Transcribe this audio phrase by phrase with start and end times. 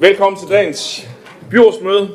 [0.00, 1.08] Velkommen til dagens
[1.50, 2.10] byrådsmøde.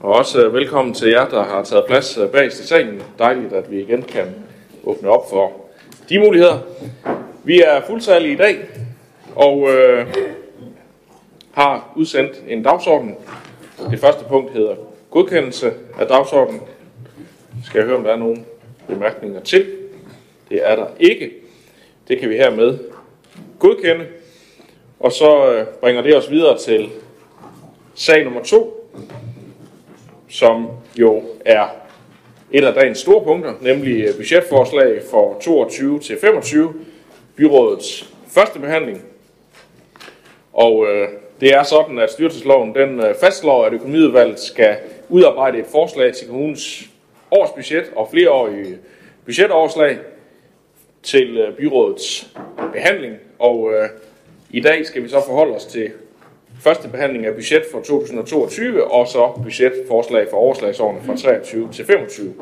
[0.00, 3.02] Og også øh, velkommen til jer, der har taget plads øh, bagest bag i salen.
[3.18, 4.34] Dejligt, at vi igen kan
[4.84, 5.52] åbne op for
[6.08, 6.58] de muligheder.
[7.44, 8.56] Vi er fuldtallige i dag,
[9.34, 10.06] og øh,
[11.52, 13.16] har udsendt en dagsorden.
[13.90, 14.74] Det første punkt hedder
[15.10, 16.60] godkendelse af dagsordenen.
[17.64, 18.46] Skal jeg høre, om der er nogen
[18.86, 19.66] bemærkninger til?
[20.48, 21.30] Det er der ikke.
[22.08, 22.78] Det kan vi hermed
[23.58, 24.06] godkende.
[25.00, 26.88] Og så øh, bringer det os videre til
[27.94, 28.90] sag nummer to,
[30.28, 31.66] som jo er
[32.50, 36.74] et af dagens store punkter, nemlig øh, budgetforslag for 22 til 25,
[37.36, 39.02] byrådets første behandling.
[40.52, 41.08] Og øh,
[41.40, 44.76] det er sådan, at styrelsesloven den øh, fastslår, at økonomiudvalget skal
[45.08, 46.88] udarbejde et forslag til kommunens
[47.30, 48.78] årsbudget og flereårige
[49.24, 49.98] budgetoverslag
[51.02, 52.30] til øh, byrådets
[52.72, 53.16] behandling.
[53.38, 53.88] Og øh,
[54.50, 55.90] i dag skal vi så forholde os til
[56.60, 62.34] første behandling af budget for 2022 og så budgetforslag for overslagsårene fra 23 til 25.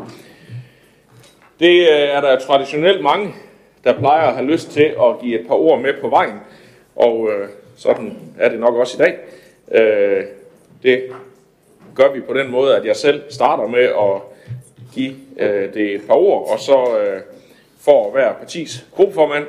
[1.60, 3.34] Det øh, er der traditionelt mange,
[3.84, 6.34] der plejer at have lyst til at give et par ord med på vejen,
[6.96, 9.18] og øh, sådan er det nok også i dag.
[9.72, 10.24] Øh,
[10.82, 11.02] det
[11.94, 14.22] gør vi på den måde, at jeg selv starter med at
[14.94, 17.20] give øh, det et par ord, og så øh,
[17.80, 19.44] får hver partis gruppeformand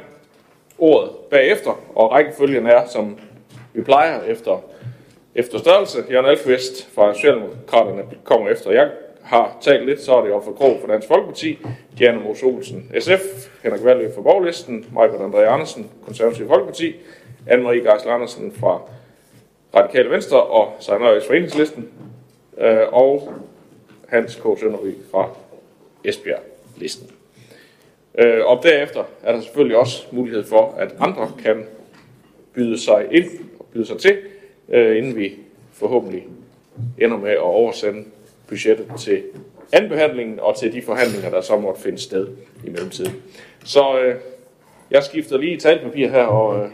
[0.78, 3.18] ordet bagefter, og rækkefølgen er, som
[3.74, 4.64] vi plejer efter,
[5.36, 6.04] efter størrelse.
[6.12, 8.72] Jørgen Alkvist fra Socialdemokraterne kommer efter.
[8.72, 8.92] Jeg
[9.24, 11.58] har talt lidt, så er det for Krog fra Dansk Folkeparti,
[11.98, 16.96] Diana Mos Olsen, SF, Henrik Valø fra Borglisten, Michael André Andersen, Konservativ Folkeparti,
[17.48, 18.82] Anne-Marie Geisler Andersen fra
[19.76, 21.90] Radikale Venstre og Sejnøjes Foreningslisten,
[22.58, 23.34] øh, og
[24.08, 24.60] Hans K.
[24.60, 25.30] Sønderby fra
[26.04, 27.17] Esbjerg-listen.
[28.18, 31.66] Øh, og derefter er der selvfølgelig også mulighed for, at andre kan
[32.54, 33.26] byde sig ind
[33.60, 34.18] og byde sig til,
[34.70, 35.34] øh, inden vi
[35.74, 36.28] forhåbentlig
[36.98, 38.04] ender med at oversende
[38.48, 39.24] budgettet til
[39.74, 42.28] anbehandlingen og til de forhandlinger, der så måtte finde sted
[42.66, 43.14] i mellemtiden.
[43.66, 44.16] Så øh,
[44.92, 46.70] jeg skifter lige talpapir her og øh,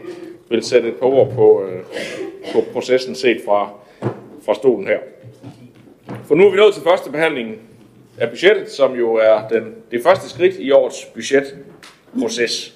[0.48, 1.82] vil sætte et par ord på, øh,
[2.52, 3.70] på processen set fra,
[4.44, 4.98] fra stolen her.
[6.24, 7.58] For nu er vi nået til første behandling
[8.18, 12.74] af budgettet, som jo er den, det første skridt i årets budgetproces.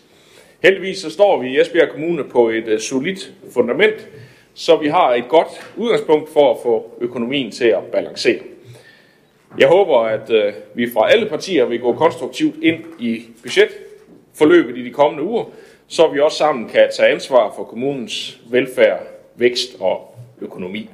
[0.62, 4.08] Heldigvis så står vi i Esbjerg Kommune på et uh, solidt fundament,
[4.55, 8.40] så vi har et godt udgangspunkt for at få økonomien til at balancere.
[9.58, 14.85] Jeg håber, at uh, vi fra alle partier vil gå konstruktivt ind i budgetforløbet i
[14.85, 15.44] de kommende uger,
[15.88, 19.02] så vi også sammen kan tage ansvar for kommunens velfærd,
[19.37, 20.90] vækst og økonomi.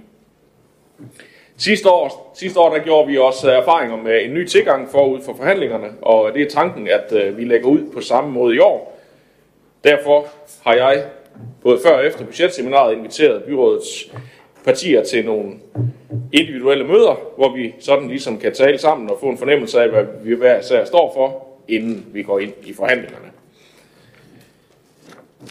[1.57, 5.21] Sidste år, sidste år der gjorde vi også øh, erfaringer med en ny tilgang forud
[5.21, 8.59] for forhandlingerne, og det er tanken, at øh, vi lægger ud på samme måde i
[8.59, 9.01] år.
[9.85, 10.27] Derfor
[10.65, 11.05] har jeg
[11.63, 14.13] både før og efter budgetseminaret inviteret byrådets
[14.65, 15.53] partier til nogle
[16.33, 20.05] individuelle møder, hvor vi sådan ligesom kan tale sammen og få en fornemmelse af, hvad
[20.23, 23.31] vi hver især står for, inden vi går ind i forhandlingerne.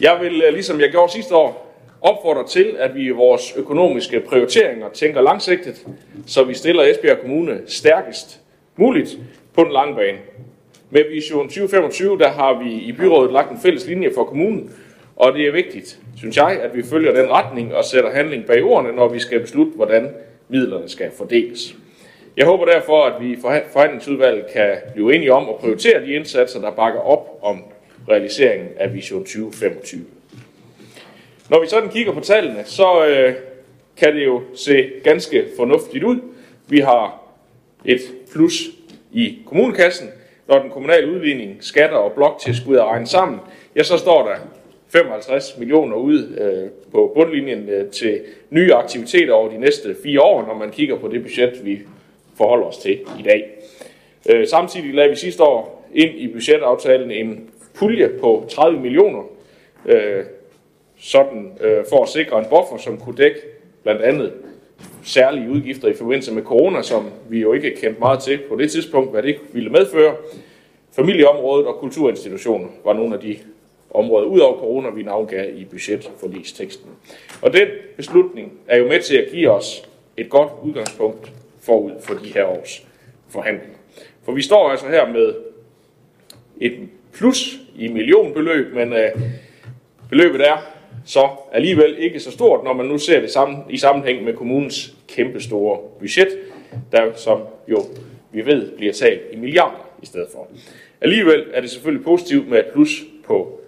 [0.00, 1.73] Jeg vil, øh, ligesom jeg gjorde sidste år,
[2.04, 5.86] opfordrer til, at vi i vores økonomiske prioriteringer tænker langsigtet,
[6.26, 8.40] så vi stiller Esbjerg Kommune stærkest
[8.76, 9.18] muligt
[9.54, 10.18] på den lange bane.
[10.90, 14.70] Med Vision 2025, der har vi i byrådet lagt en fælles linje for kommunen,
[15.16, 18.64] og det er vigtigt, synes jeg, at vi følger den retning og sætter handling bag
[18.64, 20.10] ordene, når vi skal beslutte, hvordan
[20.48, 21.74] midlerne skal fordeles.
[22.36, 23.36] Jeg håber derfor, at vi i
[23.72, 27.62] forhandlingsudvalget kan blive enige om at prioritere de indsatser, der bakker op om
[28.08, 30.04] realiseringen af Vision 2025.
[31.54, 33.34] Når vi sådan kigger på tallene, så øh,
[33.96, 36.20] kan det jo se ganske fornuftigt ud.
[36.68, 37.22] Vi har
[37.84, 38.00] et
[38.32, 38.62] plus
[39.12, 40.08] i kommunekassen.
[40.48, 43.40] Når den kommunale udligning, skatter og bloktilskud er regnet sammen,
[43.76, 44.36] ja, så står der
[44.92, 48.20] 55 millioner ud øh, på bundlinjen øh, til
[48.50, 51.78] nye aktiviteter over de næste fire år, når man kigger på det budget, vi
[52.36, 53.44] forholder os til i dag.
[54.30, 59.22] Øh, samtidig lagde vi sidste år ind i budgetaftalen en pulje på 30 millioner,
[59.86, 60.24] øh,
[61.04, 63.38] sådan øh, for at sikre en buffer, som kunne dække
[63.82, 64.32] blandt andet
[65.04, 68.70] særlige udgifter i forbindelse med corona, som vi jo ikke kendte meget til på det
[68.70, 70.14] tidspunkt, hvad det ville medføre.
[70.92, 73.38] Familieområdet og kulturinstitutioner var nogle af de
[73.90, 76.90] områder ud over corona, vi navngav i budgetforlisteksten.
[77.42, 82.14] Og den beslutning er jo med til at give os et godt udgangspunkt forud for
[82.14, 82.86] de her års
[83.28, 83.76] forhandlinger.
[84.24, 85.34] For vi står altså her med
[86.60, 89.10] et plus i millionbeløb, men øh,
[90.10, 90.73] beløbet er
[91.04, 94.94] så alligevel ikke så stort, når man nu ser det sammen, i sammenhæng med kommunens
[95.08, 96.28] kæmpestore budget,
[96.92, 97.84] der som jo
[98.32, 100.48] vi ved bliver talt i milliarder i stedet for.
[101.00, 103.60] Alligevel er det selvfølgelig positivt med et plus på,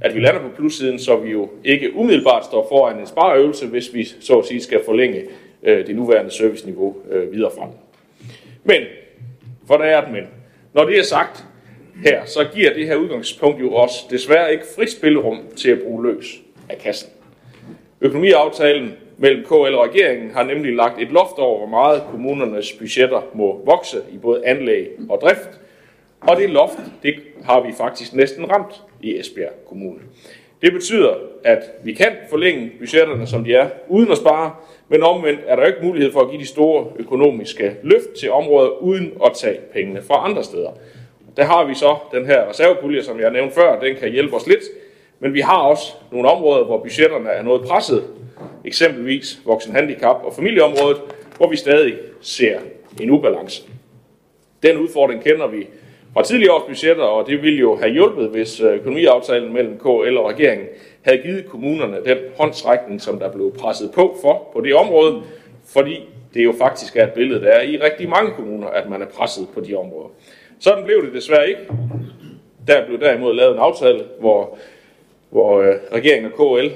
[0.00, 3.94] at vi lander på plussiden, så vi jo ikke umiddelbart står foran en spareøvelse, hvis
[3.94, 5.22] vi så at sige skal forlænge
[5.62, 7.68] øh, det nuværende serviceniveau øh, videre frem.
[8.64, 8.82] Men,
[9.66, 10.24] for der er et men.
[10.74, 11.44] Når det er sagt
[12.04, 16.02] her, så giver det her udgangspunkt jo også desværre ikke frit spillerum til at bruge
[16.06, 17.10] løs af kassen.
[18.00, 23.22] Økonomiaftalen mellem KL og regeringen har nemlig lagt et loft over, hvor meget kommunernes budgetter
[23.34, 25.60] må vokse i både anlæg og drift.
[26.20, 27.14] Og det loft, det
[27.44, 30.00] har vi faktisk næsten ramt i Esbjerg Kommune.
[30.62, 31.14] Det betyder,
[31.44, 34.54] at vi kan forlænge budgetterne, som de er, uden at spare,
[34.88, 38.82] men omvendt er der ikke mulighed for at give de store økonomiske løft til områder,
[38.82, 40.70] uden at tage pengene fra andre steder.
[41.36, 44.46] Der har vi så den her reservepulje, som jeg nævnte før, den kan hjælpe os
[44.46, 44.62] lidt,
[45.22, 48.04] men vi har også nogle områder, hvor budgetterne er noget presset,
[48.64, 51.00] eksempelvis voksenhandicap og familieområdet,
[51.36, 52.58] hvor vi stadig ser
[53.00, 53.62] en ubalance.
[54.62, 55.66] Den udfordring kender vi
[56.14, 60.16] fra tidligere års budgetter, og det ville jo have hjulpet, hvis øh, økonomiaftalen mellem KL
[60.16, 60.66] og regeringen
[61.02, 65.22] havde givet kommunerne den håndtrækning, som der blev presset på for på det område,
[65.66, 69.02] fordi det jo faktisk er et billede, der er i rigtig mange kommuner, at man
[69.02, 70.08] er presset på de områder.
[70.60, 71.60] Sådan blev det desværre ikke.
[72.66, 74.58] Der blev derimod lavet en aftale, hvor
[75.32, 76.68] hvor øh, regeringen og KL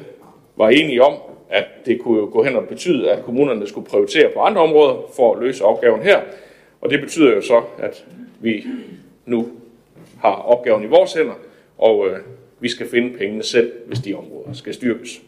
[0.57, 1.15] var enige om,
[1.51, 4.95] at det kunne jo gå hen og betyde, at kommunerne skulle prioritere på andre områder
[5.17, 6.21] for at løse opgaven her.
[6.81, 8.05] Og det betyder jo så, at
[8.41, 8.65] vi
[9.27, 9.49] nu
[10.21, 11.35] har opgaven i vores hænder,
[11.79, 12.19] og øh,
[12.61, 15.21] vi skal finde pengene selv, hvis de områder skal styrkes.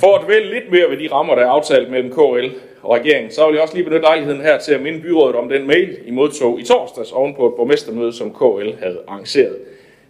[0.00, 2.48] For at vælge lidt mere ved de rammer, der er aftalt mellem KL
[2.82, 5.48] og regeringen, så vil jeg også lige benytte lejligheden her til at minde byrådet om
[5.48, 9.56] den mail, I modtog i torsdags oven på et borgmestermøde, som KL havde arrangeret.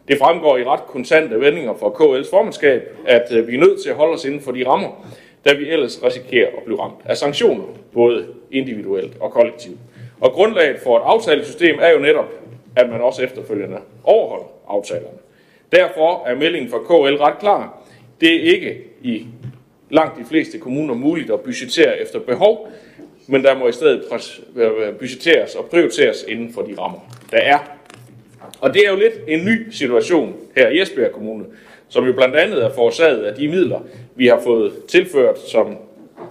[0.09, 3.90] Det fremgår i ret kontante vendinger fra KL's formandskab, at øh, vi er nødt til
[3.90, 5.06] at holde os inden for de rammer,
[5.44, 9.78] da vi ellers risikerer at blive ramt af sanktioner, både individuelt og kollektivt.
[10.21, 12.32] Og grundlaget for et aftalesystem er jo netop,
[12.76, 15.18] at man også efterfølgende overholder aftalerne.
[15.73, 17.82] Derfor er meldingen fra KL ret klar.
[18.21, 19.26] Det er ikke i
[19.90, 22.68] langt de fleste kommuner muligt at budgettere efter behov,
[23.26, 24.04] men der må i stedet
[24.56, 26.99] øh, øh, budgetteres og prioriteres inden for de rammer,
[27.30, 27.59] der er
[28.62, 31.45] og det er jo lidt en ny situation her i Esbjerg Kommune,
[31.88, 33.81] som jo blandt andet er forårsaget af de midler,
[34.14, 35.76] vi har fået tilført som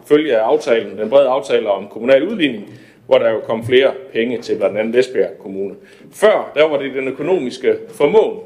[0.05, 4.41] følge af aftalen, den brede aftale om kommunal udligning, hvor der jo kom flere penge
[4.41, 5.75] til blandt andet Esbjerg Kommune.
[6.13, 8.39] Før, der var det den økonomiske formåen,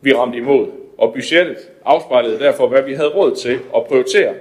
[0.00, 0.66] vi ramte imod,
[0.98, 4.34] og budgettet afspejlede derfor, hvad vi havde råd til at prioritere.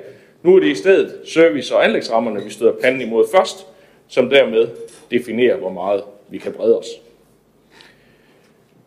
[0.44, 3.68] Nu er det i stedet service- og anlægsrammerne, vi støder panden imod først,
[4.08, 4.68] som dermed
[5.12, 6.88] definerer, hvor meget vi kan brede os.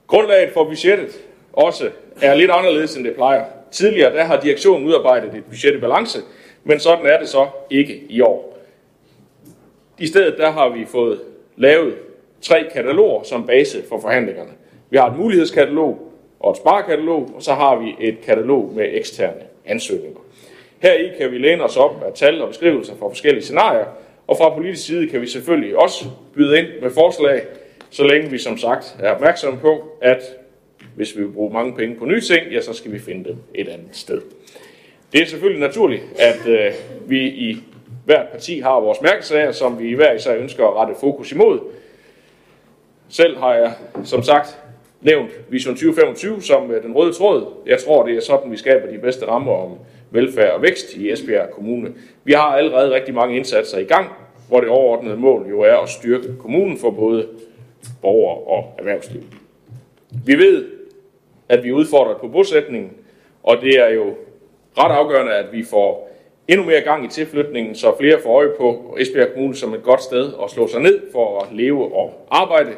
[0.09, 1.91] Grundlaget for budgettet også
[2.23, 3.45] er lidt anderledes, end det plejer.
[3.71, 6.19] Tidligere der har direktionen udarbejdet et budget i balance,
[6.65, 8.59] men sådan er det så ikke i år.
[9.99, 11.21] I stedet der har vi fået
[11.57, 11.95] lavet
[12.43, 14.51] tre kataloger som base for forhandlingerne.
[14.91, 19.43] Vi har et mulighedskatalog og et sparekatalog, og så har vi et katalog med eksterne
[19.67, 20.21] ansøgninger.
[20.79, 23.87] Her i kan vi læne os op af tal og beskrivelser fra forskellige scenarier,
[24.27, 27.43] og fra politisk side kan vi selvfølgelig også byde ind med forslag,
[27.91, 30.23] så længe vi som sagt er opmærksomme på, at
[30.97, 33.37] hvis vi vil bruge mange penge på nye ting, ja, så skal vi finde dem
[33.55, 34.21] et andet sted.
[35.13, 36.73] Det er selvfølgelig naturligt, at øh,
[37.07, 37.57] vi i
[38.05, 41.61] hvert parti har vores mærkesager, som vi i hver især ønsker at rette fokus imod.
[43.09, 43.73] Selv har jeg,
[44.05, 44.59] som sagt,
[45.01, 47.47] nævnt Vision 2025 som øh, den røde tråd.
[47.67, 49.79] Jeg tror, det er sådan, vi skaber de bedste rammer om
[50.11, 51.93] velfærd og vækst i Esbjerg Kommune.
[52.25, 54.09] Vi har allerede rigtig mange indsatser i gang,
[54.49, 57.29] hvor det overordnede mål jo er at styrke kommunen for både
[58.03, 59.23] borgere og erhvervsliv.
[60.27, 60.67] Vi ved,
[61.49, 62.93] at vi er udfordret på bosætningen,
[63.43, 64.15] og det er jo
[64.79, 66.09] ret afgørende, at vi får
[66.49, 70.03] endnu mere gang i tilflytningen, så flere får øje på Esbjerg Kommune som et godt
[70.03, 72.71] sted at slå sig ned for at leve og arbejde.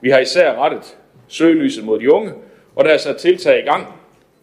[0.00, 0.96] Vi har især rettet
[1.28, 2.32] søgelyset mod de unge,
[2.76, 3.86] og der er sat tiltag i gang.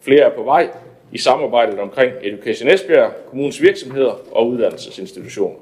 [0.00, 0.68] Flere er på vej
[1.12, 5.56] i samarbejdet omkring Education Esbjerg, kommunens virksomheder og uddannelsesinstitutioner.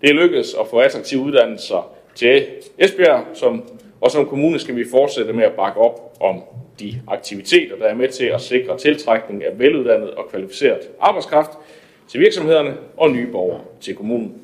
[0.00, 2.46] Det er lykkedes at få attraktive uddannelser til
[2.78, 3.64] Esbjerg, som,
[4.00, 6.42] og som kommune skal vi fortsætte med at bakke op om
[6.80, 11.50] de aktiviteter, der er med til at sikre tiltrækning af veluddannet og kvalificeret arbejdskraft
[12.08, 14.34] til virksomhederne og nye borgere til kommunen.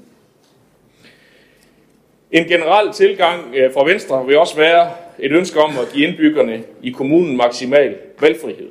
[2.32, 6.62] En generel tilgang eh, fra Venstre vil også være et ønske om at give indbyggerne
[6.82, 8.68] i kommunen maksimal valgfrihed.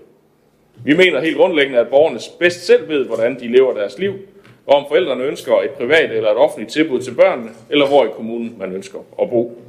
[0.84, 4.14] Vi mener helt grundlæggende, at borgerne bedst selv ved, hvordan de lever deres liv,
[4.68, 8.10] og om forældrene ønsker et privat eller et offentligt tilbud til børnene, eller hvor i
[8.16, 9.62] kommunen man ønsker at bo.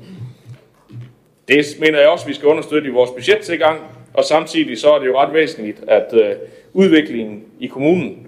[1.48, 3.80] Det mener jeg også, vi skal understøtte i vores budgettilgang,
[4.14, 6.34] og samtidig så er det jo ret væsentligt, at øh,
[6.72, 8.26] udviklingen i kommunen,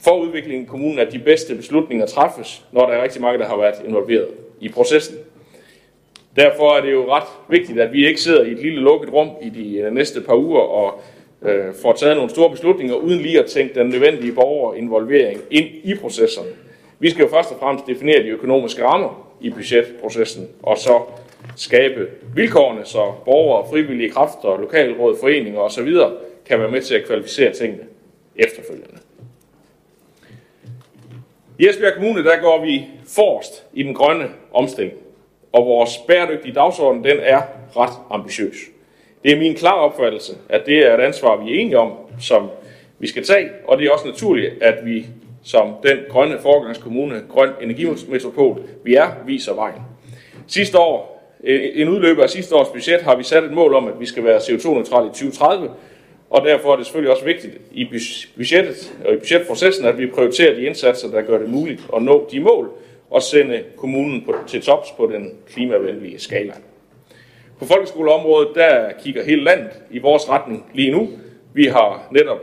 [0.00, 3.48] for udviklingen i kommunen, at de bedste beslutninger træffes, når der er rigtig mange, der
[3.48, 4.28] har været involveret
[4.60, 5.16] i processen.
[6.36, 9.30] Derfor er det jo ret vigtigt, at vi ikke sidder i et lille lukket rum
[9.42, 11.02] i de øh, næste par uger og
[11.42, 15.94] øh, får taget nogle store beslutninger, uden lige at tænke den nødvendige borgerinvolvering ind i
[15.94, 16.48] processerne.
[16.98, 21.00] Vi skal jo først og fremmest definere de økonomiske rammer i budgetprocessen, og så
[21.56, 25.92] skabe vilkårene, så borgere, frivillige kræfter, lokalråd, foreninger osv.
[26.46, 27.82] kan være med til at kvalificere tingene
[28.36, 28.98] efterfølgende.
[31.58, 34.98] I Esbjerg Kommune der går vi forrest i den grønne omstilling,
[35.52, 37.42] og vores bæredygtige dagsorden den er
[37.76, 38.56] ret ambitiøs.
[39.22, 42.48] Det er min klare opfattelse, at det er et ansvar, vi er enige om, som
[42.98, 45.06] vi skal tage, og det er også naturligt, at vi
[45.42, 49.82] som den grønne forgangskommune, grøn energimetropol, vi er, viser vejen.
[50.46, 51.18] Sidste år
[51.74, 54.24] en udløber af sidste års budget har vi sat et mål om, at vi skal
[54.24, 55.70] være CO2-neutrale i 2030,
[56.30, 57.84] og derfor er det selvfølgelig også vigtigt i
[58.36, 62.28] budgettet og i budgetprocessen, at vi prioriterer de indsatser, der gør det muligt at nå
[62.32, 62.70] de mål
[63.10, 66.52] og sende kommunen på, til tops på den klimavenlige skala.
[67.58, 71.08] På folkeskoleområdet, der kigger hele landet i vores retning lige nu.
[71.54, 72.40] Vi har netop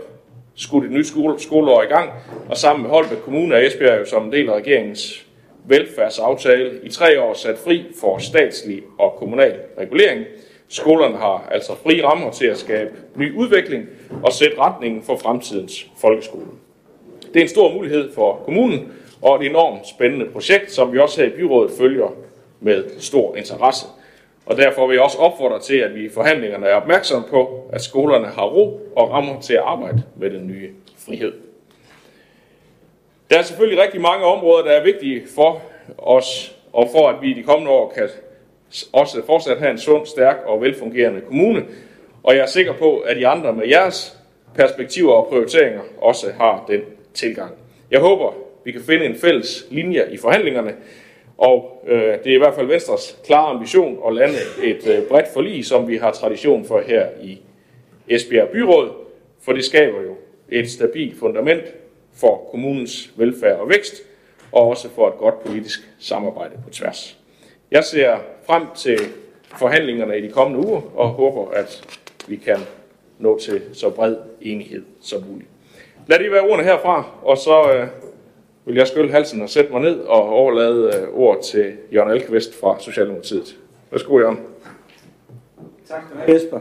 [0.56, 2.10] skudt et nyt skole, skoleår i gang,
[2.50, 5.26] og sammen med Holbæk Kommune og Esbjerg som en del af regeringens
[5.66, 10.26] velfærdsaftale i tre år sat fri for statslig og kommunal regulering.
[10.68, 13.86] Skolerne har altså fri rammer til at skabe ny udvikling
[14.24, 16.46] og sætte retningen for fremtidens folkeskole.
[17.34, 18.92] Det er en stor mulighed for kommunen
[19.22, 22.16] og et enormt spændende projekt, som vi også her i byrådet følger
[22.60, 23.86] med stor interesse.
[24.46, 27.82] Og derfor vil jeg også opfordre til, at vi i forhandlingerne er opmærksomme på, at
[27.82, 30.70] skolerne har ro og rammer til at arbejde med den nye
[31.06, 31.34] frihed.
[33.30, 35.62] Der er selvfølgelig rigtig mange områder, der er vigtige for
[35.98, 38.10] os, og for at vi i de kommende år kan
[38.94, 41.66] også fortsat have en sund, stærk og velfungerende kommune.
[42.24, 44.18] Og jeg er sikker på, at de andre med jeres
[44.56, 46.82] perspektiver og prioriteringer også har den
[47.14, 47.52] tilgang.
[47.92, 48.34] Jeg håber,
[48.64, 50.76] vi kan finde en fælles linje i forhandlingerne,
[51.38, 55.28] og øh, det er i hvert fald Venstres klare ambition at lande et øh, bredt
[55.34, 57.42] forlig, som vi har tradition for her i
[58.08, 58.92] Esbjerg Byråd,
[59.42, 60.16] for det skaber jo
[60.50, 61.64] et stabilt fundament
[62.14, 63.94] for kommunens velfærd og vækst,
[64.52, 67.18] og også for et godt politisk samarbejde på tværs.
[67.72, 69.00] Jeg ser frem til
[69.58, 72.58] forhandlingerne i de kommende uger, og håber, at vi kan
[73.20, 75.50] nå til så bred enighed som muligt.
[76.08, 77.88] Lad det være ordene herfra, og så øh,
[78.66, 82.56] vil jeg skylle halsen og sætte mig ned og overlade øh, ord til Jørgen Alkvist
[82.56, 83.58] fra Socialdemokratiet.
[83.92, 84.40] Værsgo, Jørgen.
[85.88, 86.60] Tak skal du have, Jesper.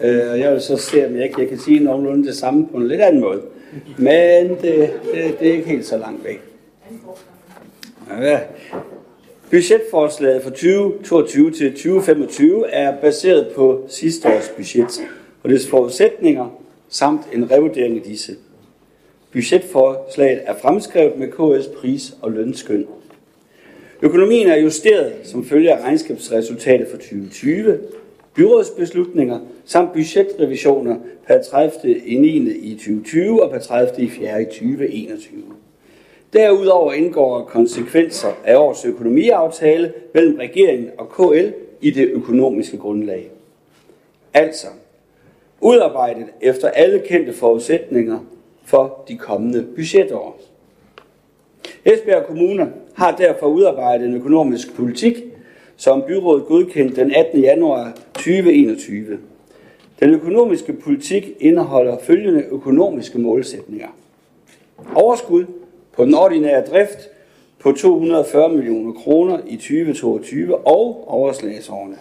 [0.00, 2.76] Øh, jeg vil så se, om jeg ikke jeg kan sige nogenlunde det samme på
[2.76, 3.42] en lidt anden måde.
[3.98, 6.40] Men det, det, det er ikke helt så langt væk.
[8.20, 8.40] Ja.
[9.50, 15.00] Budgetforslaget for 2022 til 2025 er baseret på sidste års budget
[15.42, 18.32] og dets forudsætninger samt en revurdering af disse.
[19.36, 22.86] Budgetforslaget er fremskrevet med KS pris- og lønskøn.
[24.02, 27.78] Økonomien er justeret som følge af regnskabsresultatet for 2020,
[28.34, 31.98] byrådsbeslutninger samt budgetrevisioner per 30.
[32.06, 32.28] i 9.
[32.50, 34.04] i 2020 og per 30.
[34.04, 34.42] i 4.
[34.42, 35.42] i 2021.
[36.32, 41.48] Derudover indgår konsekvenser af årets økonomiaftale mellem regeringen og KL
[41.80, 43.30] i det økonomiske grundlag.
[44.34, 44.66] Altså,
[45.60, 48.18] udarbejdet efter alle kendte forudsætninger
[48.66, 50.40] for de kommende budgetår.
[51.84, 55.14] Esbjerg Kommune har derfor udarbejdet en økonomisk politik,
[55.76, 57.40] som byrådet godkendte den 18.
[57.40, 59.18] januar 2021.
[60.00, 63.88] Den økonomiske politik indeholder følgende økonomiske målsætninger.
[64.94, 65.44] Overskud
[65.92, 66.98] på den ordinære drift
[67.58, 71.96] på 240 millioner kroner i 2022 og overslagsårene.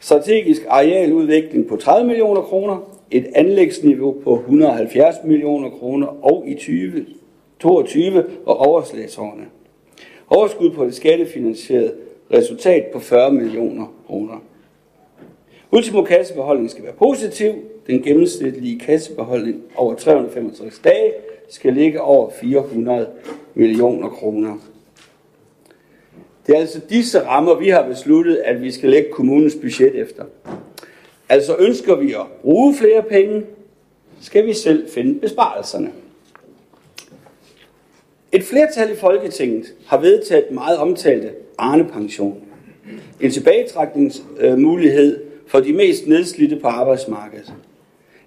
[0.00, 8.24] Strategisk arealudvikling på 30 millioner kroner, et anlægsniveau på 170 millioner kroner og i 2022
[8.46, 9.44] og overslagsårene.
[10.28, 11.92] Overskud på det skattefinansierede
[12.32, 14.42] resultat på 40 millioner kroner.
[15.72, 17.52] Ultimo kassebeholdning skal være positiv.
[17.86, 21.12] Den gennemsnitlige kassebeholdning over 365 dage
[21.48, 23.06] skal ligge over 400
[23.54, 24.56] millioner kroner.
[26.46, 30.24] Det er altså disse rammer, vi har besluttet, at vi skal lægge kommunens budget efter.
[31.28, 33.42] Altså ønsker vi at bruge flere penge,
[34.20, 35.92] skal vi selv finde besparelserne.
[38.32, 42.42] Et flertal i Folketinget har vedtaget meget omtalte Arne-pension.
[43.20, 47.54] En tilbagetrækningsmulighed for de mest nedslidte på arbejdsmarkedet.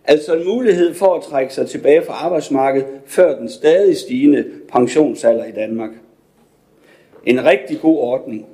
[0.05, 5.45] Altså en mulighed for at trække sig tilbage fra arbejdsmarkedet før den stadig stigende pensionsalder
[5.45, 5.91] i Danmark.
[7.25, 8.45] En rigtig god ordning,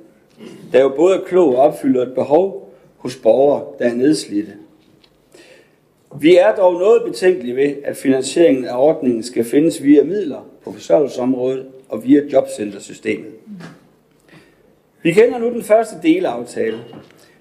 [0.72, 2.67] der jo både er klog og opfylder et behov
[2.98, 4.52] hos borgere, der er nedslidte.
[6.20, 10.72] Vi er dog noget betænkelige ved, at finansieringen af ordningen skal findes via midler på
[10.72, 13.32] forsørgelsesområdet og via jobcentersystemet.
[15.02, 16.78] Vi kender nu den første delaftale.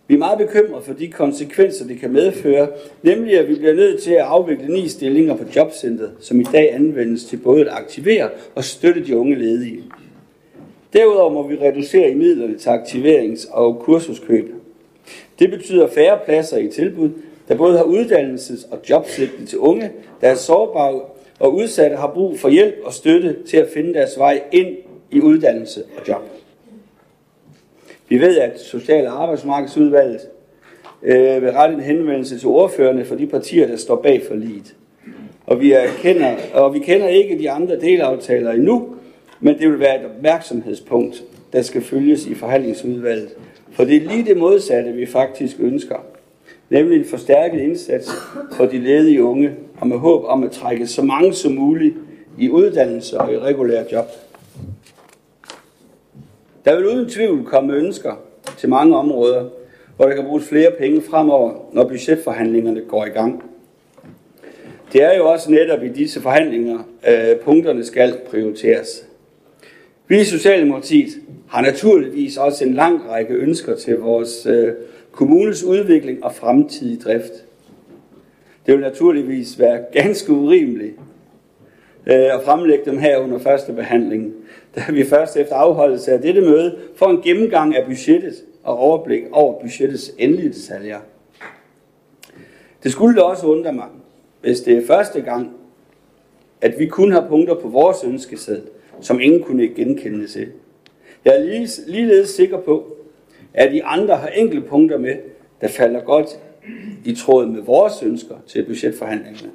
[0.08, 2.68] Vi er meget bekymrede for de konsekvenser, det kan medføre,
[3.04, 6.74] nemlig at vi bliver nødt til at afvikle ni stillinger på jobcentret, som i dag
[6.74, 9.84] anvendes til både at aktivere og støtte de unge ledige.
[10.94, 14.57] Derudover må vi reducere i midlerne til aktiverings- og kursuskøb.
[15.40, 17.10] Det betyder færre pladser i tilbud,
[17.48, 21.02] der både har uddannelses- og jobsigte til unge, der er sårbare
[21.40, 24.78] og udsatte har brug for hjælp og støtte til at finde deres vej ind
[25.12, 26.22] i uddannelse og job.
[28.10, 30.22] Vi ved, at Social- og Arbejdsmarkedsudvalget
[31.04, 34.74] øh, vil rette en henvendelse til ordførerne for de partier, der står bag for lead.
[35.46, 38.96] Og vi, erkender, og vi kender ikke de andre delaftaler endnu,
[39.40, 41.24] men det vil være et opmærksomhedspunkt,
[41.54, 43.30] der skal følges i forhandlingsudvalget.
[43.78, 45.96] For det er lige det modsatte, vi faktisk ønsker.
[46.70, 48.10] Nemlig en forstærket indsats
[48.54, 51.96] for de ledige unge, og med håb om at trække så mange som muligt
[52.38, 54.06] i uddannelse og i regulære job.
[56.66, 58.22] Der vil uden tvivl komme ønsker
[58.58, 59.50] til mange områder,
[59.96, 63.44] hvor der kan bruges flere penge fremover, når budgetforhandlingerne går i gang.
[64.94, 69.06] Det er jo også netop i disse forhandlinger, at punkterne skal prioriteres.
[70.08, 71.10] Vi i Socialdemokratiet
[71.48, 74.74] har naturligvis også en lang række ønsker til vores øh,
[75.12, 77.34] kommunes udvikling og fremtidige drift.
[78.66, 80.96] Det vil naturligvis være ganske urimeligt
[82.08, 84.34] øh, at fremlægge dem her under første behandling,
[84.76, 88.34] da vi først efter afholdelse af dette møde får en gennemgang af budgettet
[88.64, 91.00] og overblik over budgettets endelige detaljer.
[92.84, 93.88] Det skulle da også undre mig,
[94.42, 95.52] hvis det er første gang,
[96.62, 98.64] at vi kun har punkter på vores ønskeseddel,
[99.02, 100.48] som ingen kunne genkende til.
[101.28, 102.98] Jeg er lige, ligeledes sikker på,
[103.54, 105.16] at de andre har enkelte punkter med,
[105.62, 106.40] der falder godt
[107.06, 109.52] i tråd med vores ønsker til budgetforhandlingerne.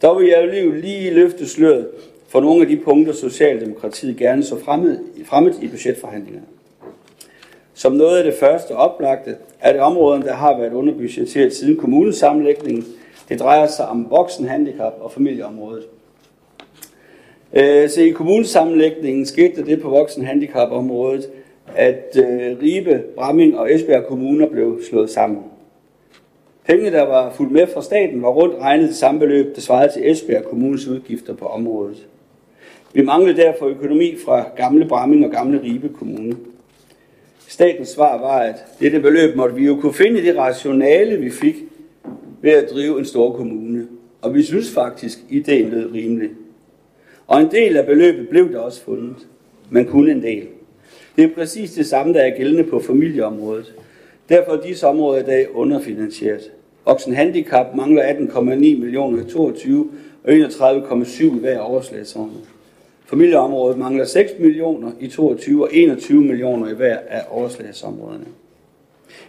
[0.00, 1.88] Der vil jeg lige, lige løfte sløret
[2.28, 6.46] for nogle af de punkter, Socialdemokratiet gerne så fremmed, fremmed i budgetforhandlingerne.
[7.74, 12.86] Som noget af det første oplagte er det områderne, der har været underbudgetteret siden kommunesammenlægningen.
[13.28, 15.84] Det drejer sig om voksenhandicap og familieområdet.
[17.54, 21.30] Øh, så i kommunesammenlægningen skete det på voksenhandicapområdet,
[21.76, 25.38] at øh, Ribe, Bramming og Esbjerg kommuner blev slået sammen.
[26.66, 29.92] Pengene, der var fuldt med fra staten, var rundt regnet det samme beløb, der svarede
[29.92, 32.06] til Esbjerg kommunes udgifter på området.
[32.92, 36.36] Vi manglede derfor økonomi fra gamle Bramming og gamle Ribe Kommune.
[37.48, 41.56] Statens svar var, at dette beløb måtte vi jo kunne finde det rationale, vi fik
[42.42, 43.86] ved at drive en stor kommune.
[44.22, 46.30] Og vi synes faktisk, ideen lød rimelig.
[47.30, 49.16] Og en del af beløbet blev der også fundet,
[49.70, 50.46] men kun en del.
[51.16, 53.74] Det er præcis det samme, der er gældende på familieområdet.
[54.28, 56.52] Derfor er disse områder i dag underfinansieret.
[56.84, 59.90] Oksen Handicap mangler 18,9 millioner i 22
[60.24, 62.44] og 31,7 i hver overslagsområde.
[63.06, 68.26] Familieområdet mangler 6 millioner i 22 og 21 millioner i hver af overslagsområderne.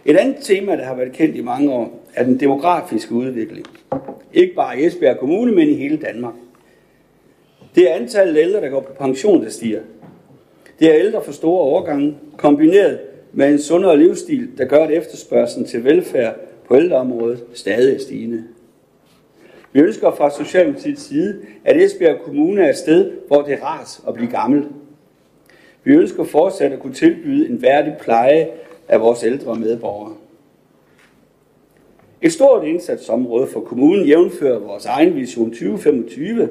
[0.04, 3.66] Et andet tema, der har været kendt i mange år, er den demografiske udvikling.
[4.32, 6.34] Ikke bare i Esbjerg Kommune, men i hele Danmark.
[7.74, 9.80] Det er antallet af ældre, der går på pension, der stiger.
[10.80, 13.00] Det er ældre for store overgange, kombineret
[13.32, 16.36] med en sundere livsstil, der gør, at efterspørgselen til velfærd
[16.68, 18.44] på ældreområdet stadig er stigende.
[19.72, 24.00] Vi ønsker fra Socialdemokratiets side, at Esbjerg Kommune er et sted, hvor det er rart
[24.08, 24.64] at blive gammel.
[25.84, 28.48] Vi ønsker fortsat at kunne tilbyde en værdig pleje
[28.88, 30.12] af vores ældre medborgere.
[32.22, 36.48] Et stort indsatsområde for kommunen jævnfører vores egen vision 2025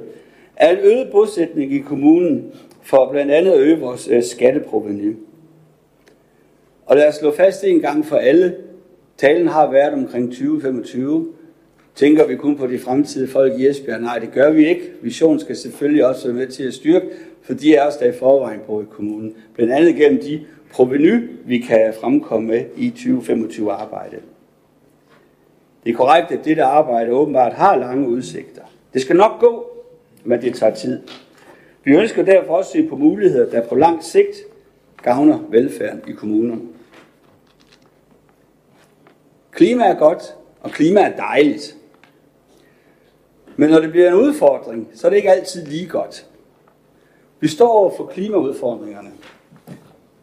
[0.56, 5.16] er en øget bosætning i kommunen for blandt andet at øge vores øh, skatteproveny.
[6.86, 8.56] Og lad os slå fast en gang for alle.
[9.18, 11.28] Talen har været omkring 2025.
[11.96, 14.02] Tænker vi kun på de fremtidige folk i Esbjerg?
[14.02, 14.82] Nej, det gør vi ikke.
[15.02, 17.06] Visionen skal selvfølgelig også være med til at styrke,
[17.42, 19.36] for de er også der i forvejen på i kommunen.
[19.56, 24.18] Blandt andet gennem de proveny, vi kan fremkomme med i 2025 arbejde.
[25.84, 28.62] Det er korrekt, at dette arbejde åbenbart har lange udsigter.
[28.94, 29.71] Det skal nok gå,
[30.24, 31.02] men det tager tid.
[31.84, 34.36] Vi ønsker derfor også at se på muligheder, der på lang sigt
[35.04, 36.62] gavner velfærden i kommunerne.
[39.52, 41.78] Klima er godt, og klima er dejligt.
[43.56, 46.26] Men når det bliver en udfordring, så er det ikke altid lige godt.
[47.40, 49.10] Vi står over for klimaudfordringerne.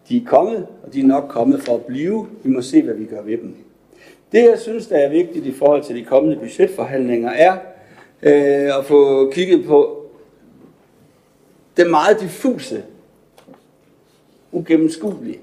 [0.08, 2.28] De er kommet, og de er nok kommet for at blive.
[2.42, 3.56] Vi må se, hvad vi gør ved dem.
[4.32, 7.56] Det, jeg synes, der er vigtigt i forhold til de kommende budgetforhandlinger, er
[8.22, 10.06] øh, at få kigget på
[11.76, 12.84] den meget diffuse,
[14.52, 15.38] ugennemskuelige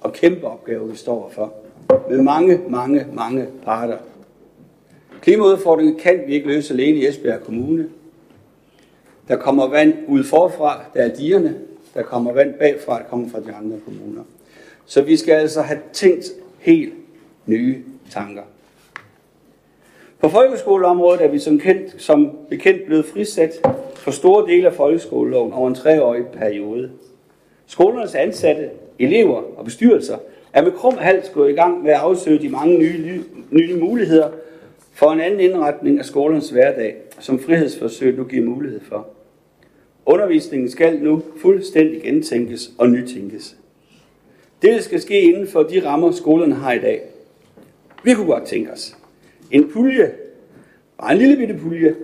[0.00, 1.54] og kæmpe opgave, vi står for.
[2.10, 3.98] Med mange, mange, mange parter.
[5.22, 7.88] Klimaudfordringen kan vi ikke løse alene i Esbjerg Kommune.
[9.28, 11.58] Der kommer vand ud forfra, der er digerne,
[11.94, 14.22] Der kommer vand bagfra, der kommer fra de andre kommuner.
[14.86, 16.24] Så vi skal altså have tænkt
[16.58, 16.94] helt
[17.46, 18.42] nye tanker.
[20.20, 23.50] På folkeskoleområdet er vi som, kendt, som bekendt blevet frisat
[23.94, 26.90] for store dele af folkeskoleloven over en treårig periode.
[27.66, 30.18] Skolernes ansatte, elever og bestyrelser
[30.52, 34.28] er med krum hals gået i gang med at afsøge de mange nye, nye muligheder
[34.92, 39.08] for en anden indretning af skolens hverdag, som frihedsforsøg nu giver mulighed for.
[40.06, 43.56] Undervisningen skal nu fuldstændig gentænkes og nytænkes.
[44.62, 47.02] Det skal ske inden for de rammer, skolerne har i dag.
[48.04, 48.96] Vi kunne godt tænke os
[49.50, 50.12] en pulje,
[51.00, 51.94] bare en lille bitte pulje,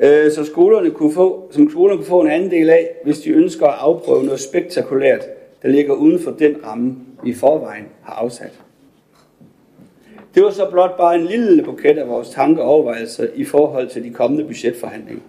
[0.00, 3.30] øh, så skolerne kunne få, som skolerne kunne få en anden del af, hvis de
[3.30, 5.26] ønsker at afprøve noget spektakulært,
[5.62, 8.60] der ligger uden for den ramme, vi i forvejen har afsat.
[10.34, 13.88] Det var så blot bare en lille buket af vores tanker og overvejelser i forhold
[13.88, 15.22] til de kommende budgetforhandlinger.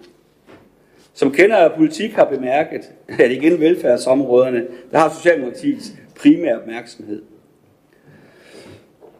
[1.14, 7.22] Som kender af politik har bemærket, at igen velfærdsområderne, der har Socialdemokratiets primære opmærksomhed.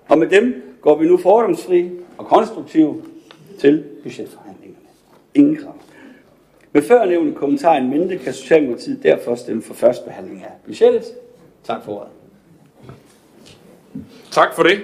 [0.09, 3.05] Og med dem går vi nu fordomsfri og konstruktiv
[3.61, 4.87] til budgetforhandlingerne.
[5.35, 5.75] Ingen krav.
[6.73, 11.05] Med førnævnte kommentar en mente kan Socialdemokratiet derfor stemme for første behandling af budgettet.
[11.65, 12.09] Tak for ordet.
[14.31, 14.81] Tak for det.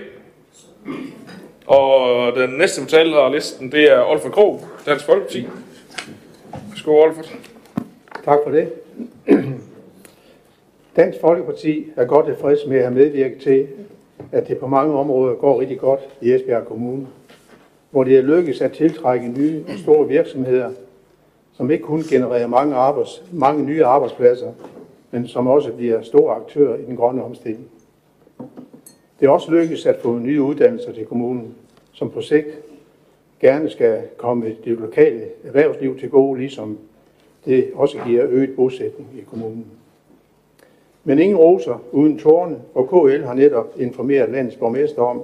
[1.67, 5.47] Og den næste på talerlisten, det er Olfer Krog, Dansk Folkeparti.
[6.69, 7.23] Værsgo, Olfer.
[8.25, 8.73] Tak for det.
[10.97, 13.69] Dansk Folkeparti er godt tilfreds med at medvirke til,
[14.33, 17.07] at det på mange områder går rigtig godt i Esbjerg Kommune,
[17.91, 20.71] hvor det er lykkedes at tiltrække nye og store virksomheder,
[21.53, 24.53] som ikke kun genererer mange, arbejds, mange nye arbejdspladser,
[25.11, 27.69] men som også bliver store aktører i den grønne omstilling.
[29.21, 31.55] Det er også lykkedes at få nye uddannelser til kommunen,
[31.93, 32.47] som på sigt
[33.41, 36.79] gerne skal komme det lokale erhvervsliv til gode, ligesom
[37.45, 39.67] det også giver øget bosætning i kommunen.
[41.05, 45.23] Men ingen roser uden tårne, og KL har netop informeret landets borgmester om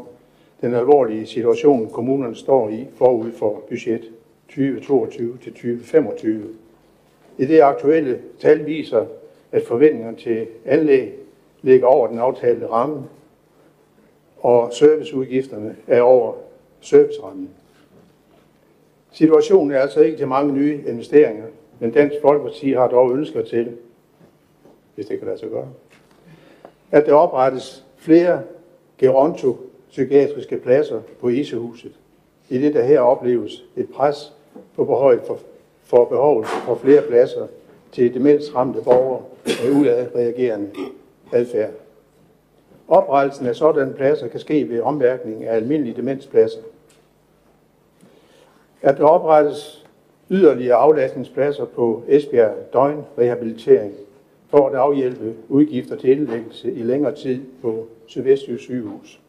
[0.63, 4.03] den alvorlige situation, kommunerne står i forud for budget
[4.53, 6.29] 2022-2025.
[7.39, 9.07] I det aktuelle tal viser,
[9.53, 11.13] at forventningerne til anlæg
[11.63, 13.03] ligger over den aftalte ramme,
[14.39, 16.35] og serviceudgifterne er over
[16.81, 17.51] servicerammen.
[19.13, 21.45] Situationen er altså ikke til mange nye investeringer,
[21.79, 23.77] men Dansk Folkeparti har dog ønsker til,
[24.95, 25.69] hvis det kan lade sig gøre,
[26.91, 28.43] at der oprettes flere
[28.99, 29.57] Geronto
[29.93, 31.93] psykiatriske pladser på Isehuset,
[32.49, 34.33] i det der her opleves et pres
[34.77, 35.39] på behovet for,
[35.85, 37.47] for behovet for flere pladser
[37.93, 40.71] til demensramte borgere med udadreagerende
[41.33, 41.71] adfærd.
[42.89, 46.61] Oprettelsen af sådanne pladser kan ske ved omværkning af almindelige demenspladser.
[48.83, 49.87] At der oprettes
[50.31, 53.95] yderligere aflastningspladser på Esbjerg døgnrehabilitering
[54.49, 59.22] for at afhjælpe udgifter til indlæggelse i længere tid på Sydvestjysk sygehus.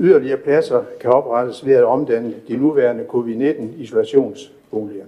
[0.00, 5.04] Yderligere pladser kan oprettes ved at omdanne de nuværende covid-19 isolationsboliger.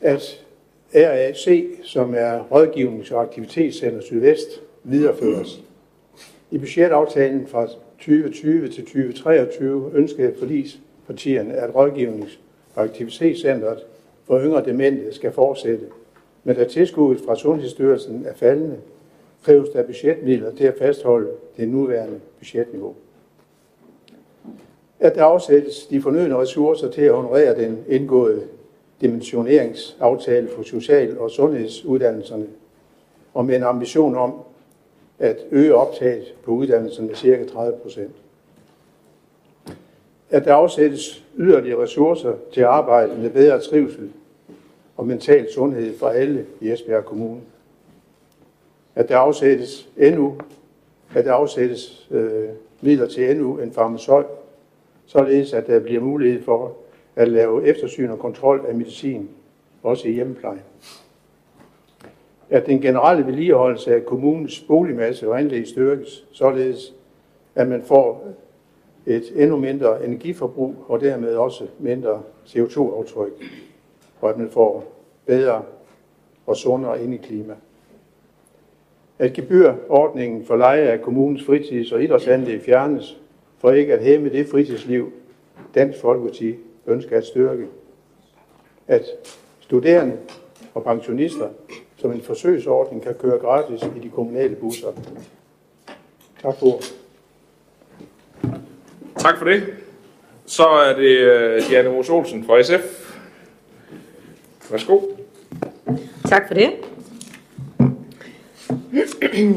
[0.00, 0.44] At
[0.94, 4.48] RAC, som er Rådgivnings- og Aktivitetscenter Sydvest,
[4.84, 5.62] videreføres.
[6.50, 7.66] I budgetaftalen fra
[7.98, 12.38] 2020 til 2023 ønskede forlispartierne, at Rådgivnings-
[12.74, 13.78] og Aktivitetscenteret
[14.24, 15.84] for yngre demente skal fortsætte,
[16.44, 18.76] men da tilskuddet fra Sundhedsstyrelsen er faldende,
[19.44, 22.94] kræves der budgetmidler til at fastholde det nuværende budgetniveau.
[25.00, 28.42] At der afsættes de fornødne ressourcer til at honorere den indgåede
[29.00, 32.46] dimensioneringsaftale for social- og sundhedsuddannelserne,
[33.34, 34.34] og med en ambition om
[35.18, 37.44] at øge optaget på uddannelserne med ca.
[37.52, 38.14] 30 procent.
[40.30, 44.10] At der afsættes yderligere ressourcer til at arbejde med bedre trivsel
[44.96, 47.40] og mental sundhed for alle i Esbjerg Kommune.
[48.94, 50.36] At der afsættes endnu,
[51.14, 52.48] at der afsættes øh,
[52.80, 54.26] midler til endnu en farmaceut,
[55.06, 56.76] således at der bliver mulighed for
[57.16, 59.28] at lave eftersyn og kontrol af medicin,
[59.82, 60.62] også i hjemmeplejen.
[62.50, 66.94] At den generelle vedligeholdelse af kommunens boligmasse og anlæg styrkes, således
[67.54, 68.26] at man får
[69.06, 73.32] et endnu mindre energiforbrug og dermed også mindre CO2-aftryk,
[74.20, 74.84] og at man får
[75.26, 75.62] bedre
[76.46, 77.54] og sundere indeklima.
[79.18, 83.16] At gebyrordningen for leje af kommunens fritids- og idrætsanlæg fjernes,
[83.58, 85.12] for ikke at hæmme det fritidsliv,
[85.74, 86.54] Dansk Folkeparti
[86.86, 87.66] ønsker at styrke.
[88.88, 89.04] At
[89.60, 90.16] studerende
[90.74, 91.48] og pensionister
[91.96, 94.88] som en forsøgsordning kan køre gratis i de kommunale busser.
[96.42, 96.80] Tak for
[99.18, 99.62] Tak for det.
[100.46, 101.18] Så er det
[101.62, 103.14] uh, Diana Mos Olsen fra SF.
[104.70, 105.00] Værsgo.
[106.24, 106.70] Tak for det.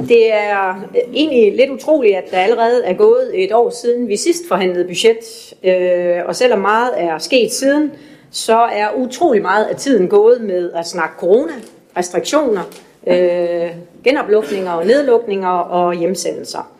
[0.08, 4.18] Det er øh, egentlig lidt utroligt, at der allerede er gået et år siden, vi
[4.18, 5.54] sidst forhandlede budget.
[5.64, 7.92] Øh, og selvom meget er sket siden,
[8.32, 11.54] så er utrolig meget af tiden gået med at snakke corona,
[11.98, 12.62] restriktioner,
[13.08, 13.70] øh,
[14.04, 16.72] genoplukninger og nedlukninger og hjemsendelser.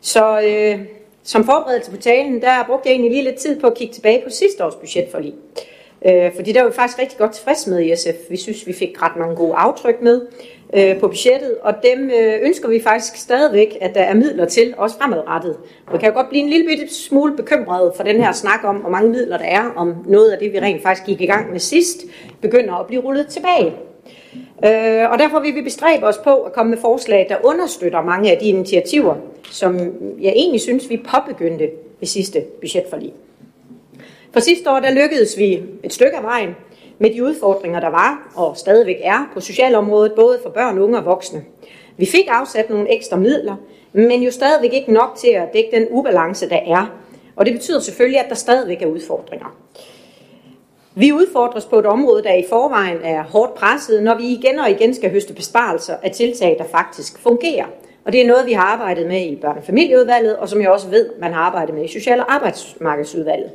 [0.00, 0.80] Så øh,
[1.22, 4.22] som forberedelse på talen, der brugte jeg egentlig lige lidt tid på at kigge tilbage
[4.24, 5.34] på sidste års budgetforlig.
[6.06, 8.30] Øh, fordi der var vi faktisk rigtig godt tilfreds med i SF.
[8.30, 10.20] Vi synes, vi fik ret mange gode aftryk med
[10.74, 14.74] øh, på budgettet, og dem øh, ønsker vi faktisk stadigvæk, at der er midler til,
[14.76, 15.56] også fremadrettet.
[15.92, 18.76] Vi kan jo godt blive en lille bitte smule bekymret for den her snak om,
[18.76, 21.50] hvor mange midler der er, om noget af det, vi rent faktisk gik i gang
[21.52, 22.04] med sidst,
[22.40, 23.74] begynder at blive rullet tilbage.
[24.64, 28.30] Øh, og derfor vil vi bestræbe os på at komme med forslag, der understøtter mange
[28.30, 29.14] af de initiativer,
[29.50, 29.78] som
[30.20, 33.12] jeg egentlig synes, vi påbegyndte ved sidste budgetforlig.
[34.32, 36.50] For sidste år der lykkedes vi et stykke af vejen
[36.98, 41.04] med de udfordringer, der var og stadigvæk er på socialområdet, både for børn, unge og
[41.04, 41.42] voksne.
[41.96, 43.56] Vi fik afsat nogle ekstra midler,
[43.92, 46.86] men jo stadigvæk ikke nok til at dække den ubalance, der er.
[47.36, 49.56] Og det betyder selvfølgelig, at der stadigvæk er udfordringer.
[50.94, 54.70] Vi udfordres på et område, der i forvejen er hårdt presset, når vi igen og
[54.70, 57.66] igen skal høste besparelser af tiltag, der faktisk fungerer.
[58.04, 60.88] Og det er noget, vi har arbejdet med i børnefamilieudvalget, og og som jeg også
[60.88, 63.50] ved, man har arbejdet med i Social- og Arbejdsmarkedsudvalget.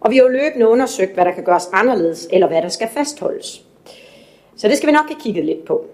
[0.00, 2.88] Og vi har jo løbende undersøgt, hvad der kan gøres anderledes, eller hvad der skal
[2.88, 3.62] fastholdes.
[4.56, 5.84] Så det skal vi nok have kigget lidt på.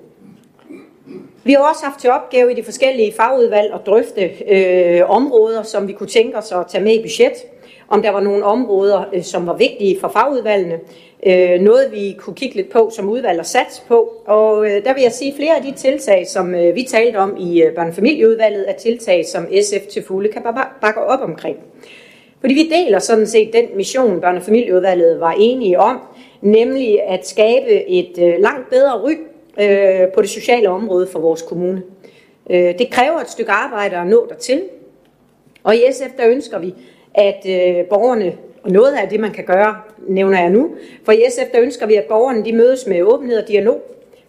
[1.45, 5.89] Vi har også haft til opgave i de forskellige fagudvalg at drøfte øh, områder, som
[5.89, 7.33] vi kunne tænke os at tage med i budget.
[7.89, 10.81] Om der var nogle områder, øh, som var vigtige for fagudvalgene.
[11.27, 14.13] Øh, noget vi kunne kigge lidt på som udvalg og sats på.
[14.27, 17.17] Og øh, der vil jeg sige, at flere af de tiltag, som øh, vi talte
[17.17, 20.43] om i øh, børnefamilieudvalget, er tiltag, som SF til fulde kan
[20.81, 21.57] bakke op omkring.
[22.47, 26.01] Fordi vi deler sådan set den mission, børne- og familieudvalget var enige om,
[26.41, 29.13] nemlig at skabe et øh, langt bedre ry
[29.61, 31.83] øh, på det sociale område for vores kommune.
[32.51, 34.63] Øh, det kræver et stykke arbejde at nå dertil,
[35.63, 36.75] og i SF der ønsker vi,
[37.15, 38.33] at øh, borgerne,
[38.63, 39.77] og noget af det man kan gøre,
[40.09, 40.71] nævner jeg nu,
[41.05, 43.81] for i SF der ønsker vi, at borgerne de mødes med åbenhed og dialog,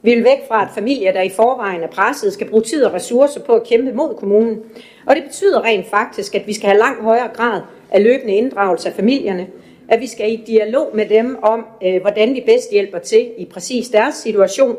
[0.01, 2.93] vi vil væk fra, at familier, der i forvejen er presset, skal bruge tid og
[2.93, 4.59] ressourcer på at kæmpe mod kommunen.
[5.05, 8.89] Og det betyder rent faktisk, at vi skal have langt højere grad af løbende inddragelse
[8.89, 9.47] af familierne,
[9.87, 13.45] at vi skal i dialog med dem om, øh, hvordan vi bedst hjælper til i
[13.45, 14.77] præcis deres situation,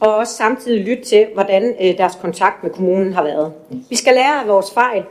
[0.00, 3.52] og også samtidig lytte til, hvordan øh, deres kontakt med kommunen har været.
[3.90, 5.02] Vi skal lære af vores fejl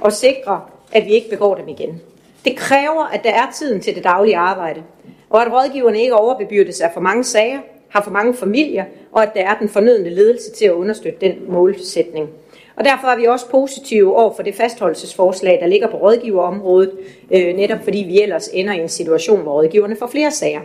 [0.00, 0.60] og sikre,
[0.92, 2.02] at vi ikke begår dem igen.
[2.44, 4.82] Det kræver, at der er tiden til det daglige arbejde,
[5.30, 7.58] og at rådgiverne ikke overbebyrdes af for mange sager,
[7.96, 11.34] har for mange familier, og at der er den fornødende ledelse til at understøtte den
[11.48, 12.28] målsætning.
[12.76, 16.92] Og derfor er vi også positive over for det fastholdelsesforslag, der ligger på rådgiverområdet,
[17.30, 20.60] øh, netop fordi vi ellers ender i en situation, hvor rådgiverne får flere sager.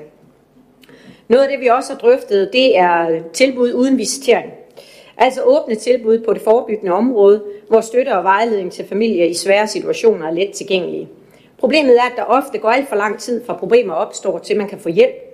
[1.28, 4.52] Noget af det, vi også har drøftet, det er tilbud uden visitering.
[5.18, 9.68] Altså åbne tilbud på det forebyggende område, hvor støtte og vejledning til familier i svære
[9.68, 11.10] situationer er let tilgængelige.
[11.58, 14.68] Problemet er, at der ofte går alt for lang tid fra problemer opstår, til man
[14.68, 15.31] kan få hjælp.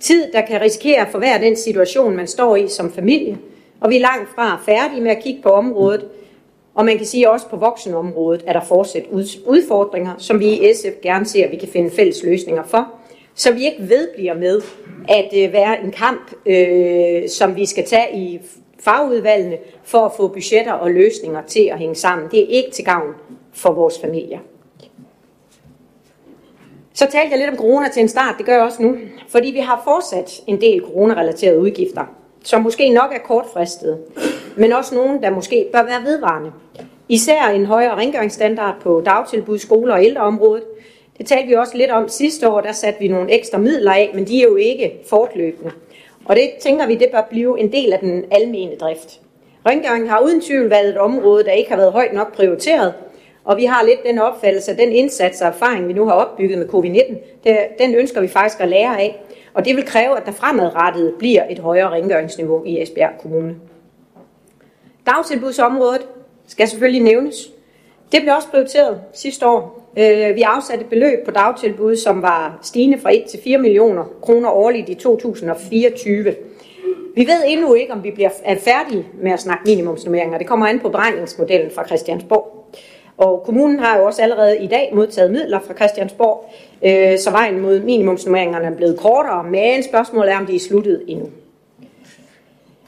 [0.00, 3.38] Tid, der kan risikere at forværre den situation, man står i som familie.
[3.80, 6.06] Og vi er langt fra færdige med at kigge på området.
[6.74, 9.04] Og man kan sige også på voksenområdet, at der fortsat
[9.46, 12.88] udfordringer, som vi i SF gerne ser, at vi kan finde fælles løsninger for.
[13.34, 14.62] Så vi ikke vedbliver med
[15.08, 18.40] at øh, være en kamp, øh, som vi skal tage i
[18.80, 22.28] fagudvalgene for at få budgetter og løsninger til at hænge sammen.
[22.30, 23.14] Det er ikke til gavn
[23.52, 24.38] for vores familier.
[26.96, 28.96] Så talte jeg lidt om corona til en start, det gør jeg også nu,
[29.28, 32.04] fordi vi har fortsat en del coronarelaterede udgifter,
[32.44, 33.98] som måske nok er kortfristede,
[34.56, 36.52] men også nogle, der måske bør være vedvarende.
[37.08, 40.64] Især en højere rengøringsstandard på dagtilbud, skoler og ældreområdet.
[41.18, 44.10] Det talte vi også lidt om sidste år, der satte vi nogle ekstra midler af,
[44.14, 45.70] men de er jo ikke fortløbende.
[46.24, 49.20] Og det tænker vi, det bør blive en del af den almene drift.
[49.66, 52.94] Rengøring har uden tvivl været et område, der ikke har været højt nok prioriteret,
[53.44, 56.58] og vi har lidt den opfattelse, at den indsats og erfaring, vi nu har opbygget
[56.58, 59.22] med covid-19, den ønsker vi faktisk at lære af.
[59.54, 63.56] Og det vil kræve, at der fremadrettet bliver et højere rengøringsniveau i Esbjerg Kommune.
[65.06, 66.06] Dagtilbudsområdet
[66.46, 67.50] skal selvfølgelig nævnes.
[68.12, 69.90] Det blev også prioriteret sidste år.
[69.98, 74.04] Øh, vi afsatte et beløb på dagtilbud, som var stigende fra 1 til 4 millioner
[74.22, 76.34] kroner årligt i 2024.
[77.14, 78.30] Vi ved endnu ikke, om vi bliver
[78.60, 80.38] færdige med at snakke minimumsnummeringer.
[80.38, 82.63] Det kommer an på beregningsmodellen fra Christiansborg.
[83.16, 86.50] Og kommunen har jo også allerede i dag modtaget midler fra Christiansborg,
[86.84, 91.02] øh, så vejen mod minimumsnummeringerne er blevet kortere, men spørgsmålet er, om de er sluttet
[91.06, 91.30] endnu.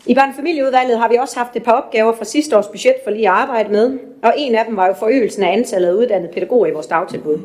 [0.06, 3.28] I børnefamilieudvalget har vi også haft et par opgaver fra sidste års budget for lige
[3.28, 6.66] at arbejde med, og en af dem var jo forøgelsen af antallet af uddannede pædagoger
[6.66, 7.38] i vores dagtilbud.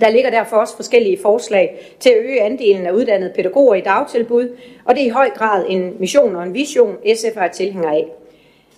[0.00, 4.56] Der ligger derfor også forskellige forslag til at øge andelen af uddannede pædagoger i dagtilbud,
[4.84, 8.06] og det er i høj grad en mission og en vision, SF er tilhænger af.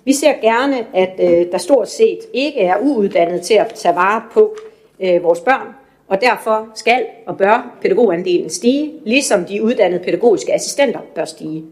[0.04, 4.22] Vi ser gerne, at øh, der stort set ikke er uuddannet til at tage vare
[4.32, 4.56] på
[5.00, 5.66] øh, vores børn,
[6.08, 11.64] og derfor skal og bør pædagogandelen stige, ligesom de uddannede pædagogiske assistenter bør stige.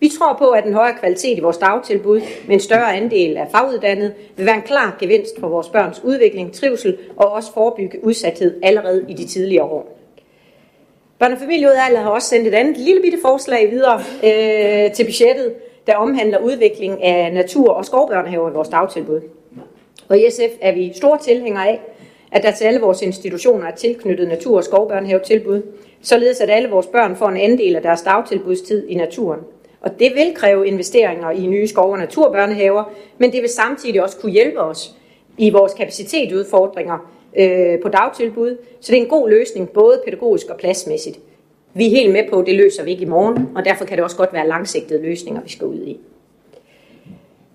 [0.00, 3.46] Vi tror på, at en højere kvalitet i vores dagtilbud med en større andel af
[3.50, 8.60] faguddannede vil være en klar gevinst for vores børns udvikling, trivsel og også forebygge udsathed
[8.62, 9.98] allerede i de tidligere år.
[11.22, 15.54] Børne- og familieudvalget har også sendt et andet lille bitte forslag videre øh, til budgettet,
[15.86, 19.20] der omhandler udvikling af natur- og skovbørnehaver i vores dagtilbud.
[20.08, 21.80] Og i SF er vi store tilhængere af,
[22.32, 25.62] at der til alle vores institutioner er tilknyttet natur- og skovbørnehavetilbud,
[26.02, 29.40] således at alle vores børn får en andel af deres dagtilbudstid i naturen.
[29.80, 32.84] Og det vil kræve investeringer i nye skov- og naturbørnehaver,
[33.18, 34.94] men det vil samtidig også kunne hjælpe os
[35.38, 40.56] i vores kapacitetsudfordringer øh, på dagtilbud, så det er en god løsning både pædagogisk og
[40.56, 41.18] pladsmæssigt.
[41.74, 43.96] Vi er helt med på, at det løser vi ikke i morgen, og derfor kan
[43.96, 46.00] det også godt være langsigtede løsninger, vi skal ud i.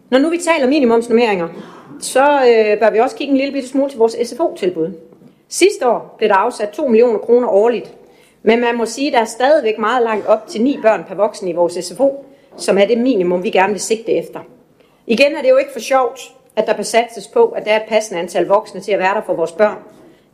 [0.10, 1.48] Når nu vi taler minimumsnummeringer,
[2.00, 4.92] så øh, bør vi også kigge en lille bitte smule til vores SFO-tilbud.
[5.48, 7.94] Sidste år blev der afsat 2 millioner kroner årligt,
[8.44, 11.16] men man må sige, at der er stadigvæk meget langt op til 9 børn per
[11.16, 12.26] voksen i vores SFO,
[12.58, 14.40] som er det minimum, vi gerne vil sigte efter.
[15.08, 16.20] Igen er det jo ikke for sjovt,
[16.56, 19.22] at der besatses på, at der er et passende antal voksne til at være der
[19.26, 19.78] for vores børn.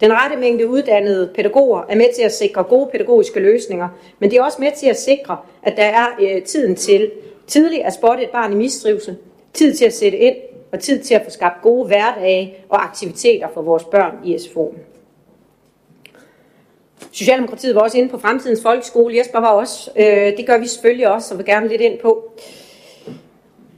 [0.02, 3.90] Den rette mængde uddannede pædagoger er med til at sikre gode pædagogiske løsninger,
[4.20, 7.12] men det er også med til at sikre, at der er øh, tiden til
[7.48, 9.18] tidligt at spotte et barn i mistrivsel,
[9.54, 10.36] tid til at sætte ind
[10.72, 14.78] og tid til at få skabt gode hverdage og aktiviteter for vores børn i SFO'en.
[17.12, 19.18] Socialdemokratiet var også inde på fremtidens folkeskole.
[19.18, 19.92] Jesper var også.
[19.96, 22.32] Øh, det gør vi selvfølgelig også, og vil gerne lidt ind på.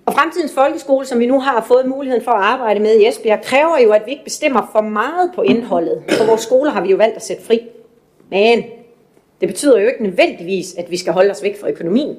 [0.08, 3.42] Og fremtidens folkeskole, som vi nu har fået muligheden for at arbejde med i Esbjerg,
[3.42, 6.04] kræver jo, at vi ikke bestemmer for meget på indholdet.
[6.18, 7.62] På vores skoler har vi jo valgt at sætte fri.
[8.30, 8.64] Men
[9.42, 12.18] det betyder jo ikke nødvendigvis, at vi skal holde os væk fra økonomien.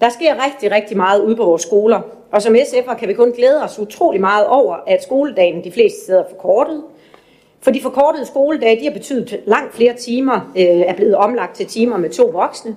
[0.00, 2.00] Der sker rigtig, rigtig meget ude på vores skoler,
[2.32, 6.00] og som SF'er kan vi kun glæde os utrolig meget over, at skoledagen de fleste
[6.00, 6.82] steder er forkortet.
[7.60, 11.66] For de forkortede skoledage, de har betydet langt flere timer, øh, er blevet omlagt til
[11.66, 12.76] timer med to voksne.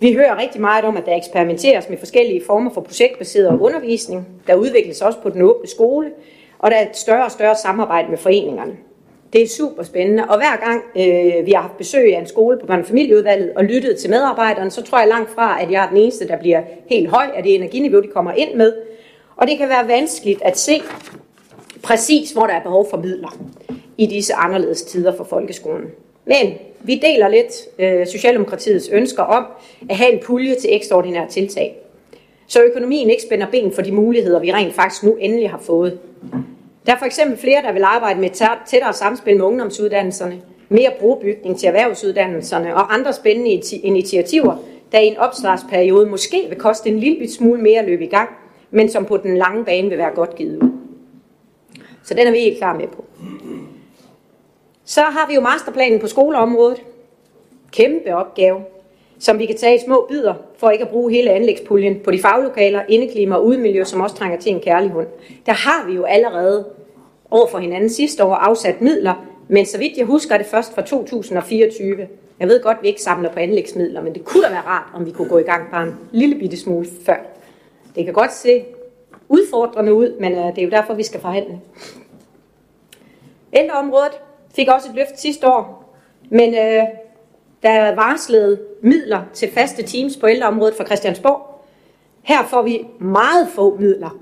[0.00, 4.28] Vi hører rigtig meget om, at der eksperimenteres med forskellige former for projektbaseret undervisning.
[4.46, 6.10] Der udvikles også på den åbne skole,
[6.58, 8.72] og der er et større og større samarbejde med foreningerne.
[9.32, 12.58] Det er super spændende, og hver gang øh, vi har haft besøg af en skole
[12.58, 15.84] på børne- og familieudvalget og lyttet til medarbejderne, så tror jeg langt fra, at jeg
[15.84, 18.72] er den eneste, der bliver helt høj af det energiniveau, de kommer ind med.
[19.36, 20.82] Og det kan være vanskeligt at se
[21.82, 23.38] præcis, hvor der er behov for midler
[23.98, 25.86] i disse anderledes tider for folkeskolen.
[26.24, 29.46] Men vi deler lidt øh, Socialdemokratiets ønsker om
[29.90, 31.76] at have en pulje til ekstraordinære tiltag,
[32.46, 35.98] så økonomien ikke spænder ben for de muligheder, vi rent faktisk nu endelig har fået.
[36.86, 38.30] Der er for eksempel flere, der vil arbejde med
[38.66, 43.50] tættere samspil med ungdomsuddannelserne, mere brugbygning til erhvervsuddannelserne og andre spændende
[43.82, 44.56] initiativer,
[44.92, 48.28] der i en opstartsperiode måske vil koste en lille smule mere at løbe i gang,
[48.70, 50.70] men som på den lange bane vil være godt givet ud.
[52.02, 53.04] Så den er vi helt klar med på.
[54.90, 56.82] Så har vi jo masterplanen på skoleområdet.
[57.72, 58.60] Kæmpe opgave,
[59.18, 62.18] som vi kan tage i små bidder, for ikke at bruge hele anlægspuljen på de
[62.18, 65.06] faglokaler, indeklima og udmiljø, som også trænger til en kærlig hund.
[65.46, 66.66] Der har vi jo allerede
[67.30, 70.74] over for hinanden sidste år afsat midler, men så vidt jeg husker, er det først
[70.74, 72.08] fra 2024.
[72.40, 74.86] Jeg ved godt, at vi ikke samler på anlægsmidler, men det kunne da være rart,
[74.94, 77.16] om vi kunne gå i gang bare en lille bitte smule før.
[77.96, 78.64] Det kan godt se
[79.28, 81.60] udfordrende ud, men øh, det er jo derfor, vi skal forhandle.
[83.52, 84.20] Ældreområdet
[84.56, 85.94] fik også et løft sidste år,
[86.30, 86.82] men øh,
[87.62, 91.64] der er varslet midler til faste teams på ældreområdet for Christiansborg.
[92.22, 94.18] Her får vi meget få midler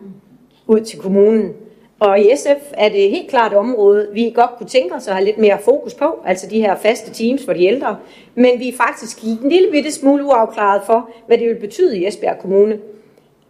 [0.66, 1.54] ud til kommunen.
[2.00, 5.14] Og i SF er det helt klart et område, vi godt kunne tænke os at
[5.14, 7.96] have lidt mere fokus på, altså de her faste teams for de ældre.
[8.34, 12.06] Men vi er faktisk en lille bitte smule uafklaret for, hvad det vil betyde i
[12.06, 12.78] Esbjerg Kommune.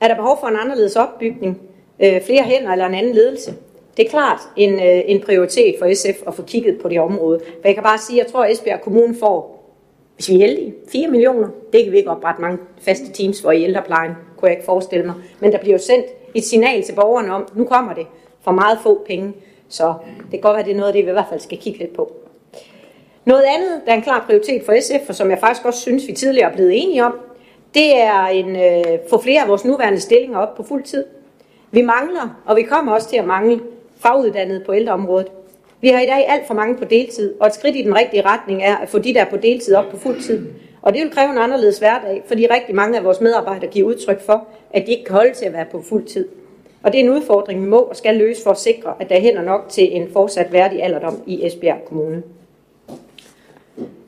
[0.00, 1.60] Er der behov for en anderledes opbygning,
[2.00, 3.54] øh, flere hænder eller en anden ledelse?
[3.98, 7.38] Det er klart en, øh, en prioritet for SF at få kigget på det område.
[7.38, 9.64] Men jeg kan bare sige, at jeg tror, at Esbjerg Kommune får,
[10.14, 11.48] hvis vi er heldige, 4 millioner.
[11.72, 15.06] Det kan vi ikke oprette mange faste teams for i ældreplejen, kunne jeg ikke forestille
[15.06, 15.14] mig.
[15.40, 18.06] Men der bliver jo sendt et signal til borgerne om, nu kommer det
[18.40, 19.32] for meget få penge.
[19.68, 21.40] Så det kan godt være, at det er noget af det, vi i hvert fald
[21.40, 22.12] skal kigge lidt på.
[23.24, 26.08] Noget andet, der er en klar prioritet for SF, og som jeg faktisk også synes,
[26.08, 27.18] vi tidligere er blevet enige om,
[27.74, 31.04] det er en, øh, få flere af vores nuværende stillinger op på fuld tid.
[31.70, 33.60] Vi mangler, og vi kommer også til at mangle
[34.00, 35.26] faguddannede på ældreområdet.
[35.80, 38.22] Vi har i dag alt for mange på deltid, og et skridt i den rigtige
[38.22, 40.46] retning er at få de der på deltid op på fuld tid.
[40.82, 44.20] Og det vil kræve en anderledes hverdag, fordi rigtig mange af vores medarbejdere giver udtryk
[44.20, 46.28] for, at de ikke kan holde til at være på fuld tid.
[46.82, 49.20] Og det er en udfordring, vi må og skal løse for at sikre, at der
[49.20, 52.22] hænder nok til en fortsat værdig alderdom i Esbjerg Kommune.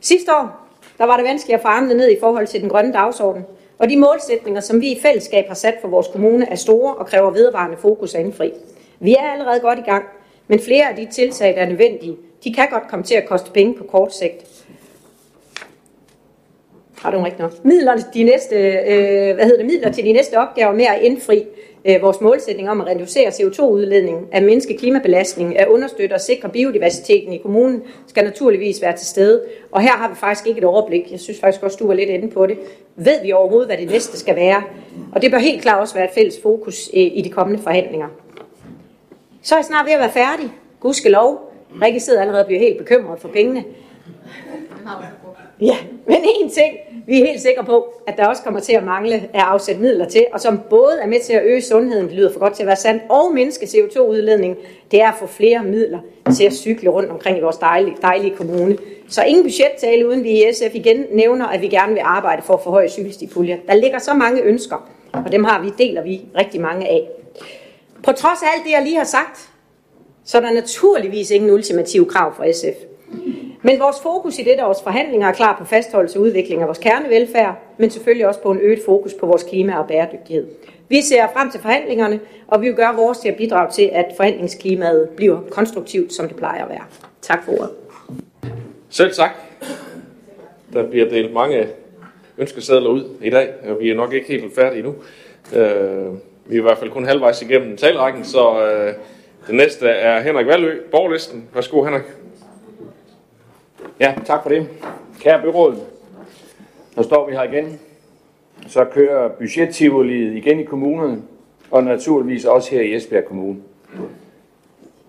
[0.01, 0.69] Sidste år,
[0.99, 3.45] der var det vanskeligt at få armene ned i forhold til den grønne dagsorden,
[3.79, 7.07] og de målsætninger, som vi i fællesskab har sat for vores kommune, er store og
[7.07, 8.53] kræver vedvarende fokus at indfri.
[9.01, 10.05] Vi er allerede godt i gang,
[10.49, 13.51] men flere af de tiltag, der er nødvendige, de kan godt komme til at koste
[13.51, 14.67] penge på kort sigt.
[17.03, 17.65] Har du ikke nok?
[17.65, 21.45] Midler, de næste, øh, hvad hedder det, midler til de næste opgaver med at indfri
[21.85, 27.33] øh, vores målsætning om at reducere CO2-udledningen, at mindske klimabelastningen, at understøtte og sikre biodiversiteten
[27.33, 29.43] i kommunen, skal naturligvis være til stede.
[29.73, 31.13] Og her har vi faktisk ikke et overblik.
[31.13, 32.59] Jeg synes faktisk også, du var lidt inde på det.
[32.97, 34.63] Ved vi overhovedet, hvad det næste skal være?
[35.13, 38.09] Og det bør helt klart også være et fælles fokus øh, i de kommende forhandlinger.
[39.43, 40.53] Så er jeg snart ved at være færdig.
[40.81, 41.53] Gudske lov.
[41.83, 43.65] Rikke sidder allerede og bliver helt bekymret for pengene.
[45.61, 45.77] Ja,
[46.07, 46.77] men en ting,
[47.07, 50.05] vi er helt sikre på, at der også kommer til at mangle at afsætte midler
[50.09, 52.63] til, og som både er med til at øge sundheden, det lyder for godt til
[52.63, 54.57] at være sandt, og mindske CO2-udledning,
[54.91, 55.99] det er at få flere midler
[56.37, 58.79] til at cykle rundt omkring i vores dejlige, dejlige kommune.
[59.09, 62.55] Så ingen budgettale, uden vi i SF igen nævner, at vi gerne vil arbejde for
[62.55, 63.57] at forhøje cykelstipuljer.
[63.67, 67.09] Der ligger så mange ønsker, og dem har vi, deler vi rigtig mange af.
[68.03, 69.51] På trods af alt det, jeg lige har sagt,
[70.25, 72.77] så er der naturligvis ingen ultimative krav fra SF.
[73.63, 76.79] Men vores fokus i dette års forhandlinger er klar på fastholdelse og udvikling af vores
[76.79, 80.47] kernevelfærd, men selvfølgelig også på en øget fokus på vores klima og bæredygtighed.
[80.89, 84.07] Vi ser frem til forhandlingerne, og vi vil gøre vores til at bidrage til, at
[84.17, 86.85] forhandlingsklimaet bliver konstruktivt, som det plejer at være.
[87.23, 87.71] Tak for ordet.
[88.91, 89.31] Selv tak.
[90.73, 91.69] Der bliver delt mange
[92.39, 94.95] ønskesedler ud i dag, og vi er nok ikke helt færdige endnu.
[95.61, 96.07] Øh,
[96.51, 98.95] vi er i hvert fald kun halvvejs igennem talrækken, så øh,
[99.47, 101.49] det næste er Henrik Valø, Borglisten.
[101.55, 102.03] Værsgo, Henrik.
[104.01, 104.69] Ja, tak for det.
[105.21, 105.77] Kære byråd,
[106.95, 107.81] så står vi her igen.
[108.67, 111.23] Så kører budgettivoliet igen i kommunerne,
[111.71, 113.57] og naturligvis også her i Esbjerg Kommune.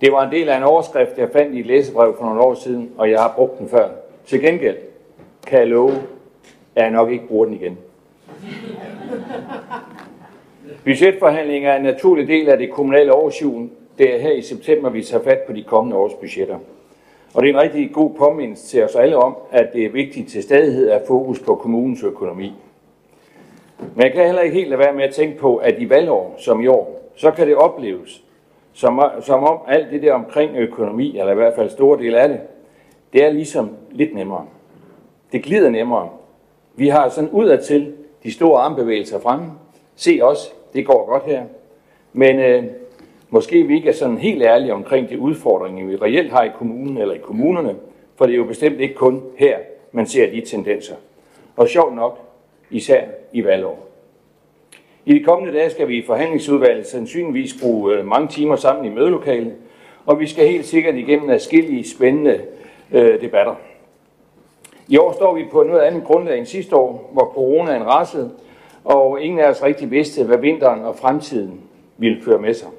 [0.01, 2.53] Det var en del af en overskrift, jeg fandt i et læsebrev for nogle år
[2.53, 3.89] siden, og jeg har brugt den før.
[4.25, 4.77] Til gengæld
[5.47, 5.93] kan jeg love,
[6.75, 7.77] at jeg nok ikke bruger den igen.
[10.83, 13.69] Budgetforhandlinger er en naturlig del af det kommunale årsjul.
[13.97, 16.57] Det er her i september, vi tager fat på de kommende års budgetter.
[17.33, 20.29] Og det er en rigtig god påmindelse til os alle om, at det er vigtigt
[20.29, 22.53] til stadighed at fokus på kommunens økonomi.
[23.95, 26.35] Men jeg kan heller ikke helt lade være med at tænke på, at i valgår
[26.37, 28.23] som i år, så kan det opleves,
[28.73, 32.29] som, som om alt det der omkring økonomi, eller i hvert fald store del af
[32.29, 32.39] det,
[33.13, 34.45] det er ligesom lidt nemmere.
[35.31, 36.09] Det glider nemmere.
[36.75, 39.45] Vi har sådan udadtil de store armbevægelser fremme.
[39.95, 41.43] Se os, det går godt her.
[42.13, 42.63] Men øh,
[43.29, 46.97] måske vi ikke er sådan helt ærlige omkring de udfordringer, vi reelt har i kommunen
[46.97, 47.75] eller i kommunerne,
[48.15, 49.57] for det er jo bestemt ikke kun her,
[49.91, 50.95] man ser de tendenser.
[51.55, 52.19] Og sjovt nok,
[52.69, 53.03] især
[53.33, 53.87] i valgår.
[55.05, 58.95] I de kommende dage skal vi i forhandlingsudvalget sandsynligvis bruge øh, mange timer sammen i
[58.95, 59.53] mødelokalet,
[60.05, 62.41] og vi skal helt sikkert igennem adskillige spændende
[62.91, 63.55] øh, debatter.
[64.87, 68.31] I år står vi på noget andet grundlag end sidste år, hvor coronaen rasede,
[68.83, 71.61] og ingen af os rigtig vidste, hvad vinteren og fremtiden
[71.97, 72.69] ville føre med sig.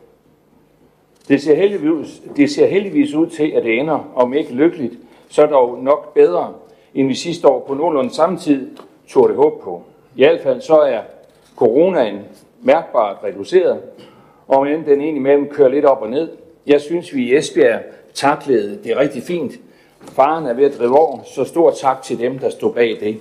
[1.28, 4.94] Det ser, heldigvis, det ser heldigvis ud til, at det ender, om ikke lykkeligt,
[5.28, 6.52] så dog nok bedre,
[6.94, 8.70] end vi sidste år på nogenlunde samme tid
[9.08, 9.82] tog det håb på.
[10.16, 11.00] I hvert fald så er
[11.56, 12.18] coronaen
[12.62, 13.80] mærkbart reduceret,
[14.48, 16.30] og end den indimellem kører lidt op og ned.
[16.66, 17.80] Jeg synes, vi i Esbjerg
[18.14, 19.52] taklede det rigtig fint.
[20.00, 23.16] Faren er ved at drive over, så stor tak til dem, der stod bag det.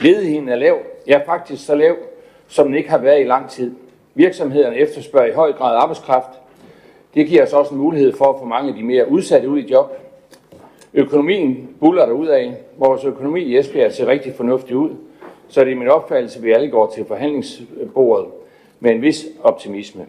[0.00, 1.96] Ledigheden er lav, ja faktisk så lav,
[2.48, 3.74] som den ikke har været i lang tid.
[4.14, 6.30] Virksomhederne efterspørger i høj grad arbejdskraft.
[7.14, 9.58] Det giver os også en mulighed for at få mange af de mere udsatte ud
[9.58, 9.98] i job.
[10.94, 12.56] Økonomien buller der ud af.
[12.76, 14.90] Vores økonomi i Esbjerg ser rigtig fornuftig ud,
[15.48, 18.26] så det er min opfattelse, at vi alle går til forhandlingsbordet
[18.80, 20.06] med en vis optimisme.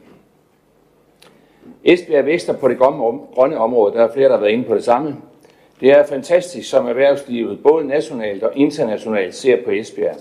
[1.84, 3.94] Esbjerg vækster på det grønne område.
[3.94, 5.16] Der er flere, der har været inde på det samme.
[5.80, 10.16] Det er fantastisk, som erhvervslivet både nationalt og internationalt ser på Esbjerg.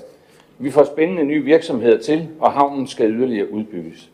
[0.59, 4.11] Vi får spændende nye virksomheder til, og havnen skal yderligere udbygges.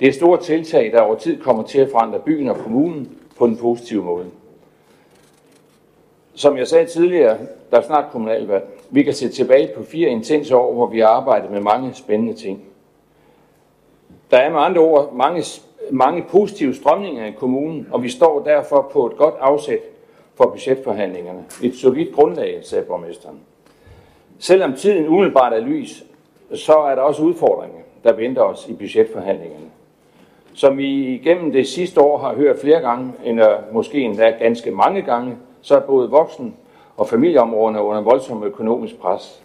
[0.00, 3.44] Det er store tiltag, der over tid kommer til at forandre byen og kommunen på
[3.44, 4.26] en positiv måde.
[6.34, 7.38] Som jeg sagde tidligere,
[7.70, 8.64] der er snart kommunalvalg.
[8.90, 12.34] Vi kan se tilbage på fire intense år, hvor vi har arbejdet med mange spændende
[12.34, 12.64] ting.
[14.30, 15.44] Der er med andre ord mange,
[15.90, 19.80] mange positive strømninger i kommunen, og vi står derfor på et godt afsæt
[20.38, 21.44] for budgetforhandlingerne.
[21.62, 23.40] Et solidt grundlag, sagde borgmesteren.
[24.38, 26.04] Selvom tiden umiddelbart er lys,
[26.54, 29.64] så er der også udfordringer, der venter os i budgetforhandlingerne.
[30.54, 35.02] Som vi igennem det sidste år har hørt flere gange, eller måske endda ganske mange
[35.02, 36.56] gange, så er både voksen
[36.96, 39.42] og familieområderne under voldsom økonomisk pres.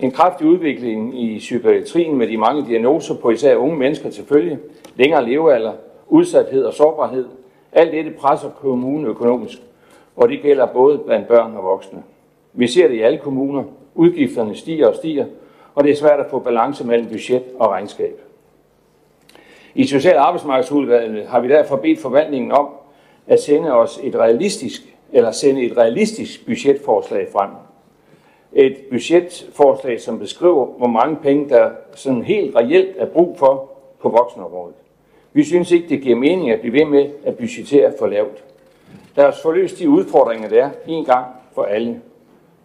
[0.00, 4.58] En kraftig udvikling i psykiatrien med de mange diagnoser på især unge mennesker til følge,
[4.96, 5.72] længere levealder,
[6.08, 7.26] udsathed og sårbarhed,
[7.72, 9.58] alt dette presser kommunen økonomisk,
[10.16, 12.02] og det gælder både blandt børn og voksne.
[12.52, 13.64] Vi ser det i alle kommuner.
[13.94, 15.26] Udgifterne stiger og stiger,
[15.74, 18.20] og det er svært at få balance mellem budget og regnskab.
[19.74, 22.68] I Social- og Arbejdsmarkedsudvalget har vi derfor bedt forvaltningen om
[23.26, 24.82] at sende os et realistisk
[25.12, 27.50] eller sende et realistisk budgetforslag frem.
[28.52, 34.08] Et budgetforslag, som beskriver, hvor mange penge der sådan helt reelt er brug for på
[34.08, 34.74] voksenområdet.
[35.32, 38.44] Vi synes ikke, det giver mening at blive ved med at budgettere for lavt.
[39.16, 42.00] Lad os forløse de udfordringer, der er en gang for alle.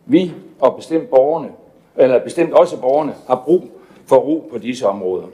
[0.06, 1.50] Vi og bestemt borgerne,
[1.98, 3.64] eller bestemt også borgerne, har brug
[4.06, 5.28] for ro på disse områder.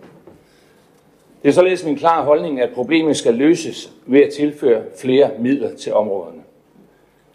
[1.44, 5.76] Det er således min klare holdning, at problemet skal løses ved at tilføre flere midler
[5.76, 6.42] til områderne.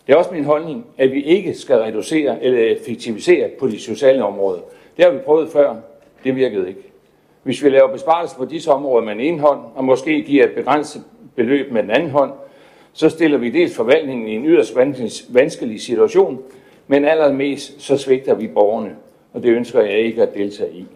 [0.07, 4.25] Det er også min holdning, at vi ikke skal reducere eller effektivisere på de sociale
[4.25, 4.61] områder.
[4.97, 5.77] Det har vi prøvet før.
[6.25, 6.93] Det virkede ikke.
[7.43, 11.03] Hvis vi laver besparelser på disse områder med en hånd, og måske giver et begrænset
[11.37, 12.33] beløb med den anden hånd,
[12.99, 14.77] så stiller vi dels forvaltningen i en yderst
[15.29, 16.43] vanskelig situation,
[16.87, 18.97] men allermest så svigter vi borgerne,
[19.33, 20.87] og det ønsker jeg ikke at deltage i.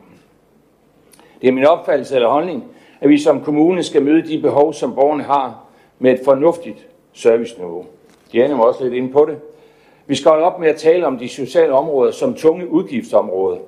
[1.43, 2.65] Det er min opfattelse eller holdning,
[3.01, 5.67] at vi som kommune skal møde de behov, som borgerne har,
[5.99, 7.87] med et fornuftigt serviceniveau.
[8.33, 9.37] Diana var også lidt inde på det.
[10.07, 13.59] Vi skal holde op med at tale om de sociale områder som tunge udgiftsområder.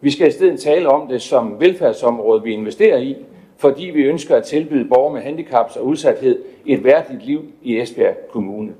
[0.00, 3.16] Vi skal i stedet tale om det som velfærdsområde, vi investerer i,
[3.58, 8.16] fordi vi ønsker at tilbyde borgere med handicaps og udsathed et værdigt liv i Esbjerg
[8.30, 8.72] Kommune.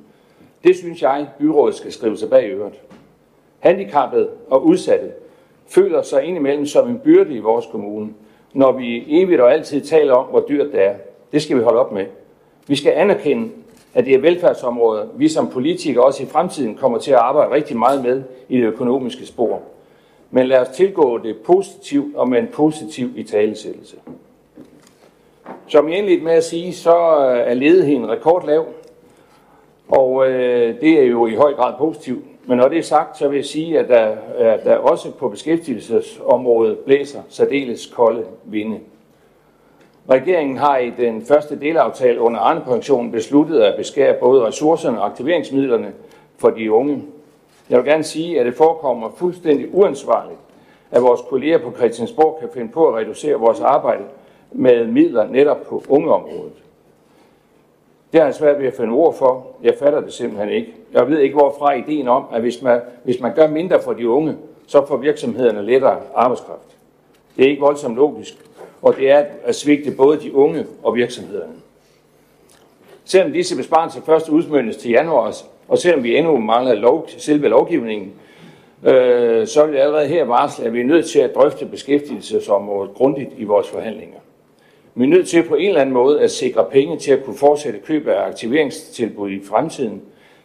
[0.65, 2.73] Det synes jeg, byrådet skal skrive sig bag øret.
[3.59, 5.11] Handicappede og udsatte
[5.69, 8.09] føler sig indimellem som en byrde i vores kommune,
[8.53, 10.95] når vi evigt og altid taler om, hvor dyrt det er.
[11.33, 12.07] Det skal vi holde op med.
[12.67, 13.49] Vi skal anerkende,
[13.95, 17.77] at det er velfærdsområder, vi som politikere også i fremtiden kommer til at arbejde rigtig
[17.77, 19.63] meget med i det økonomiske spor.
[20.31, 23.97] Men lad os tilgå det positivt og med en positiv i talesættelse.
[25.67, 28.67] Som jeg indledte med at sige, så øh, er ledigheden rekordlav,
[29.89, 32.25] og øh, det er jo i høj grad positivt.
[32.49, 35.29] Men når det er sagt, så vil jeg sige, at der, at der også på
[35.29, 38.79] beskæftigelsesområdet blæser særdeles kolde vinde.
[40.11, 45.93] Regeringen har i den første delaftale under Arne-pensionen besluttet at beskære både ressourcerne og aktiveringsmidlerne
[46.39, 47.03] for de unge.
[47.71, 50.39] Jeg vil gerne sige, at det forekommer fuldstændig uansvarligt,
[50.91, 54.05] at vores kolleger på Christiansborg kan finde på at reducere vores arbejde
[54.53, 56.53] med midler netop på ungeområdet.
[58.13, 59.47] Det har han svært ved at finde ord for.
[59.63, 60.75] Jeg fatter det simpelthen ikke.
[60.93, 64.09] Jeg ved ikke, hvorfra ideen om, at hvis man, hvis man gør mindre for de
[64.09, 64.37] unge,
[64.67, 66.77] så får virksomhederne lettere arbejdskraft.
[67.37, 68.35] Det er ikke voldsomt logisk,
[68.83, 71.53] og det er at svigte både de unge og virksomhederne.
[73.05, 75.35] Selvom disse besparelser først udmøntes til januar,
[75.69, 78.13] og selvom vi endnu mangler lov, selve lovgivningen,
[78.85, 82.95] øh, så vil jeg allerede her varsle, at vi er nødt til at drøfte beskæftigelsesområdet
[82.95, 84.19] grundigt i vores forhandlinger.
[84.99, 87.37] Vi er nødt til på en eller anden måde at sikre penge til at kunne
[87.37, 90.03] fortsætte køb af aktiveringstilbud i fremtiden.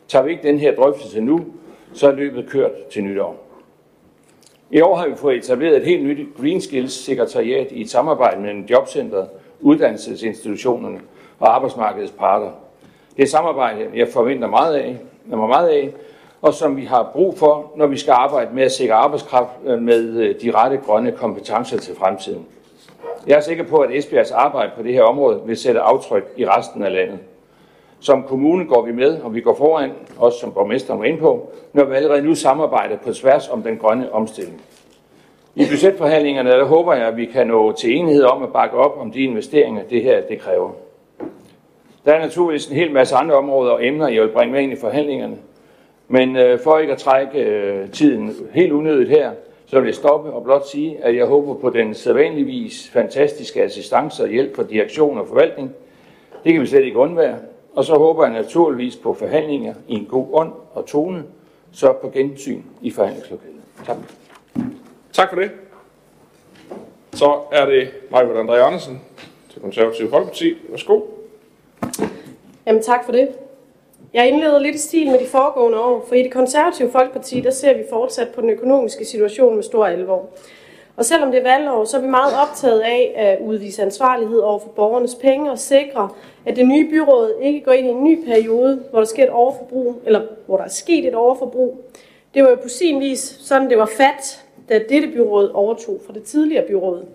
[0.07, 1.45] Tager vi ikke den her drøftelse nu,
[1.93, 3.47] så er løbet kørt til nytår.
[4.71, 8.41] I år har vi fået etableret et helt nyt Green Skills sekretariat i et samarbejde
[8.41, 9.29] mellem Jobcentret,
[9.61, 10.99] uddannelsesinstitutionerne
[11.39, 12.51] og arbejdsmarkedets parter.
[13.11, 15.93] Det er et samarbejde, jeg forventer meget af, meget af,
[16.41, 19.81] og som vi har brug for, når vi skal arbejde med at sikre arbejdskraft øh,
[19.81, 22.45] med øh, de rette grønne kompetencer til fremtiden.
[23.27, 26.45] Jeg er sikker på, at Esbjergs arbejde på det her område vil sætte aftryk i
[26.45, 27.19] resten af landet.
[27.99, 31.51] Som kommune går vi med, og vi går foran, også som borgmesteren var inde på,
[31.73, 34.61] når vi allerede nu samarbejder på tværs om den grønne omstilling.
[35.55, 38.97] I budgetforhandlingerne der håber jeg, at vi kan nå til enighed om at bakke op
[38.97, 40.71] om de investeringer, det her det kræver.
[42.05, 44.71] Der er naturligvis en hel masse andre områder og emner, jeg vil bringe med ind
[44.73, 45.37] i forhandlingerne.
[46.07, 49.31] Men øh, for ikke at trække øh, tiden helt unødigt her,
[49.73, 54.23] så vil jeg stoppe og blot sige, at jeg håber på den sædvanligvis fantastiske assistance
[54.23, 55.71] og hjælp fra direktion og forvaltning.
[56.43, 57.37] Det kan vi slet ikke undvære.
[57.75, 61.23] Og så håber jeg naturligvis på forhandlinger i en god ånd og tone,
[61.71, 63.61] så på gensyn i forhandlingslokalet.
[63.85, 63.97] Tak.
[65.11, 65.51] Tak for det.
[67.13, 69.01] Så er det Majbert André Andersen
[69.49, 70.53] til Konservative Folkeparti.
[70.69, 71.01] Værsgo.
[72.67, 73.29] Jamen tak for det.
[74.13, 77.51] Jeg indleder lidt i stil med de foregående år, for i det konservative Folkeparti, der
[77.51, 80.29] ser vi fortsat på den økonomiske situation med stor alvor.
[80.97, 84.59] Og selvom det er valgår, så er vi meget optaget af at udvise ansvarlighed over
[84.59, 86.09] for borgernes penge og sikre,
[86.45, 89.29] at det nye byråd ikke går ind i en ny periode, hvor der sker et
[89.29, 91.81] overforbrug, eller hvor der er sket et overforbrug.
[92.33, 96.13] Det var jo på sin vis sådan, det var fat, da dette byråd overtog fra
[96.13, 97.05] det tidligere byråd.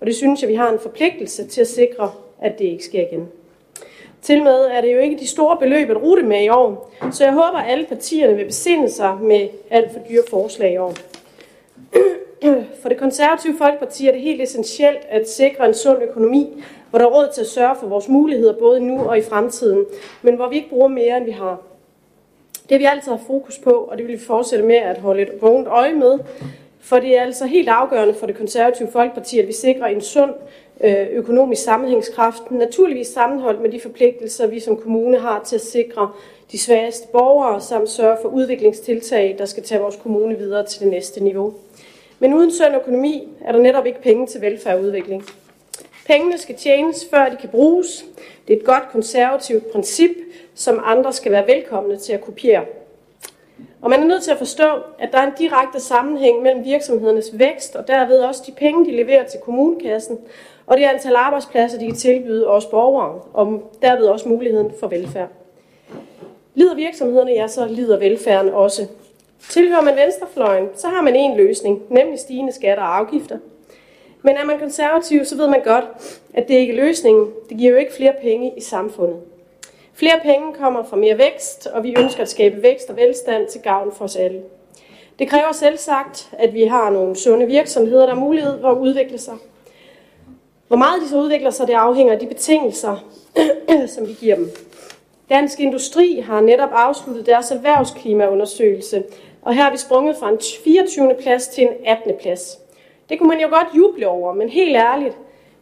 [0.00, 3.00] Og det synes jeg, vi har en forpligtelse til at sikre, at det ikke sker
[3.00, 3.28] igen.
[4.22, 7.24] Til med er det jo ikke de store beløb at rute med i år, så
[7.24, 10.94] jeg håber, at alle partierne vil besinde sig med alt for dyre forslag i år.
[12.82, 17.06] For det konservative Folkeparti er det helt essentielt at sikre en sund økonomi, hvor der
[17.06, 19.84] er råd til at sørge for vores muligheder både nu og i fremtiden,
[20.22, 21.62] men hvor vi ikke bruger mere, end vi har.
[22.62, 25.22] Det har vi altid haft fokus på, og det vil vi fortsætte med at holde
[25.22, 26.18] et vågent øje med,
[26.80, 30.30] for det er altså helt afgørende for det konservative Folkeparti, at vi sikrer en sund
[30.84, 36.10] Øh, økonomisk sammenhængskraft, naturligvis sammenholdt med de forpligtelser, vi som kommune har til at sikre
[36.52, 40.88] de svageste borgere, samt sørge for udviklingstiltag, der skal tage vores kommune videre til det
[40.88, 41.54] næste niveau.
[42.18, 45.24] Men uden sund økonomi er der netop ikke penge til velfærd og udvikling.
[46.06, 48.04] Pengene skal tjenes, før de kan bruges.
[48.48, 50.10] Det er et godt konservativt princip,
[50.54, 52.64] som andre skal være velkomne til at kopiere.
[53.82, 54.68] Og man er nødt til at forstå,
[54.98, 58.96] at der er en direkte sammenhæng mellem virksomhedernes vækst og derved også de penge, de
[58.96, 60.18] leverer til kommunekassen,
[60.70, 65.28] og det antal arbejdspladser, de kan tilbyde os borgere, og derved også muligheden for velfærd.
[66.54, 68.86] Lider virksomhederne, ja, så lider velfærden også.
[69.48, 73.38] Tilhører man venstrefløjen, så har man en løsning, nemlig stigende skatter og afgifter.
[74.22, 75.84] Men er man konservativ, så ved man godt,
[76.34, 77.30] at det ikke er løsningen.
[77.48, 79.16] Det giver jo ikke flere penge i samfundet.
[79.94, 83.60] Flere penge kommer fra mere vækst, og vi ønsker at skabe vækst og velstand til
[83.60, 84.42] gavn for os alle.
[85.18, 88.78] Det kræver selv sagt, at vi har nogle sunde virksomheder, der har mulighed for at
[88.78, 89.34] udvikle sig
[90.70, 92.96] hvor meget de så udvikler sig, det afhænger af de betingelser,
[93.94, 94.50] som vi giver dem.
[95.28, 99.04] Dansk Industri har netop afsluttet deres erhvervsklimaundersøgelse,
[99.42, 101.14] og her er vi sprunget fra en 24.
[101.22, 102.12] plads til en 18.
[102.20, 102.58] plads.
[103.08, 105.16] Det kunne man jo godt juble over, men helt ærligt,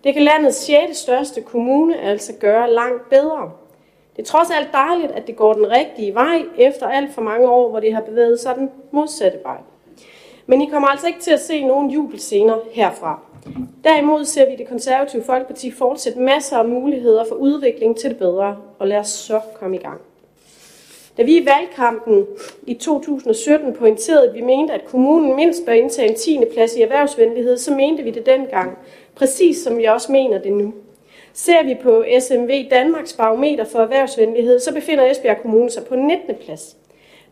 [0.05, 0.99] det kan landets 6.
[0.99, 3.51] største kommune altså gøre langt bedre.
[4.17, 7.49] Det er trods alt dejligt, at det går den rigtige vej, efter alt for mange
[7.49, 9.59] år, hvor det har bevæget sig den modsatte vej.
[10.47, 13.21] Men I kommer altså ikke til at se nogen jubelscener herfra.
[13.85, 18.57] Derimod ser vi det konservative Folkeparti fortsætte masser af muligheder for udvikling til det bedre,
[18.79, 20.01] og lad os så komme i gang.
[21.17, 22.27] Da vi i valgkampen
[22.67, 26.41] i 2017 pointerede, at vi mente, at kommunen mindst bør indtage en 10.
[26.53, 28.79] plads i erhvervsvenlighed, så mente vi det dengang,
[29.15, 30.75] præcis som vi også mener det nu.
[31.33, 36.35] Ser vi på SMV Danmarks barometer for erhvervsvenlighed, så befinder Esbjerg Kommune sig på 19.
[36.45, 36.77] plads.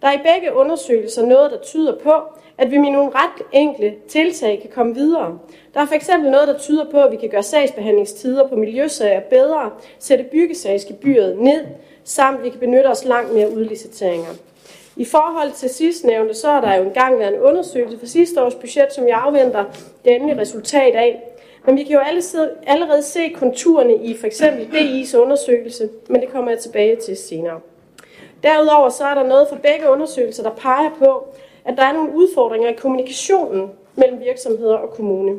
[0.03, 2.13] Der er i begge undersøgelser noget, der tyder på,
[2.59, 5.39] at vi med nogle ret enkle tiltag kan komme videre.
[5.75, 6.11] Der er f.eks.
[6.23, 11.65] noget, der tyder på, at vi kan gøre sagsbehandlingstider på miljøsager bedre, sætte byggesagsgebyret ned,
[12.05, 14.35] samt vi kan benytte os langt mere udliciteringer.
[14.97, 18.55] I forhold til sidstnævnte, så er der jo engang været en undersøgelse for sidste års
[18.55, 19.65] budget, som jeg afventer
[20.05, 21.23] det endelige resultat af.
[21.67, 22.01] Men vi kan jo
[22.67, 27.61] allerede se konturerne i for eksempel DI's undersøgelse, men det kommer jeg tilbage til senere.
[28.43, 31.27] Derudover så er der noget fra begge undersøgelser, der peger på,
[31.65, 35.39] at der er nogle udfordringer i kommunikationen mellem virksomheder og kommune.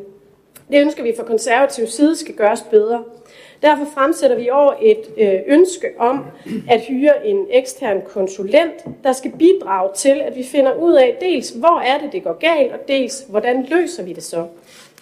[0.72, 3.04] Det ønsker vi fra konservativ side skal gøres bedre.
[3.62, 6.26] Derfor fremsætter vi i år et øh, ønske om
[6.70, 11.50] at hyre en ekstern konsulent, der skal bidrage til, at vi finder ud af dels,
[11.50, 14.46] hvor er det, det går galt, og dels, hvordan løser vi det så.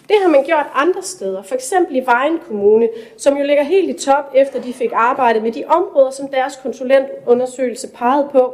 [0.07, 3.89] Det har man gjort andre steder, for eksempel i Vejen Kommune, som jo ligger helt
[3.89, 8.53] i top, efter de fik arbejdet med de områder, som deres konsulentundersøgelse pegede på.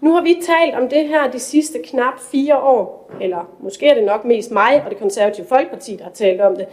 [0.00, 3.94] Nu har vi talt om det her de sidste knap fire år, eller måske er
[3.94, 6.66] det nok mest mig og det konservative Folkeparti, der har talt om det.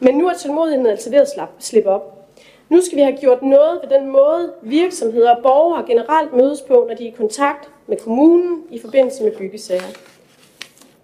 [0.00, 1.28] Men nu er tålmodigheden altså ved at
[1.58, 2.28] slippe op.
[2.68, 6.84] Nu skal vi have gjort noget ved den måde, virksomheder og borgere generelt mødes på,
[6.88, 10.05] når de er i kontakt med kommunen i forbindelse med byggesager.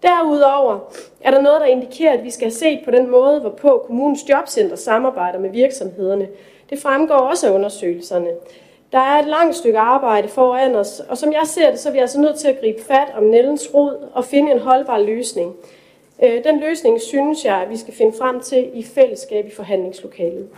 [0.03, 0.79] Derudover
[1.21, 4.29] er der noget, der indikerer, at vi skal have set på den måde, hvorpå kommunens
[4.29, 6.29] jobcenter samarbejder med virksomhederne.
[6.71, 8.31] Det fremgår også af undersøgelserne.
[8.93, 11.93] Der er et langt stykke arbejde foran os, og som jeg ser det, så er
[11.93, 15.57] vi altså nødt til at gribe fat om Nellens rod og finde en holdbar løsning.
[16.23, 20.49] Øh, den løsning synes jeg, at vi skal finde frem til i fællesskab i forhandlingslokalet.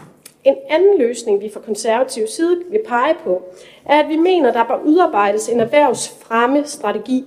[0.45, 3.42] En anden løsning, vi fra konservativ side vil pege på,
[3.84, 7.24] er, at vi mener, der bør udarbejdes en erhvervsfremme strategi,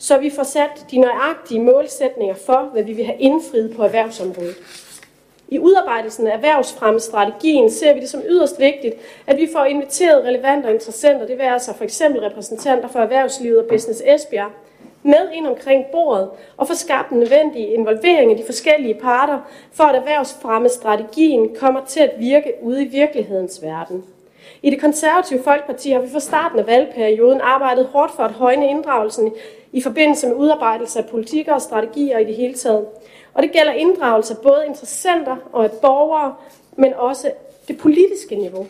[0.00, 4.56] så vi får sat de nøjagtige målsætninger for, hvad vi vil have indfriet på erhvervsområdet.
[5.48, 8.94] I udarbejdelsen af erhvervsfremmestrategien ser vi det som yderst vigtigt,
[9.26, 13.66] at vi får inviteret relevante interessenter, det vil altså for eksempel repræsentanter for erhvervslivet og
[13.68, 14.50] Business Esbjerg,
[15.02, 19.38] med ind omkring bordet og få skabt den nødvendige involvering af de forskellige parter,
[19.72, 24.04] for at erhvervsfremmestrategien kommer til at virke ude i virkelighedens verden.
[24.62, 28.70] I det konservative Folkeparti har vi fra starten af valgperioden arbejdet hårdt for at højne
[28.70, 29.32] inddragelsen
[29.72, 32.86] i forbindelse med udarbejdelse af politikker og strategier i det hele taget.
[33.34, 36.34] Og det gælder inddragelse af både interessenter og af borgere,
[36.76, 37.30] men også
[37.68, 38.66] det politiske niveau.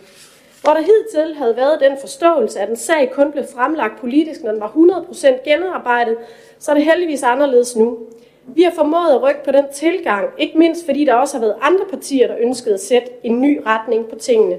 [0.63, 4.53] Hvor der hidtil havde været den forståelse, at en sag kun blev fremlagt politisk, når
[4.53, 4.73] den var
[5.13, 6.17] 100% gennemarbejdet,
[6.59, 7.99] så er det heldigvis anderledes nu.
[8.47, 11.57] Vi har formået at rykke på den tilgang, ikke mindst fordi der også har været
[11.61, 14.59] andre partier, der ønskede at sætte en ny retning på tingene.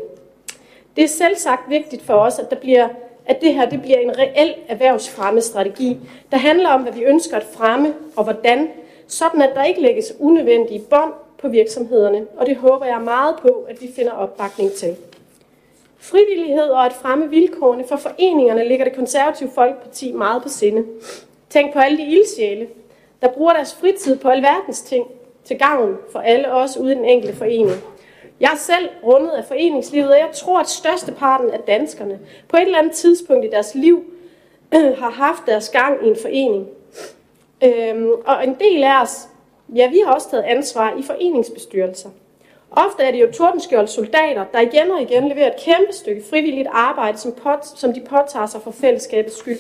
[0.96, 2.88] Det er selv sagt vigtigt for os, at, der bliver,
[3.26, 5.98] at det her det bliver en reel erhvervsfremme strategi,
[6.32, 8.70] der handler om, hvad vi ønsker at fremme og hvordan,
[9.08, 13.66] sådan at der ikke lægges unødvendige bånd på virksomhederne, og det håber jeg meget på,
[13.70, 14.96] at vi finder opbakning til.
[16.00, 20.86] Frivillighed og at fremme vilkårene for foreningerne ligger det konservative Folkeparti meget på sinde.
[21.50, 22.68] Tænk på alle de ildsjæle,
[23.22, 25.08] der bruger deres fritid på alverdens ting
[25.46, 27.72] til gavn for alle os uden den enkelte forening.
[28.42, 32.62] Jeg er selv rundet af foreningslivet, og jeg tror, at størsteparten af danskerne på et
[32.62, 34.04] eller andet tidspunkt i deres liv
[35.02, 36.68] har haft deres gang i en forening.
[37.64, 39.28] Øhm, og en del af os,
[39.76, 42.10] ja, vi har også taget ansvar i foreningsbestyrelser.
[42.72, 46.68] Ofte er det jo tordenskjold soldater, der igen og igen leverer et kæmpe stykke frivilligt
[46.72, 49.60] arbejde, som, pot, som de påtager sig for fællesskabets skyld.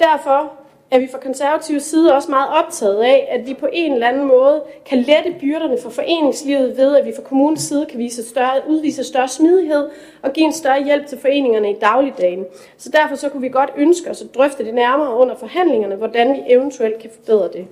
[0.00, 0.59] Derfor
[0.90, 4.28] er vi fra konservative side også meget optaget af, at vi på en eller anden
[4.28, 8.60] måde kan lette byrderne for foreningslivet ved, at vi fra kommunens side kan vise større,
[8.68, 9.90] udvise større smidighed
[10.22, 12.44] og give en større hjælp til foreningerne i dagligdagen.
[12.76, 16.32] Så derfor så kunne vi godt ønske os at drøfte det nærmere under forhandlingerne, hvordan
[16.32, 17.66] vi eventuelt kan forbedre det.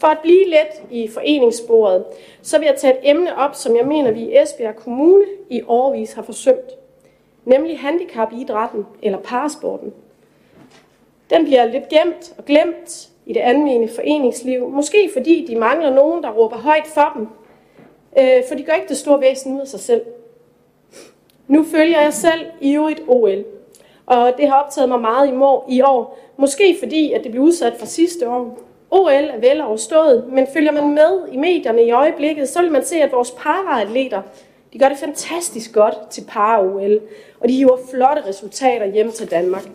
[0.00, 2.04] For at blive let i foreningssporet,
[2.42, 5.62] så vil jeg tage et emne op, som jeg mener, vi i Esbjerg Kommune i
[5.66, 6.70] årvis har forsømt.
[7.44, 9.92] Nemlig handicapidrætten eller parasporten.
[11.30, 14.68] Den bliver lidt gemt og glemt i det almindelige foreningsliv.
[14.68, 17.28] Måske fordi de mangler nogen, der råber højt for dem.
[18.18, 20.02] Øh, for de gør ikke det store væsen ud af sig selv.
[21.48, 23.44] Nu følger jeg selv i OL.
[24.06, 25.28] Og det har optaget mig meget
[25.68, 26.18] i år.
[26.36, 28.58] Måske fordi, at det blev udsat for sidste år.
[28.90, 32.84] OL er vel overstået, men følger man med i medierne i øjeblikket, så vil man
[32.84, 34.22] se, at vores paraatleter,
[34.72, 37.00] de gør det fantastisk godt til para-OL,
[37.40, 39.68] og de hiver flotte resultater hjem til Danmark.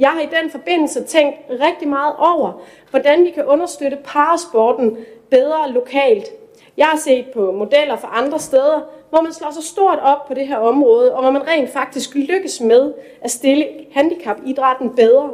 [0.00, 4.96] Jeg har i den forbindelse tænkt rigtig meget over, hvordan vi kan understøtte parasporten
[5.30, 6.28] bedre lokalt.
[6.76, 8.80] Jeg har set på modeller fra andre steder,
[9.10, 12.14] hvor man slår sig stort op på det her område, og hvor man rent faktisk
[12.14, 15.30] lykkes med at stille handicapidrætten bedre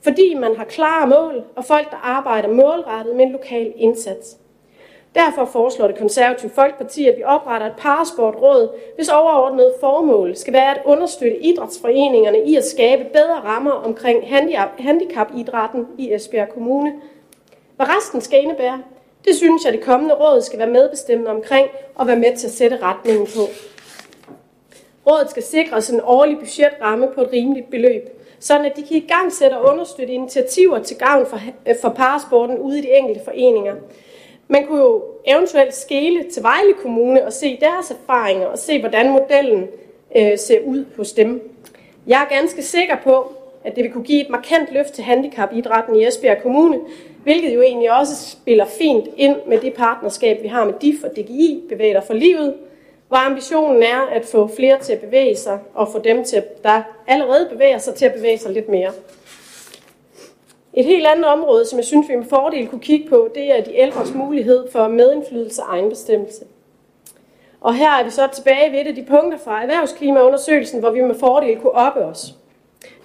[0.00, 4.36] fordi man har klare mål og folk, der arbejder målrettet med en lokal indsats.
[5.14, 10.70] Derfor foreslår det konservative Folkeparti, at vi opretter et parasportråd, hvis overordnet formål skal være
[10.70, 14.24] at understøtte idrætsforeningerne i at skabe bedre rammer omkring
[14.78, 16.92] handicapidrætten i Esbjerg Kommune.
[17.76, 18.82] Hvad resten skal indebære,
[19.24, 22.52] det synes jeg, det kommende råd skal være medbestemmende omkring og være med til at
[22.52, 23.42] sætte retningen på.
[25.06, 29.06] Rådet skal sikres en årlig budgetramme på et rimeligt beløb sådan at de kan i
[29.08, 31.40] gang sætte og understøtte initiativer til gavn for,
[31.82, 33.74] for parasporten ude i de enkelte foreninger.
[34.48, 39.10] Man kunne jo eventuelt skele til Vejle Kommune og se deres erfaringer og se, hvordan
[39.10, 39.68] modellen
[40.16, 41.52] øh, ser ud hos dem.
[42.06, 43.32] Jeg er ganske sikker på,
[43.64, 46.80] at det vil kunne give et markant løft til handicapidrætten i Esbjerg Kommune,
[47.22, 51.10] hvilket jo egentlig også spiller fint ind med det partnerskab, vi har med DIF og
[51.10, 52.54] DGI, Bevæger for Livet,
[53.08, 56.82] hvor ambitionen er at få flere til at bevæge sig, og få dem, til, der
[57.06, 58.90] allerede bevæger sig, til at bevæge sig lidt mere.
[60.78, 63.64] Et helt andet område, som jeg synes, vi med fordel kunne kigge på, det er
[63.64, 66.44] de ældres mulighed for medindflydelse og egenbestemmelse.
[67.60, 71.02] Og her er vi så tilbage ved et af de punkter fra erhvervsklimaundersøgelsen, hvor vi
[71.02, 72.34] med fordel kunne oppe os.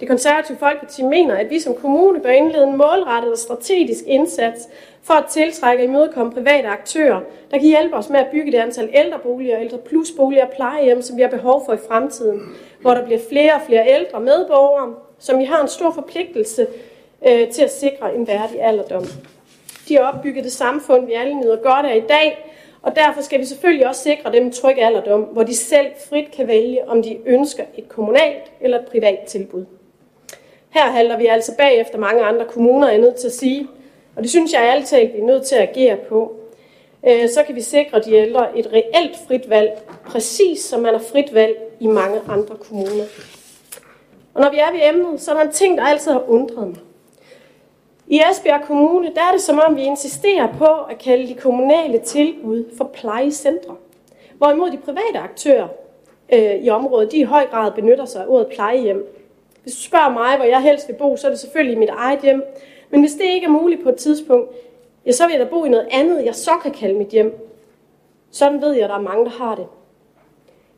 [0.00, 4.68] Det konservative Folkeparti mener, at vi som kommune bør indlede en målrettet og strategisk indsats
[5.02, 7.20] for at tiltrække og imødekomme private aktører,
[7.50, 11.16] der kan hjælpe os med at bygge det antal ældreboliger, ældre plusboliger og plejehjem, som
[11.16, 12.42] vi har behov for i fremtiden,
[12.80, 16.66] hvor der bliver flere og flere ældre medborgere, som vi har en stor forpligtelse
[17.26, 19.04] øh, til at sikre en værdig alderdom.
[19.88, 22.50] De har opbygget det samfund, vi alle nyder godt af i dag,
[22.82, 26.30] og derfor skal vi selvfølgelig også sikre dem en tryg alderdom, hvor de selv frit
[26.30, 29.64] kan vælge, om de ønsker et kommunalt eller et privat tilbud.
[30.70, 33.68] Her halter vi altså bagefter mange andre kommuner, er nødt til at sige,
[34.16, 36.36] og det synes jeg er talt, vi er nødt til at agere på.
[37.08, 39.70] Øh, så kan vi sikre de ældre et reelt frit valg,
[40.06, 43.04] præcis som man har frit valg i mange andre kommuner.
[44.34, 46.68] Og når vi er ved emnet, så er der en ting, der altid har undret
[46.68, 46.78] mig.
[48.08, 51.98] I Esbjerg Kommune, der er det som om, vi insisterer på at kalde de kommunale
[51.98, 53.76] tilbud for plejecentre.
[54.38, 55.68] Hvorimod de private aktører
[56.32, 59.06] øh, i området, de i høj grad benytter sig af ordet plejehjem.
[59.62, 61.88] Hvis du spørger mig, hvor jeg helst vil bo, så er det selvfølgelig i mit
[61.88, 62.44] eget hjem.
[62.90, 64.50] Men hvis det ikke er muligt på et tidspunkt,
[65.06, 67.50] ja, så vil jeg da bo i noget andet, jeg så kan kalde mit hjem.
[68.30, 69.66] Sådan ved jeg, at der er mange, der har det.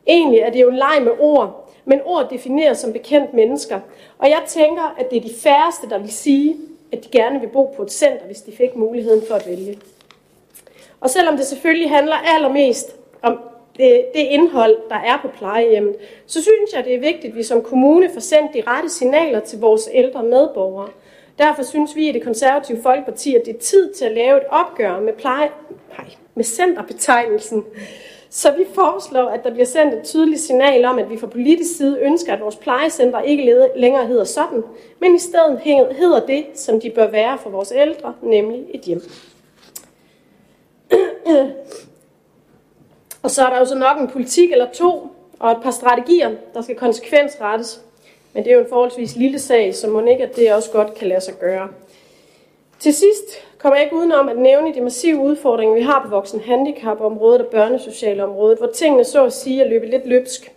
[0.07, 3.81] Egentlig er det jo en leg med ord, men ord definerer som bekendt mennesker.
[4.19, 6.57] Og jeg tænker, at det er de færreste, der vil sige,
[6.93, 9.79] at de gerne vil bo på et center, hvis de fik muligheden for at vælge.
[11.01, 13.41] Og selvom det selvfølgelig handler allermest om
[13.77, 17.43] det, det indhold, der er på plejehjemmet, så synes jeg, det er vigtigt, at vi
[17.43, 20.89] som kommune får sendt de rette signaler til vores ældre medborgere.
[21.39, 24.47] Derfor synes vi i det konservative Folkeparti, at det er tid til at lave et
[24.51, 25.51] opgør med, pleje,
[25.99, 27.65] nej, med centerbetegnelsen,
[28.37, 31.77] så vi foreslår, at der bliver sendt et tydeligt signal om, at vi fra politisk
[31.77, 34.63] side ønsker, at vores plejecenter ikke længere hedder sådan,
[35.01, 35.61] men i stedet
[35.99, 39.03] hedder det, som de bør være for vores ældre, nemlig et hjem.
[43.23, 45.09] Og så er der jo så nok en politik eller to,
[45.39, 47.81] og et par strategier, der skal konsekvensrettes.
[48.33, 50.95] Men det er jo en forholdsvis lille sag, så må ikke, at det også godt
[50.95, 51.69] kan lade sig gøre.
[52.79, 56.41] Til sidst kommer jeg ikke udenom at nævne de massive udfordringer, vi har på voksen
[56.41, 60.53] handicapområdet og børnesocialområdet, hvor tingene så at sige er løbet lidt løbsk.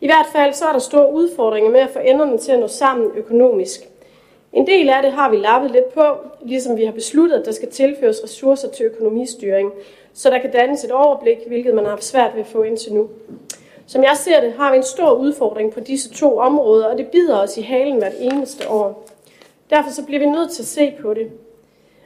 [0.00, 2.66] I hvert fald så er der store udfordringer med at få enderne til at nå
[2.66, 3.80] sammen økonomisk.
[4.52, 6.02] En del af det har vi lappet lidt på,
[6.42, 9.72] ligesom vi har besluttet, at der skal tilføres ressourcer til økonomistyring,
[10.14, 12.94] så der kan dannes et overblik, hvilket man har haft svært ved at få indtil
[12.94, 13.08] nu.
[13.86, 17.06] Som jeg ser det, har vi en stor udfordring på disse to områder, og det
[17.06, 19.08] bider os i halen hvert eneste år.
[19.70, 21.30] Derfor så bliver vi nødt til at se på det.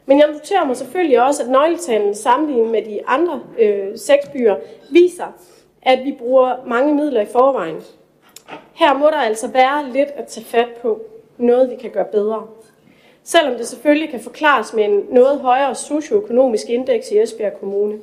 [0.07, 4.57] Men jeg noterer mig selvfølgelig også, at nøgletalen sammenlignet med de andre øh, seks byer
[4.91, 5.27] viser,
[5.83, 7.77] at vi bruger mange midler i forvejen.
[8.75, 11.01] Her må der altså være lidt at tage fat på.
[11.39, 12.47] Noget, vi kan gøre bedre.
[13.25, 17.99] Selvom det selvfølgelig kan forklares med en noget højere socioøkonomisk indeks i Esbjerg Kommune.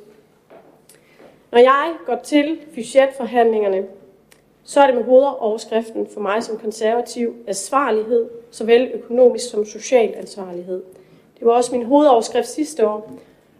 [1.52, 3.86] Når jeg går til budgetforhandlingerne,
[4.64, 10.82] så er det med hovedoverskriften for mig som konservativ ansvarlighed, såvel økonomisk som social ansvarlighed.
[11.38, 13.10] Det var også min hovedoverskrift sidste år,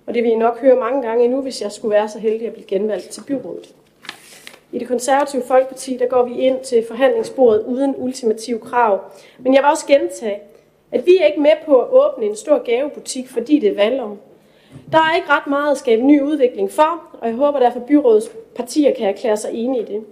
[0.07, 2.47] og det vil I nok høre mange gange endnu, hvis jeg skulle være så heldig
[2.47, 3.75] at blive genvalgt til byrådet.
[4.73, 9.01] I det konservative Folkeparti, der går vi ind til forhandlingsbordet uden ultimative krav.
[9.39, 10.39] Men jeg vil også gentage,
[10.93, 14.17] at vi er ikke med på at åbne en stor gavebutik, fordi det er valgår.
[14.93, 17.87] Der er ikke ret meget at skabe ny udvikling for, og jeg håber derfor, at
[17.87, 20.05] byrådets partier kan erklære sig enige i det.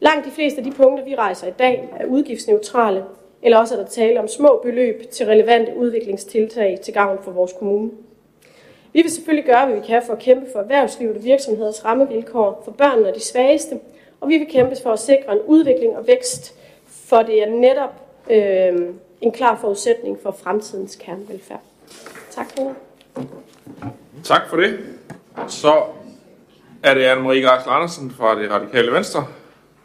[0.00, 3.04] Langt de fleste af de punkter, vi rejser i dag, er udgiftsneutrale,
[3.42, 7.52] eller også er der tale om små beløb til relevante udviklingstiltag til gavn for vores
[7.58, 7.90] kommune.
[8.92, 12.62] Vi vil selvfølgelig gøre, hvad vi kan for at kæmpe for erhvervslivet og virksomheders rammevilkår
[12.64, 13.80] for børnene og de svageste,
[14.20, 16.54] og vi vil kæmpe for at sikre en udvikling og vækst,
[16.86, 17.94] for det er netop
[18.30, 21.60] øh, en klar forudsætning for fremtidens kernevelfærd.
[22.30, 22.74] Tak for det.
[24.24, 24.78] Tak for det.
[25.48, 25.82] Så
[26.82, 29.26] er det Anne-Marie Græsler Andersen fra det radikale Venstre.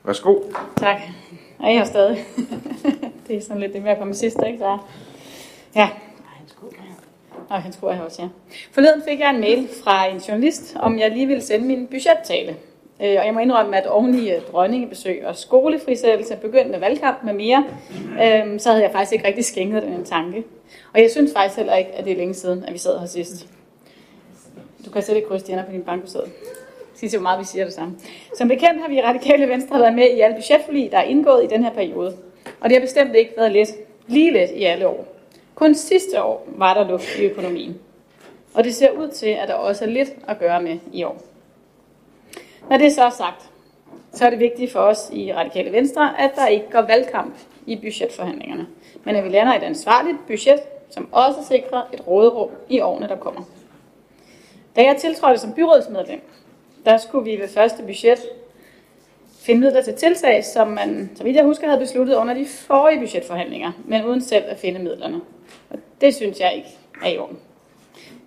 [0.03, 0.35] Værsgo.
[0.77, 0.97] Tak.
[1.59, 2.25] Og jeg er stadig
[3.27, 4.57] det er sådan lidt det med at komme sidst, ikke?
[4.57, 4.77] Så,
[5.75, 5.89] ja.
[7.49, 8.27] Og han skulle her også, ja.
[8.71, 12.55] Forleden fik jeg en mail fra en journalist, om jeg lige ville sende min budgettale.
[13.01, 17.33] Øh, og jeg må indrømme, at oven i øh, dronningebesøg og skolefrisættelse begyndte valgkamp med
[17.33, 17.65] mere,
[18.23, 20.43] øh, så havde jeg faktisk ikke rigtig skænket den en tanke.
[20.93, 23.05] Og jeg synes faktisk heller ikke, at det er længe siden, at vi sad her
[23.05, 23.47] sidst.
[24.85, 26.31] Du kan sætte kryds på din bankoseddel.
[26.95, 27.95] Sige hvor meget vi siger det samme.
[28.37, 31.43] Som bekendt har vi i Radikale Venstre været med i alle budgetforlig, der er indgået
[31.43, 32.17] i den her periode.
[32.59, 33.67] Og det har bestemt ikke været let,
[34.07, 35.07] lige let i alle år.
[35.55, 37.79] Kun sidste år var der luft i økonomien.
[38.53, 41.21] Og det ser ud til, at der også er lidt at gøre med i år.
[42.69, 43.49] Når det så er sagt,
[44.13, 47.35] så er det vigtigt for os i Radikale Venstre, at der ikke går valgkamp
[47.65, 48.67] i budgetforhandlingerne,
[49.03, 53.15] men at vi lander et ansvarligt budget, som også sikrer et råderum i årene, der
[53.15, 53.41] kommer.
[54.75, 56.21] Da jeg tiltrådte som byrådsmedlem,
[56.85, 58.19] der skulle vi ved første budget
[59.47, 62.99] finde midler til tiltag, som man, så vidt jeg husker, havde besluttet under de forrige
[62.99, 65.21] budgetforhandlinger, men uden selv at finde midlerne.
[65.69, 66.69] Og det synes jeg ikke
[67.03, 67.37] er i orden.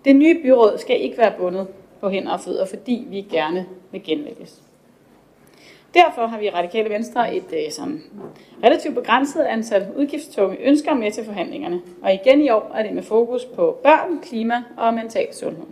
[0.05, 1.67] Det nye byråd skal ikke være bundet
[1.99, 4.61] på hænder og fødder, fordi vi gerne vil genvælges.
[5.93, 8.03] Derfor har vi i Radikale Venstre et øh, sådan
[8.63, 11.81] relativt begrænset antal udgiftstunge ønsker med til forhandlingerne.
[12.01, 15.65] Og igen i år er det med fokus på børn, klima og mental sundhed.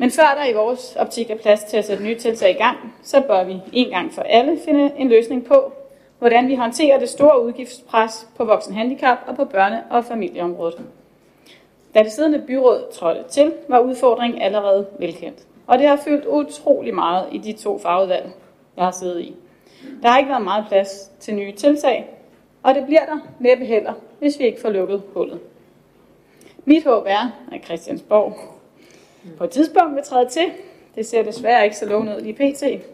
[0.00, 2.94] Men før der i vores optik er plads til at sætte nye tiltag i gang,
[3.02, 5.72] så bør vi en gang for alle finde en løsning på,
[6.18, 10.80] hvordan vi håndterer det store udgiftspres på voksenhandicap og på børne- og familieområdet.
[11.94, 15.38] Da det siddende byråd trådte til, var udfordringen allerede velkendt.
[15.66, 18.30] Og det har fyldt utrolig meget i de to fagudvalg,
[18.76, 19.36] jeg har siddet i.
[20.02, 22.14] Der har ikke været meget plads til nye tiltag,
[22.62, 25.40] og det bliver der næppe heller, hvis vi ikke får lukket hullet.
[26.64, 28.59] Mit håb er, at Christiansborg
[29.38, 30.52] på et tidspunkt vil træde til.
[30.94, 32.84] Det ser desværre ikke så lovende ud lige pt.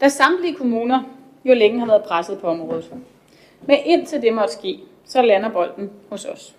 [0.00, 1.02] Da samtlige kommuner
[1.44, 2.94] jo længe har været presset på området.
[3.66, 6.56] Men indtil det måtte ske, så lander bolden hos os.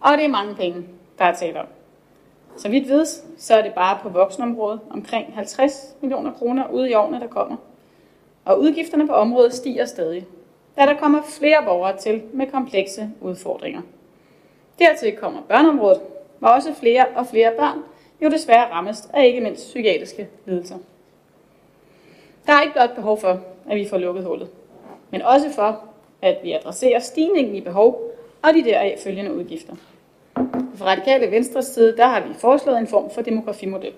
[0.00, 0.84] Og det er mange penge,
[1.18, 1.66] der er talt om.
[2.56, 6.94] Så vidt vides, så er det bare på voksenområdet omkring 50 millioner kroner ude i
[6.94, 7.56] årene, der kommer.
[8.44, 10.26] Og udgifterne på området stiger stadig,
[10.76, 13.80] da der kommer flere borgere til med komplekse udfordringer.
[14.78, 16.00] Dertil kommer børneområdet,
[16.42, 17.78] hvor også flere og flere børn
[18.22, 20.76] jo desværre rammes af ikke mindst psykiatriske lidelser.
[22.46, 23.40] Der er ikke blot behov for,
[23.70, 24.48] at vi får lukket hullet,
[25.10, 25.84] men også for,
[26.22, 28.12] at vi adresserer stigningen i behov
[28.42, 29.74] og de deraf følgende udgifter.
[30.74, 33.92] Fra Radikale Venstres side, der har vi foreslået en form for demografimodel.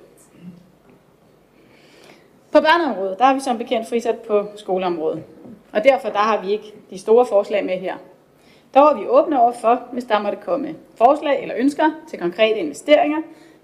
[2.52, 5.22] På børneområdet, der har vi som bekendt frisat på skoleområdet.
[5.72, 7.96] Og derfor der har vi ikke de store forslag med her.
[8.74, 12.58] Der er vi åbne over for, hvis der måtte komme forslag eller ønsker til konkrete
[12.58, 13.18] investeringer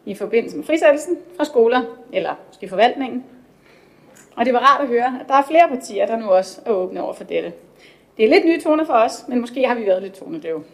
[0.05, 1.83] i forbindelse med frisættelsen fra skoler
[2.13, 3.25] eller måske forvaltningen.
[4.37, 6.71] Og det var rart at høre, at der er flere partier, der nu også er
[6.71, 7.53] åbne over for dette.
[8.17, 10.65] Det er lidt nye toner for os, men måske har vi været lidt tonedøve.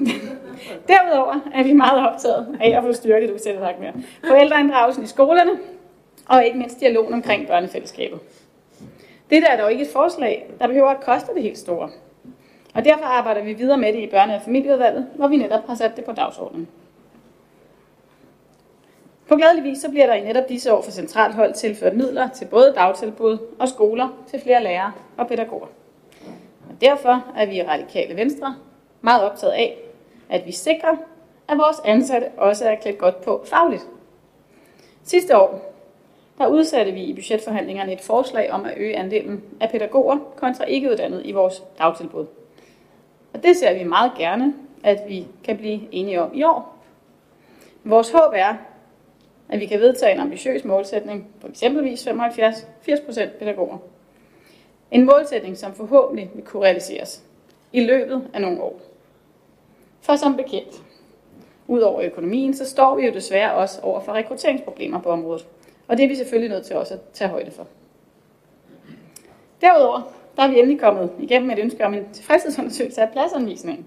[0.88, 3.92] Derudover er vi meget optaget af at få styrket udsættet mere.
[4.28, 5.50] Forældreinddragelsen i skolerne,
[6.28, 8.20] og ikke mindst dialogen omkring børnefællesskabet.
[9.30, 11.90] Det der er dog ikke et forslag, der behøver at koste det helt store.
[12.74, 15.74] Og derfor arbejder vi videre med det i børne- og familieudvalget, hvor vi netop har
[15.74, 16.68] sat det på dagsordenen.
[19.28, 22.28] På glædelig vis så bliver der i netop disse år for centralt hold tilført midler
[22.28, 25.66] til både dagtilbud og skoler til flere lærere og pædagoger.
[26.70, 28.56] Og derfor er vi i Radikale Venstre
[29.00, 29.78] meget optaget af,
[30.28, 30.96] at vi sikrer,
[31.48, 33.86] at vores ansatte også er klædt godt på fagligt.
[35.04, 35.74] Sidste år
[36.38, 40.90] der udsatte vi i budgetforhandlingerne et forslag om at øge andelen af pædagoger kontra ikke
[40.90, 42.26] uddannet i vores dagtilbud.
[43.34, 44.54] Og det ser vi meget gerne,
[44.84, 46.78] at vi kan blive enige om i år.
[47.84, 48.54] Vores håb er,
[49.48, 53.78] at vi kan vedtage en ambitiøs målsætning på eksempelvis 75-80% pædagoger.
[54.90, 57.22] En målsætning, som forhåbentlig vil kunne realiseres
[57.72, 58.80] i løbet af nogle år.
[60.00, 60.82] For som bekendt,
[61.66, 65.46] ud over økonomien, så står vi jo desværre også over for rekrutteringsproblemer på området.
[65.88, 67.66] Og det er vi selvfølgelig nødt til også at tage højde for.
[69.60, 70.02] Derudover
[70.36, 73.86] der er vi endelig kommet igennem et ønske om en tilfredshedsundersøgelse af pladsanvisningen.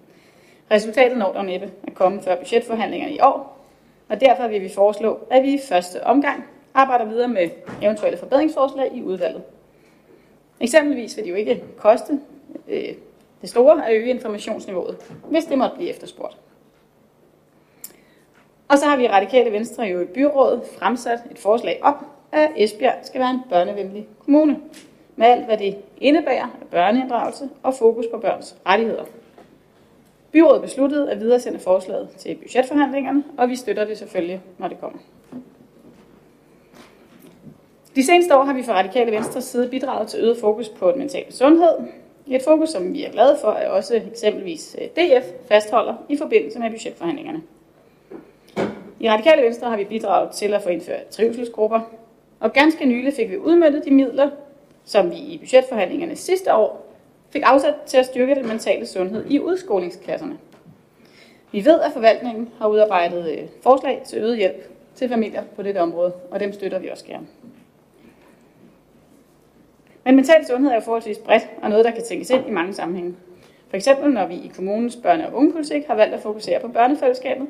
[0.71, 3.65] Resultatet når dog næppe at komme før budgetforhandlingerne i år,
[4.09, 6.43] og derfor vil vi foreslå, at vi i første omgang
[6.73, 7.49] arbejder videre med
[7.81, 9.43] eventuelle forbedringsforslag i udvalget.
[10.59, 12.19] Eksempelvis vil det jo ikke koste
[12.67, 12.93] øh,
[13.41, 14.97] det store at øge informationsniveauet,
[15.29, 16.37] hvis det måtte blive efterspurgt.
[18.67, 22.49] Og så har vi i Radikale Venstre jo i byrådet fremsat et forslag om, at
[22.55, 24.59] Esbjerg skal være en børnevenlig kommune
[25.17, 29.03] med alt, hvad det indebærer af børneinddragelse og fokus på børns rettigheder.
[30.31, 34.99] Byrådet besluttede at videresende forslaget til budgetforhandlingerne, og vi støtter det selvfølgelig, når det kommer.
[37.95, 40.99] De seneste år har vi fra Radikale Venstres side bidraget til øget fokus på den
[40.99, 41.77] mentale sundhed.
[42.27, 46.59] Et fokus, som vi er glade for, at også eksempelvis øh, DF fastholder i forbindelse
[46.59, 47.41] med budgetforhandlingerne.
[48.99, 51.79] I Radikale Venstre har vi bidraget til at få indført trivselsgrupper,
[52.39, 54.29] og ganske nylig fik vi udmøntet de midler,
[54.87, 56.93] som vi i budgetforhandlingerne sidste år
[57.29, 60.37] fik afsat til at styrke den mentale sundhed i udskolingsklasserne.
[61.51, 65.77] Vi ved, at forvaltningen har udarbejdet øh, forslag til øget hjælp til familier på dette
[65.77, 67.27] område, og dem støtter vi også gerne.
[70.03, 72.73] Men mental sundhed er jo forholdsvis bredt og noget, der kan tænkes ind i mange
[72.73, 73.15] sammenhænge.
[73.69, 77.47] For eksempel når vi i kommunens børne- og ungepolitik har valgt at fokusere på børnefællesskabet,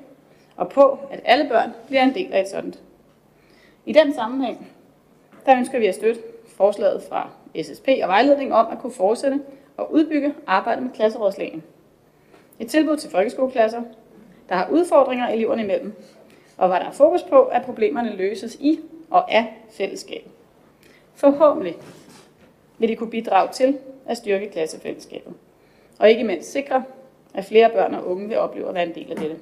[0.55, 2.73] og på, at alle børn bliver en del af et sådan.
[3.85, 4.67] I den sammenhæng,
[5.45, 6.21] der ønsker vi at støtte
[6.57, 7.29] forslaget fra
[7.63, 9.41] SSP og vejledning om at kunne fortsætte
[9.77, 11.63] og udbygge arbejdet med klasserådslægen.
[12.59, 13.81] Et tilbud til folkeskoleklasser,
[14.49, 15.93] der har udfordringer eleverne imellem,
[16.57, 18.79] og hvor der er fokus på, at problemerne løses i
[19.09, 20.31] og af fællesskabet.
[21.15, 21.75] Forhåbentlig
[22.77, 25.33] vil det kunne bidrage til at styrke klassefællesskabet,
[25.99, 26.83] og ikke mindst sikre,
[27.33, 29.37] at flere børn og unge vil opleve at være en del af dette.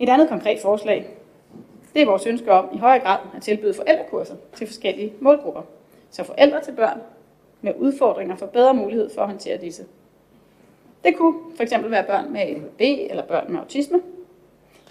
[0.00, 1.06] Et andet konkret forslag,
[1.94, 5.62] det er vores ønske om i højere grad at tilbyde forældrekurser til forskellige målgrupper,
[6.10, 7.00] så forældre til børn
[7.60, 9.84] med udfordringer får bedre mulighed for at håndtere disse.
[11.04, 14.02] Det kunne fx være børn med ADHD eller børn med autisme.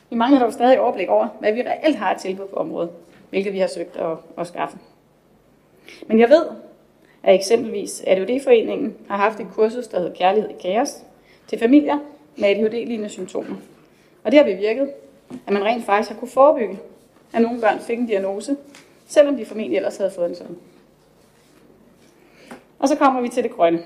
[0.10, 2.89] Vi mangler dog stadig overblik over, hvad vi reelt har at tilbud på området,
[3.30, 4.78] hvilket vi har søgt at, at skaffe.
[6.08, 6.45] Men jeg ved,
[7.24, 11.04] at eksempelvis ADHD-foreningen har haft et kursus, der hedder Kærlighed i Kaos,
[11.47, 11.97] til familier
[12.38, 13.56] med ADHD-lignende symptomer.
[14.24, 14.89] Og det har bevirket,
[15.47, 16.79] at man rent faktisk har kunne forebygge,
[17.34, 18.57] at nogle børn fik en diagnose,
[19.07, 20.57] selvom de formentlig ellers havde fået en sådan.
[22.79, 23.84] Og så kommer vi til det grønne.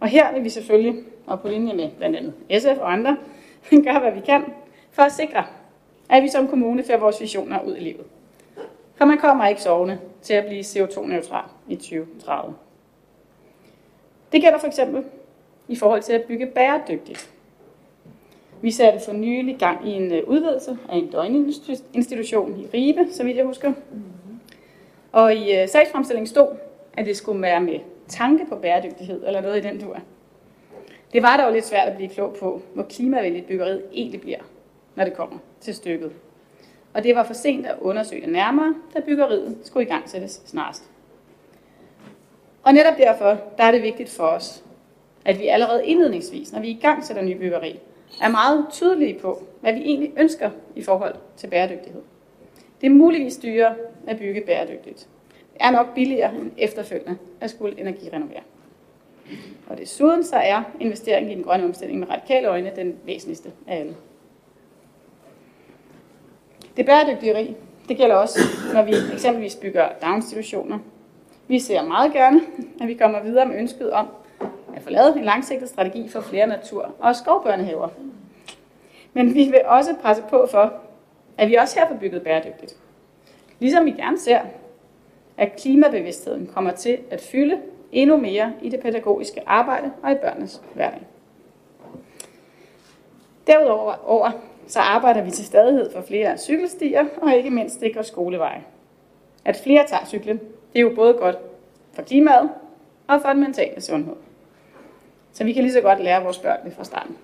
[0.00, 3.16] Og her vil vi selvfølgelig, og på linje med blandt andet SF og andre,
[3.84, 4.44] gøre hvad vi kan
[4.90, 5.44] for at sikre,
[6.08, 8.06] at vi som kommune får vores visioner ud i livet.
[8.94, 12.54] For man kommer ikke sovende til at blive CO2-neutral i 2030.
[14.32, 15.04] Det gælder for eksempel
[15.68, 17.33] i forhold til at bygge bæredygtigt.
[18.62, 23.24] Vi satte for nylig gang i en øh, udvidelse af en døgninstitution i Ribe, så
[23.24, 23.72] vidt jeg husker.
[25.12, 26.48] Og i øh, sagsfremstillingen stod,
[26.92, 27.78] at det skulle være med
[28.08, 29.98] tanke på bæredygtighed, eller noget i den dur.
[31.12, 34.40] Det var dog lidt svært at blive klog på, hvor klimavenligt byggeriet egentlig bliver,
[34.94, 36.12] når det kommer til stykket.
[36.94, 40.42] Og det var for sent at undersøge det nærmere, da byggeriet skulle i gang sættes
[40.46, 40.90] snarest.
[42.62, 44.64] Og netop derfor der er det vigtigt for os,
[45.24, 47.80] at vi allerede indledningsvis, når vi i gang sætter ny byggeri,
[48.20, 52.02] er meget tydelige på, hvad vi egentlig ønsker i forhold til bæredygtighed.
[52.80, 53.74] Det er muligvis dyrere
[54.06, 55.08] at bygge bæredygtigt.
[55.52, 58.42] Det er nok billigere end efterfølgende at skulle energirenovere.
[59.66, 63.80] Og desuden så er investeringen i den grønne omstilling med radikale øjne den væsentligste af
[63.80, 63.96] alle.
[66.76, 67.56] Det bæredygtige rig,
[67.88, 68.38] det gælder også,
[68.74, 70.78] når vi eksempelvis bygger daginstitutioner.
[71.48, 72.40] Vi ser meget gerne,
[72.80, 74.08] at vi kommer videre med ønsket om
[74.76, 77.88] at få lavet en langsigtet strategi for flere natur- og skovbørnehaver.
[79.12, 80.72] Men vi vil også presse på for,
[81.38, 82.76] at vi også her får bygget bæredygtigt.
[83.58, 84.40] Ligesom vi gerne ser,
[85.36, 87.58] at klimabevidstheden kommer til at fylde
[87.92, 91.02] endnu mere i det pædagogiske arbejde og i børnenes hverdag.
[93.46, 94.30] Derudover
[94.66, 98.64] så arbejder vi til stadighed for flere cykelstier og ikke mindst sikre skoleveje.
[99.44, 100.38] At flere tager cyklen,
[100.72, 101.36] det er jo både godt
[101.92, 102.50] for klimaet
[103.08, 104.14] og for den mentale sundhed.
[105.34, 107.18] Så vi kan lige så godt lære vores børn det fra starten.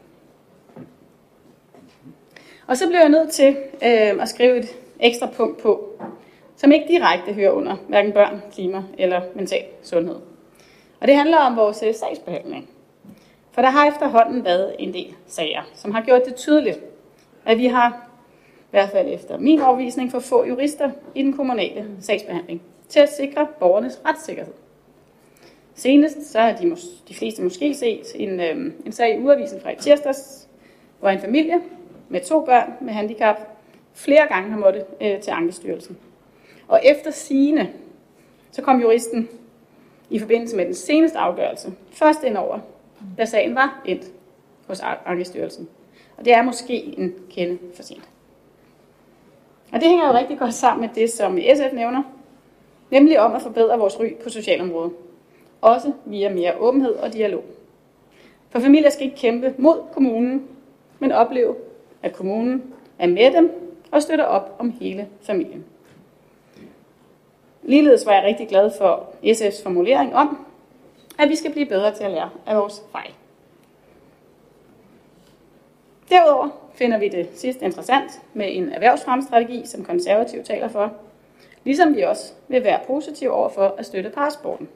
[2.66, 4.68] Og så bliver jeg nødt til øh, at skrive et
[5.01, 5.89] ekstra punkt på,
[6.56, 10.16] som ikke direkte hører under hverken børn, klima eller mental sundhed.
[11.01, 12.70] Og det handler om vores øh, sagsbehandling.
[13.52, 16.80] For der har efterhånden været en del sager, som har gjort det tydeligt,
[17.47, 18.09] at vi har,
[18.59, 23.12] i hvert fald efter min overvisning, for få jurister i den kommunale sagsbehandling til at
[23.12, 24.52] sikre borgernes retssikkerhed.
[25.74, 26.76] Senest så har de,
[27.09, 30.48] de fleste måske set en, øh, en sag i uavisen fra i tirsdags,
[31.01, 31.60] hvor en familie
[32.09, 33.36] med to børn med handicap
[33.94, 35.98] flere gange har måttet øh, til Ankestyrelsen.
[36.68, 37.68] Og efter sigende,
[38.51, 39.28] så kom juristen
[40.10, 42.59] i forbindelse med den seneste afgørelse først ind over,
[43.18, 44.05] da sagen var endt
[44.66, 45.68] hos Ankestyrelsen.
[46.16, 48.09] Og det er måske en kende for sent.
[49.72, 52.02] Og det hænger jo rigtig godt sammen med det, som SF nævner,
[52.90, 54.92] nemlig om at forbedre vores ry på socialområdet.
[55.61, 57.45] Også via mere åbenhed og dialog.
[58.51, 60.49] For familier skal ikke kæmpe mod kommunen,
[60.99, 61.57] men opleve,
[62.03, 63.51] at kommunen er med dem
[63.91, 65.65] og støtter op om hele familien.
[67.62, 70.47] Ligeledes var jeg rigtig glad for SF's formulering om,
[71.19, 73.11] at vi skal blive bedre til at lære af vores fejl.
[76.11, 80.93] Derudover finder vi det sidst interessant med en erhvervsfremstrategi, som konservativ taler for,
[81.65, 84.69] ligesom vi også vil være positive over for at støtte parasporten.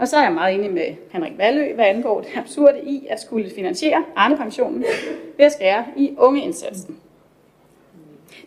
[0.00, 3.20] Og så er jeg meget enig med Henrik Valø, hvad angår det absurde i at
[3.20, 4.84] skulle finansiere Arne-pensionen
[5.36, 6.98] ved at skære i ungeindsatsen.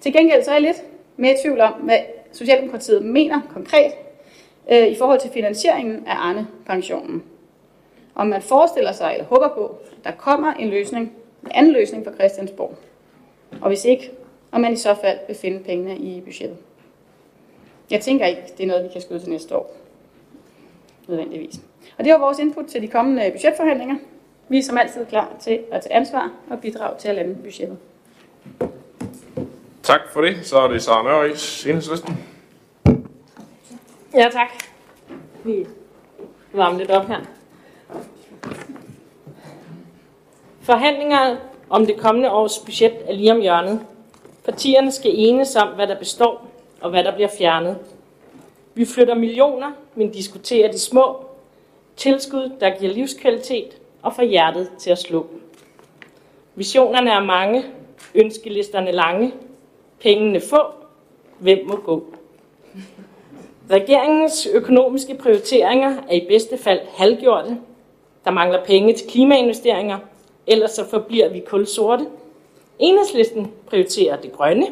[0.01, 0.83] Til gengæld så er jeg lidt
[1.17, 1.97] mere i tvivl om, hvad
[2.31, 3.91] Socialdemokratiet mener konkret
[4.71, 7.23] øh, i forhold til finansieringen af Arne-pensionen.
[8.15, 11.13] Om man forestiller sig eller håber på, at der kommer en løsning,
[11.43, 12.75] en anden løsning for Christiansborg.
[13.61, 14.11] Og hvis ikke,
[14.51, 16.57] om man i så fald vil finde pengene i budgettet.
[17.91, 19.82] Jeg tænker ikke, det er noget, vi kan skyde til næste år.
[21.07, 21.55] Nødvendigvis.
[21.97, 23.95] Og det var vores input til de kommende budgetforhandlinger.
[24.49, 27.77] Vi er som altid klar til at tage ansvar og bidrage til at lande budgettet.
[29.83, 30.45] Tak for det.
[30.45, 32.17] Så er det Sara Nørrigs enhedslisten.
[34.13, 34.49] Ja, tak.
[35.43, 35.65] Vi
[36.53, 37.19] varmer lidt op her.
[40.61, 41.35] Forhandlinger
[41.69, 43.85] om det kommende års budget er lige om hjørnet.
[44.45, 46.47] Partierne skal enes om, hvad der består
[46.81, 47.77] og hvad der bliver fjernet.
[48.73, 51.25] Vi flytter millioner, men diskuterer de små
[51.95, 55.27] tilskud, der giver livskvalitet og får hjertet til at slå.
[56.55, 57.63] Visionerne er mange,
[58.15, 59.33] ønskelisterne lange,
[59.99, 60.61] pengene få,
[61.39, 62.05] hvem må gå?
[63.69, 67.57] Regeringens økonomiske prioriteringer er i bedste fald halvgjorte.
[68.25, 69.97] Der mangler penge til klimainvesteringer,
[70.47, 72.05] ellers så forbliver vi kulsorte.
[72.79, 74.67] Enhedslisten prioriterer det grønne.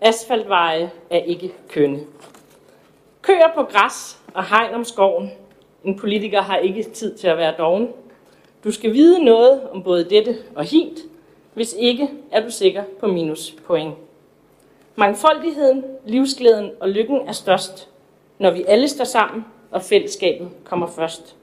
[0.00, 2.00] Asfaltveje er ikke kønne.
[3.28, 5.30] Køer på græs og hegn om skoven.
[5.84, 7.88] En politiker har ikke tid til at være doven.
[8.64, 10.98] Du skal vide noget om både dette og hint.
[11.54, 13.94] Hvis ikke, er du sikker på minuspoint.
[14.96, 17.88] Mangfoldigheden, livsglæden og lykken er størst,
[18.38, 21.36] når vi alle står sammen, og fællesskabet kommer først.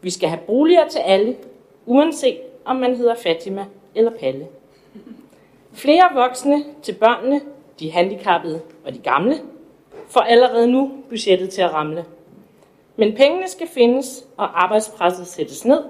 [0.00, 1.36] Vi skal have boliger til alle,
[1.86, 4.46] uanset om man hedder Fatima eller Palle.
[5.72, 7.40] Flere voksne til børnene,
[7.80, 9.40] de handicappede og de gamle,
[10.10, 12.04] får allerede nu budgettet til at ramle.
[12.96, 15.84] Men pengene skal findes, og arbejdspresset sættes ned,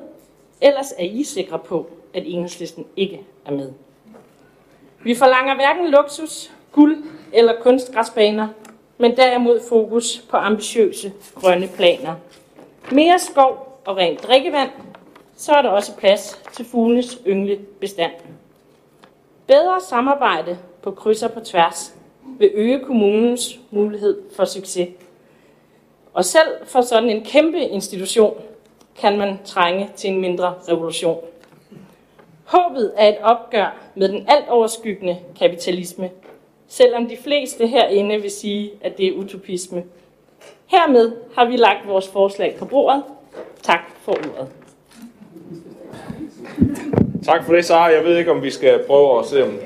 [0.60, 3.72] ellers er I sikre på, at enhedslisten ikke er med.
[5.05, 8.48] Vi forlanger hverken luksus, guld eller kunstgræsbaner,
[8.98, 12.14] men derimod fokus på ambitiøse grønne planer.
[12.92, 14.70] Mere skov og rent drikkevand,
[15.36, 17.18] så er der også plads til fuglenes
[17.80, 18.12] bestand.
[19.47, 21.94] Bedre samarbejde på kryds og på tværs
[22.39, 24.89] vil øge kommunens mulighed for succes.
[26.12, 28.35] Og selv for sådan en kæmpe institution
[29.01, 31.19] kan man trænge til en mindre revolution.
[32.44, 36.11] Håbet er et opgør med den alt overskyggende kapitalisme,
[36.69, 39.85] selvom de fleste herinde vil sige, at det er utopisme.
[40.66, 43.02] Hermed har vi lagt vores forslag på bordet.
[43.62, 44.48] Tak for ordet.
[47.24, 47.85] Tak for det, Sara.
[47.85, 49.59] Jeg ved ikke, om vi skal prøve at se, om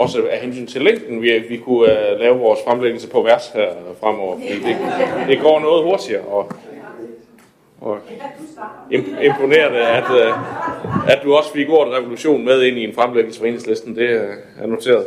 [0.00, 3.68] også af hensyn til længden, vi, vi kunne uh, lave vores fremlæggelse på vers her
[4.00, 4.34] fremover.
[4.34, 4.76] Fordi det,
[5.28, 6.52] det går noget hurtigere, og,
[7.80, 7.98] og
[9.22, 13.46] imponerende, at, uh, at du også fik ordet revolution med ind i en fremlæggelse for
[13.46, 13.96] enhedslisten.
[13.96, 15.06] Det uh, er noteret.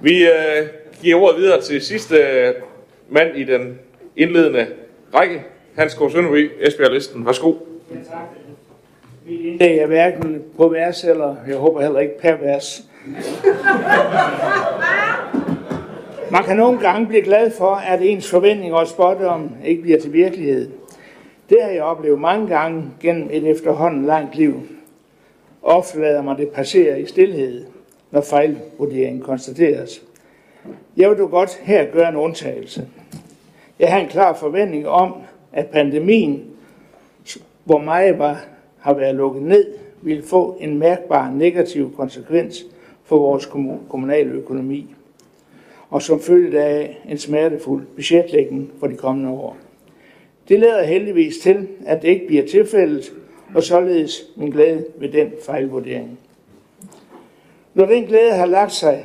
[0.00, 0.66] Vi uh,
[1.02, 3.78] giver ordet videre til sidste uh, mand i den
[4.16, 4.66] indledende
[5.14, 5.42] række.
[5.76, 5.98] Hans K.
[6.12, 7.26] Sønderby, Esbjerg-listen.
[7.26, 7.54] Værsgo.
[7.90, 8.18] Ja, tak.
[9.26, 12.89] Vi er hverken på vers, eller jeg håber heller ikke per vers.
[16.30, 20.12] Man kan nogle gange blive glad for, at ens forventninger og spådom ikke bliver til
[20.12, 20.70] virkelighed.
[21.50, 24.62] Det har jeg oplevet mange gange gennem et efterhånden langt liv.
[25.62, 27.64] Ofte lader man det passere i stillhed,
[28.10, 30.02] når fejlvurderingen konstateres.
[30.96, 32.88] Jeg vil du godt her gøre en undtagelse.
[33.78, 35.14] Jeg har en klar forventning om,
[35.52, 36.44] at pandemien,
[37.64, 38.44] hvor meget var,
[38.78, 39.66] har været lukket ned,
[40.02, 42.64] vil få en mærkbar negativ konsekvens
[43.10, 43.46] for vores
[43.88, 44.94] kommunale økonomi,
[45.88, 49.56] og som følge af en smertefuld budgetlægning for de kommende år.
[50.48, 53.12] Det lader heldigvis til, at det ikke bliver tilfældet,
[53.54, 56.18] og således min glæde ved den fejlvurdering.
[57.74, 59.04] Når den glæde har lagt sig,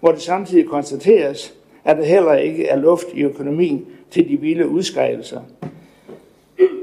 [0.00, 1.54] hvor det samtidig konstateres,
[1.84, 5.40] at der heller ikke er luft i økonomien til de vilde udskrejelser.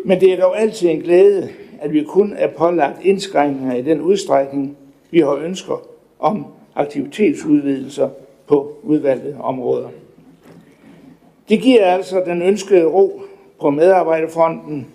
[0.05, 1.49] Men det er dog altid en glæde,
[1.81, 4.77] at vi kun er pålagt indskrænkninger i den udstrækning,
[5.11, 5.88] vi har ønsker
[6.19, 8.09] om aktivitetsudvidelser
[8.47, 9.89] på udvalgte områder.
[11.49, 13.21] Det giver altså den ønskede ro
[13.61, 14.87] på medarbejderfronten.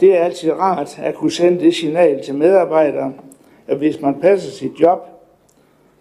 [0.00, 3.12] Det er altid rart at kunne sende det signal til medarbejdere,
[3.66, 5.08] at hvis man passer sit job,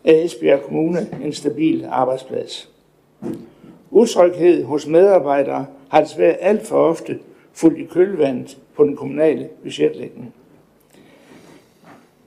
[0.03, 2.69] er Esbjerg Kommune en stabil arbejdsplads.
[3.91, 7.19] Utryghed hos medarbejdere har desværre alt for ofte
[7.53, 10.33] fulgt i kølvandet på den kommunale budgetlægning.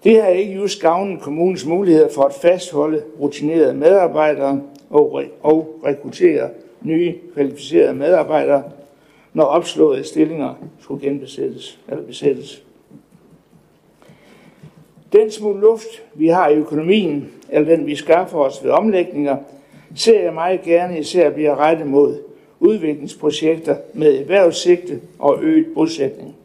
[0.04, 5.80] Det har ikke just gavnet kommunens muligheder for at fastholde rutinerede medarbejdere og, re- og
[5.84, 6.50] rekruttere
[6.82, 8.62] nye kvalificerede medarbejdere,
[9.32, 12.62] når opslåede stillinger skulle genbesættes eller besættes.
[15.12, 19.36] Den smule luft, vi har i økonomien, eller den vi skaffer os ved omlægninger,
[19.96, 22.18] ser jeg meget gerne især bliver rettet mod
[22.60, 26.36] udviklingsprojekter med erhvervssigte og øget bosætning.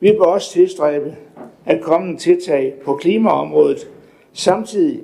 [0.00, 1.16] Vi bør også tilstræbe,
[1.66, 3.88] at komme tiltag på klimaområdet
[4.32, 5.00] samtidig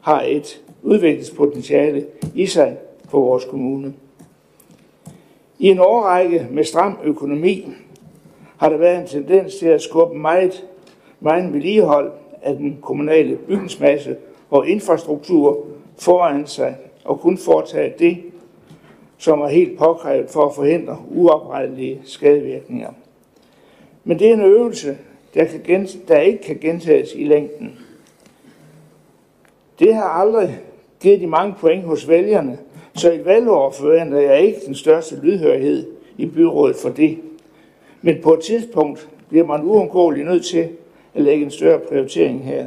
[0.00, 2.76] har et udviklingspotentiale i sig
[3.08, 3.94] for vores kommune.
[5.58, 7.68] I en årrække med stram økonomi
[8.56, 10.64] har der været en tendens til at skubbe meget,
[11.20, 12.12] meget vedligehold
[12.42, 14.16] af den kommunale bygningsmasse
[14.50, 15.66] og infrastruktur
[15.98, 18.22] foran sig og kun foretage det,
[19.18, 22.90] som er helt påkrævet for at forhindre uoprettelige skadevirkninger.
[24.04, 24.98] Men det er en øvelse,
[25.34, 27.78] der, kan gens- der ikke kan gentages i længden.
[29.78, 30.58] Det har aldrig
[31.00, 32.58] givet de mange point hos vælgerne,
[32.94, 35.86] så et valgår forventer jeg ikke den største lydhørighed
[36.18, 37.18] i byrådet for det.
[38.02, 40.68] Men på et tidspunkt bliver man uundgåeligt nødt til
[41.14, 42.66] at lægge en større prioritering her.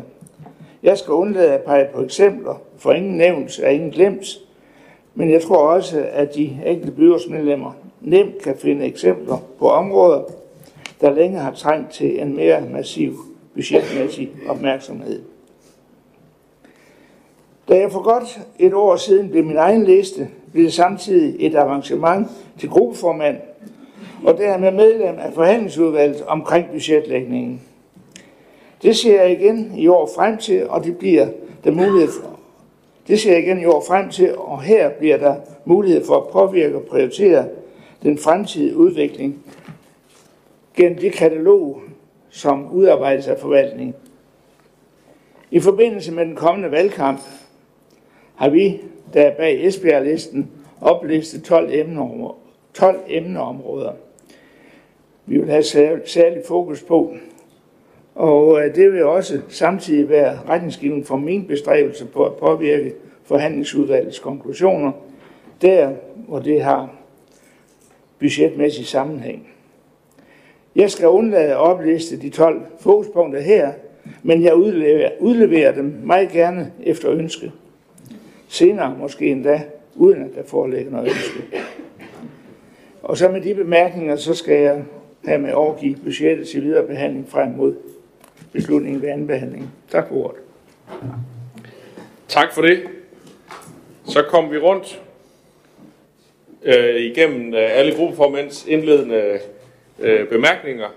[0.83, 4.25] Jeg skal undlade at pege på eksempler, for ingen nævnt er ingen glemt,
[5.15, 7.71] men jeg tror også, at de enkelte byrådsmedlemmer
[8.01, 10.21] nemt kan finde eksempler på områder,
[11.01, 13.13] der længe har trængt til en mere massiv
[13.53, 15.21] budgetmæssig opmærksomhed.
[17.69, 21.55] Da jeg for godt et år siden blev min egen liste, blev det samtidig et
[21.55, 22.27] arrangement
[22.59, 23.37] til gruppeformand
[24.23, 27.61] og dermed medlem af forhandlingsudvalget omkring budgetlægningen.
[28.81, 31.27] Det ser jeg igen i år frem til, og det bliver
[31.63, 32.39] der mulighed for.
[33.07, 36.27] Det ser jeg igen i år frem til, og her bliver der mulighed for at
[36.27, 37.45] påvirke og prioritere
[38.03, 39.43] den fremtidige udvikling
[40.77, 41.81] gennem det katalog,
[42.29, 43.95] som udarbejdes af forvaltningen.
[45.51, 47.19] I forbindelse med den kommende valgkamp
[48.35, 48.81] har vi,
[49.13, 50.51] der er bag Esbjerg-listen,
[50.81, 52.35] oplistet 12 emneområder.
[52.73, 53.93] 12 emneområder.
[55.25, 55.63] Vi vil have
[56.05, 57.15] særlig fokus på.
[58.15, 62.93] Og øh, det vil også samtidig være retningsgivende for min bestræbelse på at påvirke
[63.23, 64.91] forhandlingsudvalgets konklusioner,
[65.61, 65.93] der
[66.27, 66.95] hvor det har
[68.19, 69.47] budgetmæssig sammenhæng.
[70.77, 73.71] Jeg skal undlade at opliste de 12 fokuspunkter her,
[74.23, 77.51] men jeg udleverer, udleverer dem meget gerne efter ønske.
[78.47, 79.61] Senere måske endda,
[79.95, 81.63] uden at der foreligger noget ønske.
[83.01, 84.83] Og så med de bemærkninger, så skal jeg
[85.25, 87.75] have med overgive budgettet til videre behandling frem mod
[88.51, 89.69] beslutningen ved anden behandling.
[89.91, 90.39] Tak for ordet.
[92.27, 92.79] Tak for det.
[94.05, 95.01] Så kom vi rundt
[96.63, 99.39] øh, igennem øh, alle gruppeformænds indledende
[99.99, 100.87] øh, bemærkninger.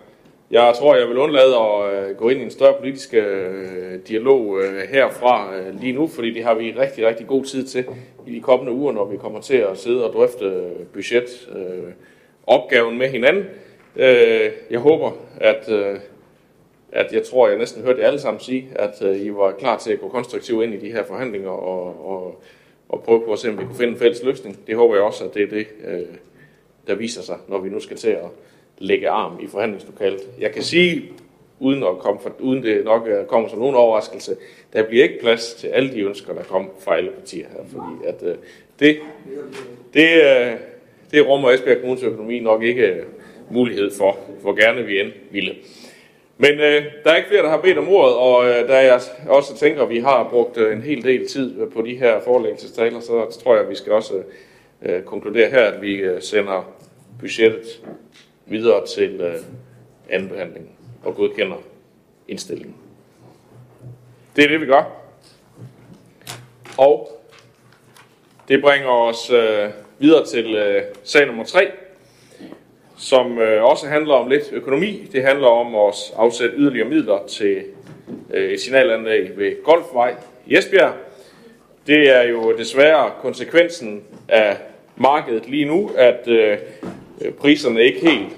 [0.50, 4.60] Jeg tror, jeg vil undlade at øh, gå ind i en større politisk øh, dialog
[4.60, 7.84] øh, herfra øh, lige nu, fordi det har vi rigtig, rigtig god tid til
[8.26, 11.92] i de kommende uger, når vi kommer til at sidde og drøfte øh, budget øh,
[12.46, 13.44] opgaven med hinanden.
[13.96, 15.96] Øh, jeg håber, at, øh,
[16.92, 19.78] at jeg tror, jeg næsten hørte jer alle sammen sige, at øh, I var klar
[19.78, 22.42] til at gå konstruktivt ind i de her forhandlinger og, og,
[22.88, 24.58] og prøve på at se, om vi kunne finde en fælles løsning.
[24.66, 26.06] Det håber jeg også, at det er det, øh,
[26.86, 28.26] der viser sig, når vi nu skal til at
[28.80, 30.20] lægge arm i forhandlingslokalet.
[30.40, 31.02] Jeg kan sige,
[31.58, 34.36] uden, at komme for, uden det nok kommer som nogen overraskelse,
[34.72, 38.06] der bliver ikke plads til alle de ønsker, der kom fra alle partier her, fordi
[38.06, 38.34] at, øh,
[38.80, 38.98] det,
[39.94, 40.52] det, øh,
[41.10, 43.04] det rummer Esbjerg Kommunes økonomi nok ikke øh,
[43.50, 45.54] mulighed for, hvor gerne vi end ville.
[46.38, 49.00] Men øh, der er ikke flere, der har bedt om ordet, og øh, da jeg
[49.28, 53.00] også tænker, at vi har brugt øh, en hel del tid på de her forelæggelsestaler,
[53.00, 54.24] så tror jeg, at vi skal også øh,
[54.82, 56.72] øh, konkludere her, at vi øh, sender
[57.20, 57.80] budgettet
[58.50, 59.34] videre til øh,
[60.10, 60.70] anden behandling
[61.04, 61.56] og godkender
[62.28, 62.76] indstillingen.
[64.36, 65.00] Det er det, vi gør.
[66.78, 67.22] Og
[68.48, 71.70] det bringer os øh, videre til øh, sag nummer 3,
[72.98, 75.08] som øh, også handler om lidt økonomi.
[75.12, 77.64] Det handler om at afsætte yderligere midler til
[78.34, 80.14] øh, et signalanlæg ved Golfvej
[80.46, 80.94] i Esbjerg.
[81.86, 84.56] Det er jo desværre konsekvensen af
[84.96, 86.58] markedet lige nu, at øh,
[87.24, 88.36] Øh, priserne ikke helt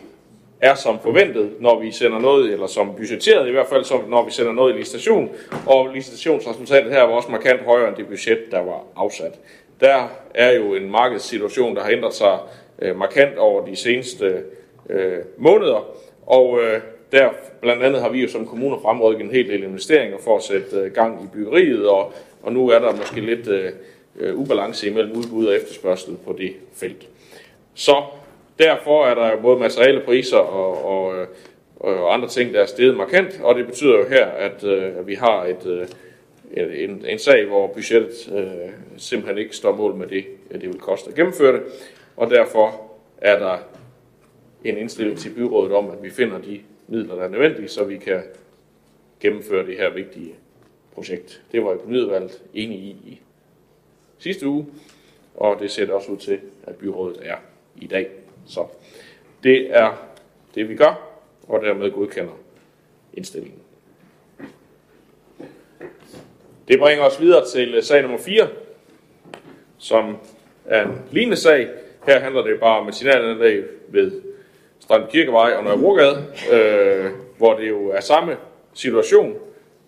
[0.61, 4.25] er som forventet, når vi sender noget, eller som budgetteret i hvert fald, som når
[4.25, 5.31] vi sender noget i licitation,
[5.67, 9.39] og licitationsresultatet her var også markant højere end det budget, der var afsat.
[9.81, 12.39] Der er jo en markedssituation, der har ændret sig
[12.83, 14.43] øh, markant over de seneste
[14.91, 15.87] øh, måneder,
[16.27, 16.81] og øh,
[17.13, 17.31] der
[17.61, 20.77] blandt andet har vi jo som kommuner fremrykket en hel del investeringer for at sætte
[20.77, 23.73] øh, gang i byggeriet, og, og nu er der måske lidt øh,
[24.19, 27.09] øh ubalance imellem udbud og efterspørgsel på det felt.
[27.75, 28.03] Så
[28.59, 31.27] derfor er der både materialepriser og, og, øh,
[31.77, 35.15] og andre ting, der er steget markant, og det betyder jo her, at øh, vi
[35.15, 40.25] har et, øh, en, en sag, hvor budgettet øh, simpelthen ikke står mål med det,
[40.53, 41.63] det vil koste at gennemføre det,
[42.17, 42.83] og derfor
[43.19, 43.59] er der
[44.65, 47.97] en indstilling til byrådet om, at vi finder de midler, der er nødvendige, så vi
[47.97, 48.23] kan
[49.21, 50.35] gennemføre det her vigtige
[50.95, 51.43] projekt.
[51.53, 53.21] Det var økonomiudvalget enige i
[54.23, 54.67] i sidste uge,
[55.35, 57.37] og det ser det også ud til, at byrådet er
[57.77, 58.09] i dag.
[58.47, 58.67] Så
[59.43, 60.09] det er
[60.55, 61.09] det, vi gør,
[61.49, 62.33] og dermed godkender
[63.15, 63.63] indstillingen.
[66.69, 68.49] Det bringer os videre til øh, sag nummer 4,
[69.79, 70.17] som
[70.65, 71.69] er en lignende sag.
[72.07, 74.23] Her handler det bare om et signalanlæg ved
[74.81, 78.37] Strand Kirkevej og Nørrebrogade, øh, hvor det jo er samme
[78.75, 79.35] situation,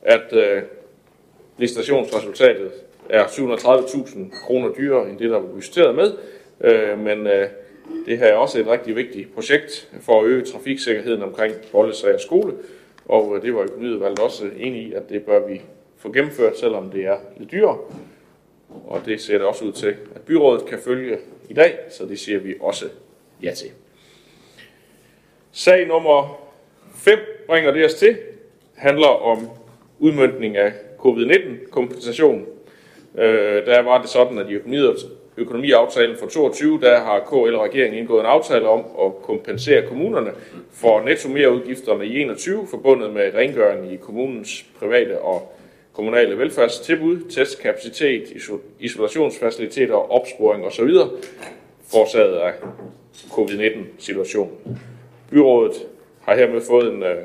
[0.02, 0.62] at øh,
[1.59, 2.72] licitationsresultatet
[3.09, 6.12] er 730.000 kroner dyrere end det, der var budgetteret med.
[6.60, 7.48] Øh, men øh,
[8.06, 12.55] det her er også et rigtig vigtigt projekt for at øge trafiksikkerheden omkring Bollesager skole.
[13.05, 15.61] Og øh, det var økonomiudvalget også enige i, at det bør vi
[15.97, 17.78] få gennemført, selvom det er lidt dyrere.
[18.86, 22.19] Og det ser det også ud til, at byrådet kan følge i dag, så det
[22.19, 22.85] siger vi også
[23.43, 23.70] ja til.
[25.52, 26.40] Sag nummer
[26.94, 28.19] 5 bringer det os til,
[28.74, 29.48] handler om
[29.98, 32.47] udmyndning af covid-19-kompensation.
[33.19, 34.59] Øh, der var det sådan, at i
[35.36, 40.31] økonomiaftalen for 22, der har KL regeringen indgået en aftale om at kompensere kommunerne
[40.73, 45.55] for netto udgifterne i 21 forbundet med rengøring i kommunens private og
[45.93, 48.23] kommunale velfærdstilbud, testkapacitet,
[48.81, 50.90] isolationsfaciliteter, opsporing osv.
[51.93, 52.52] forårsaget af
[53.31, 54.78] covid-19-situationen.
[55.31, 55.86] Byrådet
[56.20, 57.16] har hermed fået en øh,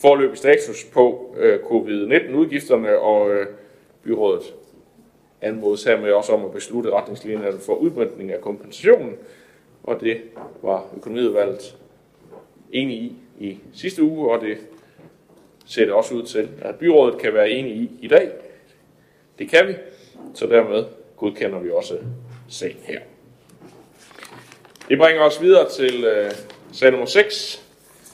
[0.00, 3.46] forløbig status på øh, covid-19-udgifterne, og øh,
[4.04, 4.54] byrådet
[5.42, 9.16] anmodes hermed også om at beslutte retningslinjerne for udbredning af kompensationen,
[9.82, 10.20] og det
[10.62, 11.76] var økonomiudvalget
[12.72, 14.58] enig i i sidste uge, og det
[15.66, 18.30] ser det også ud til, at byrådet kan være enige i i dag.
[19.38, 19.74] Det kan vi,
[20.34, 20.84] så dermed
[21.16, 21.98] godkender vi også
[22.48, 23.00] sagen her.
[24.88, 26.30] Det bringer os videre til øh,
[26.72, 27.66] sag nummer 6,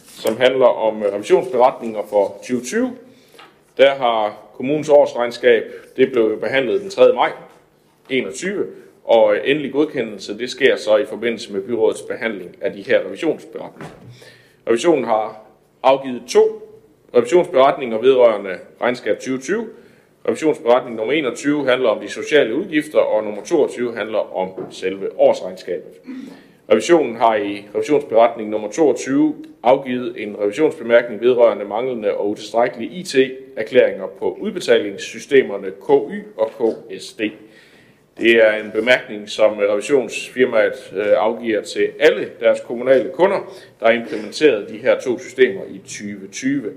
[0.07, 2.97] som handler om øh, revisionsberetninger for 2020.
[3.77, 5.63] Der har kommunens årsregnskab,
[5.99, 7.13] det blev behandlet den 3.
[7.13, 7.33] maj
[8.11, 8.67] 21,
[9.05, 13.95] og endelig godkendelse, det sker så i forbindelse med byrådets behandling af de her revisionsberetninger.
[14.69, 15.45] Revisionen har
[15.83, 16.69] afgivet to
[17.15, 19.69] Revisionsberetninger vedrørende regnskab 2020.
[20.29, 25.93] Revisionsberetning nummer 21 handler om de sociale udgifter, og nummer 22 handler om selve årsregnskabet.
[26.73, 34.37] Revisionen har i revisionsberetning nummer 22 afgivet en revisionsbemærkning vedrørende manglende og utilstrækkelige IT-erklæringer på
[34.41, 37.21] udbetalingssystemerne KY og KSD.
[38.19, 43.93] Det er en bemærkning, som revisionsfirmaet øh, afgiver til alle deres kommunale kunder, der har
[43.93, 46.73] implementeret de her to systemer i 2020.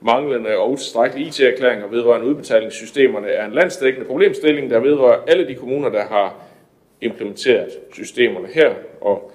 [0.00, 5.88] Manglende og utilstrækkelige IT-erklæringer vedrørende udbetalingssystemerne er en landsdækkende problemstilling, der vedrører alle de kommuner,
[5.88, 6.49] der har
[7.00, 9.32] implementeret systemerne her, og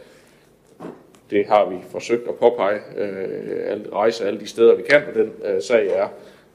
[1.30, 5.32] det har vi forsøgt at påpege, øh, rejse alle de steder, vi kan, og den
[5.46, 6.08] øh, sag er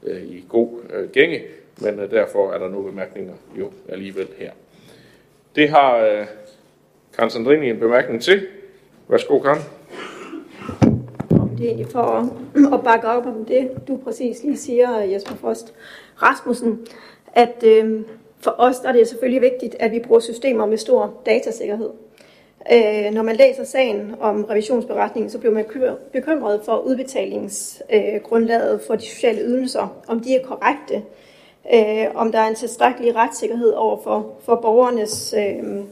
[0.03, 1.41] øh, i god øh, gænge,
[1.81, 4.51] men øh, derfor er der nogle bemærkninger jo alligevel her.
[5.55, 6.25] Det har øh,
[7.13, 8.47] Karen Sandrini en bemærkning til.
[9.07, 9.61] Værsgo, Karen.
[11.57, 15.35] Det er egentlig for at, at bakke op om det, du præcis lige siger, Jesper
[15.35, 15.73] Frost
[16.21, 16.87] Rasmussen,
[17.33, 18.01] at øh,
[18.43, 21.89] for os der er det selvfølgelig vigtigt, at vi bruger systemer med stor datasikkerhed.
[22.73, 25.65] Øh, når man læser sagen om revisionsberetningen, så bliver man
[26.13, 31.03] bekymret for udbetalingsgrundlaget øh, for de sociale ydelser, om de er korrekte,
[31.73, 35.83] øh, om der er en tilstrækkelig retssikkerhed over for, for borgernes øh,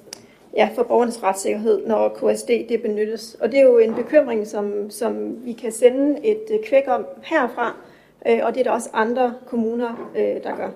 [0.56, 3.38] ja, for borgernes retssikkerhed, når KSD det benyttes.
[3.42, 7.06] Og det er jo en bekymring, som, som vi kan sende et øh, kvæk om
[7.24, 7.76] herfra,
[8.28, 10.70] øh, og det er der også andre kommuner, øh, der gør.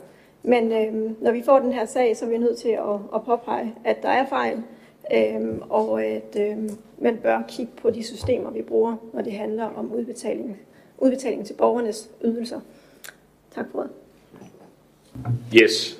[0.44, 3.26] Men øh, når vi får den her sag, så er vi nødt til at, at
[3.26, 4.64] påpege, at der er fejl,
[5.14, 6.58] øh, og at øh,
[6.98, 10.60] man bør kigge på de systemer, vi bruger, når det handler om udbetaling,
[10.98, 12.60] udbetaling til borgernes ydelser.
[13.56, 13.92] Tak for det.
[15.56, 16.00] Yes.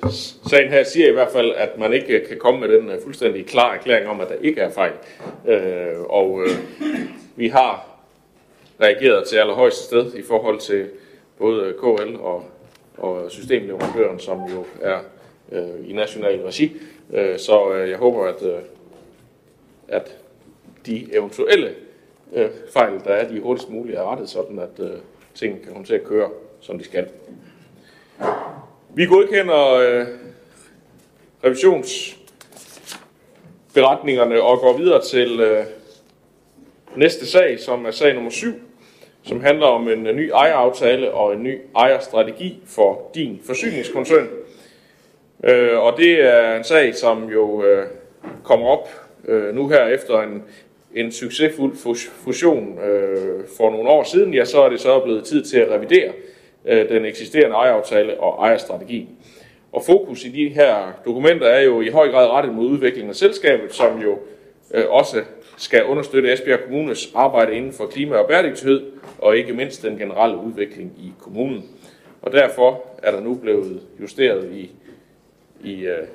[0.50, 3.46] Sagen her siger i hvert fald, at man ikke kan komme med den øh, fuldstændig
[3.46, 4.92] klar erklæring om, at der ikke er fejl.
[5.46, 6.50] Øh, og øh,
[7.36, 7.86] vi har
[8.80, 10.88] reageret til allerhøjeste sted i forhold til
[11.38, 12.44] både øh, KL og,
[12.98, 14.98] og systemleverandøren, som jo er
[15.52, 16.76] øh, i national regi.
[17.12, 18.58] Øh, så øh, jeg håber, at, øh,
[19.88, 20.16] at
[20.86, 21.74] de eventuelle
[22.32, 24.90] øh, fejl, der er, de hurtigst muligt er rettet, sådan at øh,
[25.34, 26.30] tingene kan komme til at køre,
[26.60, 27.08] som de skal.
[28.94, 30.06] Vi godkender øh,
[31.44, 35.64] revisionsberetningerne og går videre til øh,
[36.96, 38.54] næste sag, som er sag nummer 7,
[39.26, 44.28] som handler om en, ny ejeraftale og en ny ejerstrategi for din forsyningskoncern.
[45.44, 47.86] Øh, og det er en sag, som jo øh,
[48.42, 48.88] kommer op
[49.28, 50.42] øh, nu her efter en,
[50.94, 51.76] en succesfuld
[52.24, 52.78] fusion
[53.56, 56.12] for nogle år siden, ja, så er det så blevet tid til at revidere
[56.64, 59.08] den eksisterende ejeraftale og ejerstrategi.
[59.72, 63.16] Og fokus i de her dokumenter er jo i høj grad rettet mod udviklingen af
[63.16, 64.18] selskabet, som jo
[64.88, 65.22] også
[65.56, 68.82] skal understøtte Esbjerg Kommunes arbejde inden for klima og bæredygtighed,
[69.18, 71.64] og ikke mindst den generelle udvikling i kommunen.
[72.22, 74.70] Og derfor er der nu blevet justeret i,
[75.64, 76.08] i uh,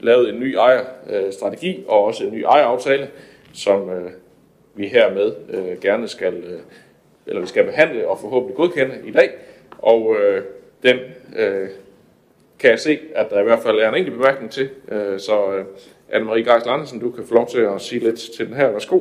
[0.00, 3.08] lavet en ny ejerstrategi øh, og også en ny ejeraftale,
[3.52, 4.10] som uh,
[4.74, 6.60] vi hermed uh, gerne skal, uh,
[7.26, 9.30] eller vi skal behandle og forhåbentlig godkende i dag.
[9.78, 10.16] Og uh,
[10.82, 10.96] den
[11.28, 11.68] uh,
[12.58, 14.68] kan jeg se, at der i hvert fald er en enkelt bemærkning til.
[14.92, 15.64] Uh, så uh,
[16.12, 18.70] Anne-Marie Geisler Andersen, du kan få lov til at sige lidt til den her.
[18.70, 19.00] Værsgo.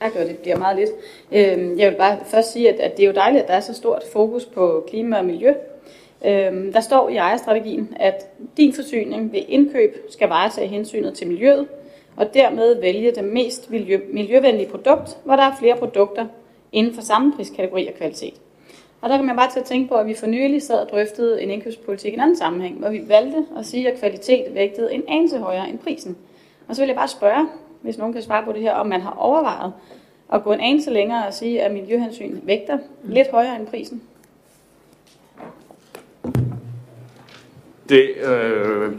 [0.00, 0.90] Jeg gør det bliver meget lidt.
[1.32, 3.74] Øhm, jeg vil bare først sige, at det er jo dejligt, at der er så
[3.74, 5.52] stort fokus på klima og miljø.
[6.26, 11.66] Øhm, der står i ejerstrategien, at din forsyning ved indkøb skal varetage hensynet til miljøet,
[12.16, 16.26] og dermed vælge det mest miljø, miljøvenlige produkt, hvor der er flere produkter
[16.72, 18.34] inden for samme priskategori og kvalitet.
[19.00, 20.88] Og der kan man bare til at tænke på, at vi for nylig sad og
[20.88, 24.94] drøftede en indkøbspolitik i en anden sammenhæng, hvor vi valgte at sige, at kvalitet vægtede
[24.94, 26.16] en anelse højere end prisen.
[26.68, 27.48] Og så vil jeg bare spørge,
[27.82, 29.72] hvis nogen kan svare på det her, om man har overvejet
[30.32, 34.02] at gå en anelse længere og sige, at miljøhensyn vægter lidt højere end prisen.
[37.88, 38.92] Det øh,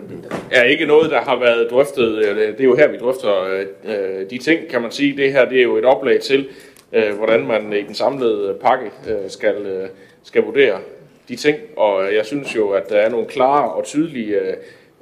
[0.51, 2.17] er ikke noget, der har været drøftet.
[2.35, 3.43] Det er jo her, vi drøfter
[3.85, 5.17] øh, de ting, kan man sige.
[5.17, 6.49] Det her det er jo et oplag til,
[6.93, 9.89] øh, hvordan man i den samlede pakke øh, skal, øh,
[10.23, 10.79] skal vurdere
[11.29, 11.57] de ting.
[11.75, 14.37] Og jeg synes jo, at der er nogle klare og tydelige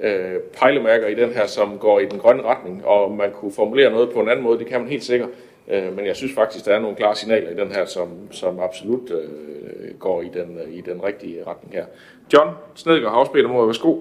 [0.00, 2.86] øh, pejlemærker i den her, som går i den grønne retning.
[2.86, 5.28] Og man kunne formulere noget på en anden måde, det kan man helt sikkert.
[5.68, 8.60] Øh, men jeg synes faktisk, der er nogle klare signaler i den her, som, som
[8.60, 11.84] absolut øh, går i den, øh, i den rigtige retning her.
[12.32, 13.96] John Snedgaard har mod, Værsgo.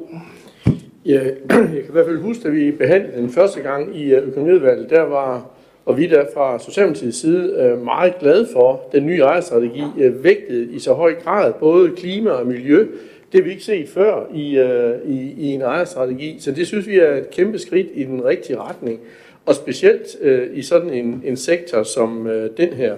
[1.06, 1.20] Ja,
[1.50, 4.90] jeg kan i hvert fald huske, at vi behandlede den første gang i øh, økonomiudvalget.
[4.90, 5.50] Der var,
[5.86, 9.84] og vi der fra Socialdemokratiets side, øh, meget glade for den nye ejerstrategi,
[10.24, 12.88] vægtet i så høj grad både klima og miljø.
[13.36, 16.88] Det har vi ikke set før i, øh, i, i en ejerstrategi, så det synes
[16.88, 19.00] vi er et kæmpe skridt i den rigtige retning.
[19.46, 22.96] Og specielt øh, i sådan en, en sektor som øh, den her.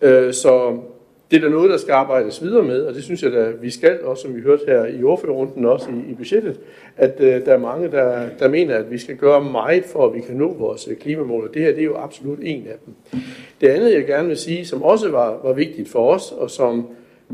[0.00, 0.78] Øh, så
[1.30, 3.70] det er da noget, der skal arbejdes videre med, og det synes jeg, da, vi
[3.70, 6.60] skal, også som vi hørte her i ordførerrunden, også i, i budgettet,
[6.96, 10.14] at øh, der er mange, der, der mener, at vi skal gøre meget for, at
[10.14, 12.76] vi kan nå vores øh, klimamål, og det her det er jo absolut en af
[12.86, 13.20] dem.
[13.60, 16.86] Det andet, jeg gerne vil sige, som også var, var vigtigt for os, og som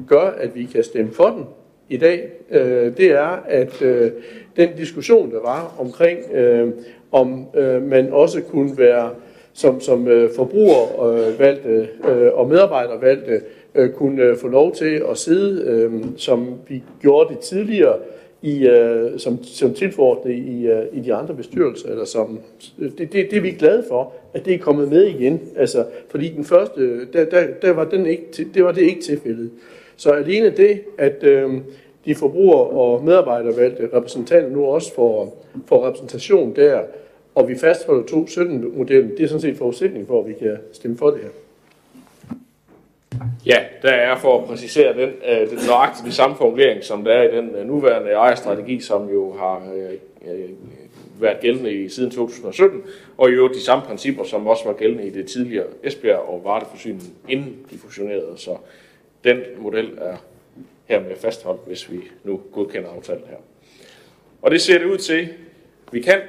[0.08, 1.44] gør, at vi kan stemme for den
[1.88, 4.10] i dag, øh, det er, at øh,
[4.56, 6.68] den diskussion, der var omkring, øh,
[7.12, 9.10] om øh, man også kunne være
[9.52, 13.40] som, som øh, forbruger øh, valgte, øh, og medarbejder valgte,
[13.74, 17.96] øh, kunne øh, få lov til at sidde, øh, som vi gjorde det tidligere,
[18.44, 22.38] i, øh, som, som tilforordnet i, øh, i de andre bestyrelser, eller som,
[22.78, 26.28] det, det, det er vi glade for, at det er kommet med igen, altså, fordi
[26.28, 29.50] den første, der, der, der var den ikke, det var det ikke tilfældet.
[29.96, 31.52] Så alene det, at øh,
[32.04, 36.80] de forbruger- og medarbejdervalgte repræsentanter nu også får, får repræsentation der,
[37.34, 41.10] og vi fastholder 2.17-modellen, det er sådan set forudsætning for, at vi kan stemme for
[41.10, 41.28] det her.
[43.46, 47.22] Ja, der er for at præcisere den, øh, den nøjagtige samme formulering, som der er
[47.22, 50.50] i den øh, nuværende ejerstrategi, som jo har øh, øh,
[51.20, 52.82] været gældende i siden 2017,
[53.18, 56.40] og i øvrigt de samme principper, som også var gældende i det tidligere Esbjerg og
[56.44, 58.32] Varteforsyning, inden de fusionerede.
[58.36, 58.56] Så
[59.24, 60.16] den model er
[60.84, 63.36] hermed fastholdt, hvis vi nu godkender aftalen her.
[64.42, 65.28] Og det ser det ud til,
[65.92, 66.20] vi kan.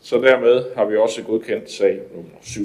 [0.00, 2.60] Så dermed har vi også godkendt sag nummer 7.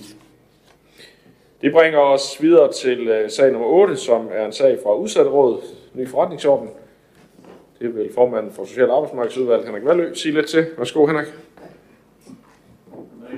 [1.61, 5.63] Det bringer os videre til øh, sag nummer 8, som er en sag fra Udsatterådet,
[5.93, 6.69] ny forretningsorden.
[7.79, 10.67] Det vil formanden for Social- Arbejdsmarkedsudvalg, Henrik Valø, sige lidt til.
[10.77, 11.27] Værsgo, Henrik.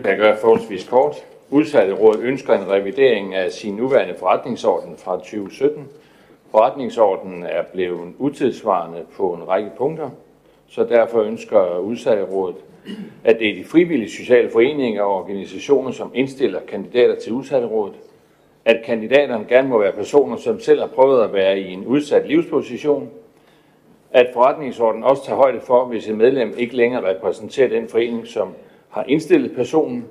[0.04, 1.16] Jeg gør forholdsvis kort.
[1.50, 5.88] Udsatterådet ønsker en revidering af sin nuværende forretningsorden fra 2017.
[6.52, 10.10] Forretningsordenen er blevet utidsvarende på en række punkter,
[10.68, 12.56] så derfor ønsker Udsatterådet,
[13.24, 17.96] at det er de frivillige sociale foreninger og organisationer, som indstiller kandidater til Udsatterådet,
[18.66, 22.28] at kandidaterne gerne må være personer, som selv har prøvet at være i en udsat
[22.28, 23.10] livsposition,
[24.12, 28.54] at forretningsordenen også tager højde for, hvis et medlem ikke længere repræsenterer den forening, som
[28.90, 30.06] har indstillet personen,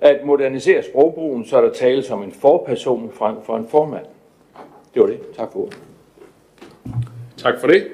[0.00, 4.06] at modernisere sprogbrugen, så der tales om en forperson frem for en formand.
[4.94, 5.20] Det var det.
[5.36, 5.78] Tak for ordet.
[7.36, 7.88] Tak for det.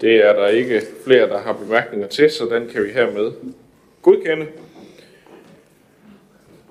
[0.00, 3.32] Det er der ikke flere, der har bemærkninger til, så den kan vi hermed
[4.02, 4.46] godkende.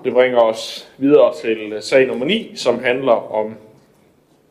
[0.04, 3.54] Det bringer os videre til sag nummer 9, som handler om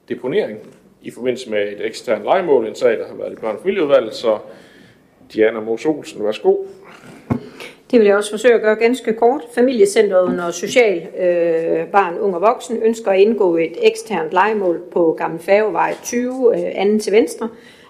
[0.09, 0.59] deponering
[1.01, 2.67] i forbindelse med et eksternt legemål.
[2.67, 4.37] En sag, der har været i børn- og familieudvalget, så
[5.33, 6.55] Diana Mos Olsen, værsgo.
[7.91, 9.41] Det vil jeg også forsøge at gøre ganske kort.
[9.51, 15.15] Familiecentret under Social øh, Barn, Ung og Voksen ønsker at indgå et eksternt legemål på
[15.17, 17.49] Gamle Færgevej 20, øh, anden til venstre,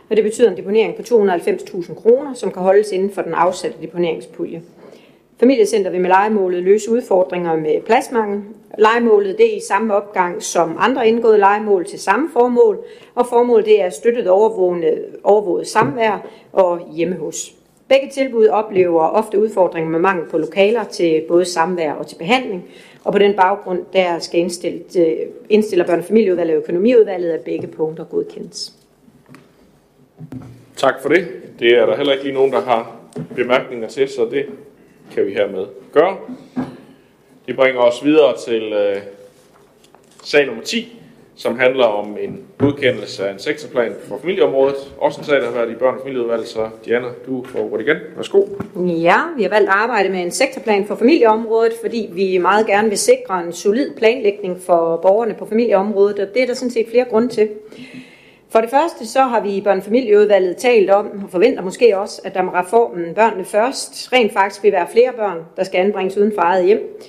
[0.09, 3.77] og det betyder en deponering på 290.000 kroner, som kan holdes inden for den afsatte
[3.81, 4.61] deponeringspulje.
[5.39, 8.41] Familiecenter vil med legemålet løse udfordringer med pladsmangel.
[8.77, 12.79] Legemålet det er i samme opgang som andre indgåede legemål til samme formål,
[13.15, 17.58] og formålet det er støttet overvåget, overvåget samvær og hjemme hos.
[17.89, 22.65] Begge tilbud oplever ofte udfordringer med mangel på lokaler til både samvær og til behandling,
[23.03, 25.17] og på den baggrund der skal indstille, øh,
[25.49, 28.73] indstiller børne- og familieudvalget og økonomiudvalget, at begge punkter godkendes.
[30.75, 31.27] Tak for det.
[31.59, 32.95] Det er der heller ikke lige nogen, der har
[33.35, 34.45] bemærkninger til, så det
[35.11, 36.17] kan vi hermed gøre.
[37.47, 38.97] Det bringer os videre til øh,
[40.23, 41.01] sag nummer 10,
[41.39, 44.75] som handler om en godkendelse af en sektorplan for familieområdet.
[44.97, 47.85] Også en sag, der har været i børn- og familieudvalget, så Diana, du får ordet
[47.85, 47.97] igen.
[48.15, 48.45] Værsgo.
[48.75, 52.89] Ja, vi har valgt at arbejde med en sektorplan for familieområdet, fordi vi meget gerne
[52.89, 56.87] vil sikre en solid planlægning for borgerne på familieområdet, og det er der sådan set
[56.89, 57.49] flere grunde til.
[58.49, 62.33] For det første så har vi i børnefamilieudvalget talt om, og forventer måske også, at
[62.33, 66.31] der med reformen Børnene Først rent faktisk vil være flere børn, der skal anbringes uden
[66.35, 67.01] for eget hjem.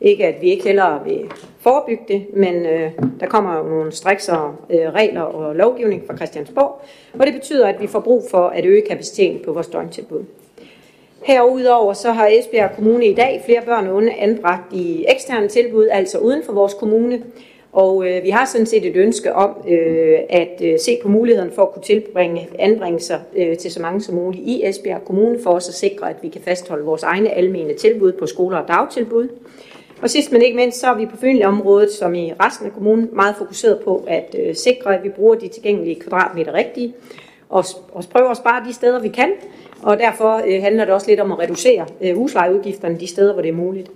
[0.00, 1.30] Ikke at vi ikke heller vil
[1.62, 2.90] forebygge det, men øh,
[3.20, 6.82] der kommer jo nogle strikser, øh, regler og lovgivning fra Christiansborg,
[7.18, 10.24] og det betyder, at vi får brug for at øge kapaciteten på vores døgntilbud.
[11.22, 15.88] Herudover så har Esbjerg Kommune i dag flere børn og unge anbragt i eksterne tilbud,
[15.90, 17.22] altså uden for vores kommune,
[17.72, 21.50] og øh, vi har sådan set et ønske om øh, at øh, se på muligheden
[21.52, 25.50] for at kunne tilbringe anbringelser øh, til så mange som muligt i Esbjerg Kommune, for
[25.50, 29.28] også at sikre, at vi kan fastholde vores egne almene tilbud på skoler og dagtilbud.
[30.02, 33.08] Og sidst men ikke mindst, så er vi på familieområdet, som i resten af kommunen,
[33.12, 36.92] meget fokuseret på at øh, sikre, at vi bruger de tilgængelige kvadratmeter rigtigt,
[37.48, 39.32] og, og prøver at spare de steder, vi kan.
[39.82, 43.42] Og derfor øh, handler det også lidt om at reducere øh, huslejeudgifterne de steder, hvor
[43.42, 43.90] det er muligt.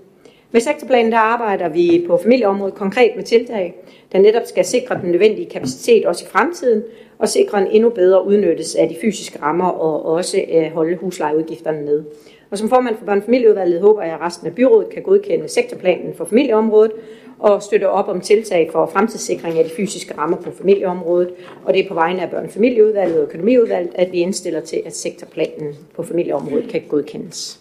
[0.53, 3.74] Med sektorplanen der arbejder vi på familieområdet konkret med tiltag,
[4.12, 6.83] der netop skal sikre den nødvendige kapacitet også i fremtiden,
[7.19, 11.85] og sikre en endnu bedre udnyttelse af de fysiske rammer og også at holde huslejeudgifterne
[11.85, 12.05] ned.
[12.51, 16.24] Og som formand for børnefamilieudvalget håber jeg, at resten af byrådet kan godkende sektorplanen for
[16.24, 16.93] familieområdet
[17.39, 21.31] og støtte op om tiltag for fremtidssikring af de fysiske rammer på familieområdet.
[21.64, 25.74] Og det er på vegne af børnefamilieudvalget og økonomiudvalget, at vi indstiller til, at sektorplanen
[25.94, 27.60] på familieområdet kan godkendes.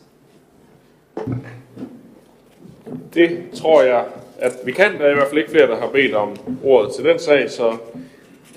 [3.14, 4.06] Det tror jeg,
[4.40, 4.94] at vi kan.
[4.94, 7.49] Der er i hvert fald ikke flere, der har bedt om ordet til den sag,
[7.49, 7.78] så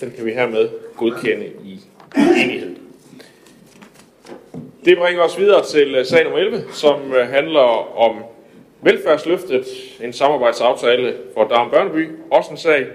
[0.00, 1.80] den kan vi hermed godkende i
[2.16, 2.77] enighed.
[4.84, 8.16] Det bringer os videre til øh, sag nummer 11, som øh, handler om
[8.82, 9.64] velfærdsløftet,
[10.04, 12.08] en samarbejdsaftale for Darm Børneby.
[12.30, 12.86] Også en sag,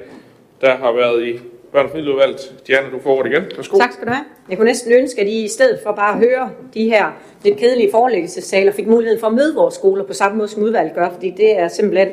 [0.62, 1.40] der har været i
[1.72, 2.54] børn- og.
[2.68, 3.44] Diana, du får ordet igen.
[3.56, 3.78] Værsgo.
[3.78, 4.26] Tak skal du have.
[4.50, 7.06] Jeg kunne næsten ønske, at I i stedet for bare at høre de her
[7.44, 10.96] lidt kedelige forelæggelsessaler, fik muligheden for at møde vores skoler på samme måde, som udvalget
[10.96, 12.10] gør, fordi det er simpelthen,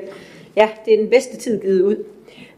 [0.56, 1.96] ja, det er den bedste tid givet ud.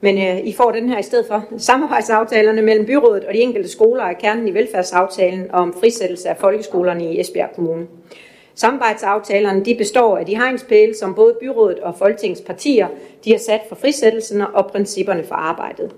[0.05, 1.45] Men øh, I får den her i stedet for.
[1.57, 7.13] Samarbejdsaftalerne mellem byrådet og de enkelte skoler er kernen i velfærdsaftalen om frisættelse af folkeskolerne
[7.13, 7.87] i Esbjerg Kommune.
[8.55, 12.89] Samarbejdsaftalerne de består af de hegnspæle, som både byrådet og Folketingets partier
[13.25, 15.95] de har sat for frisættelsen og principperne for arbejdet.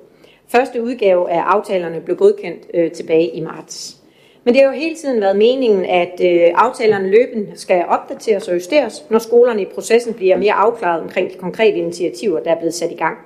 [0.49, 3.97] Første udgave af aftalerne blev godkendt øh, tilbage i marts.
[4.45, 8.55] Men det har jo hele tiden været meningen, at øh, aftalerne løbende skal opdateres og
[8.55, 12.75] justeres, når skolerne i processen bliver mere afklaret omkring de konkrete initiativer, der er blevet
[12.75, 13.19] sat i gang.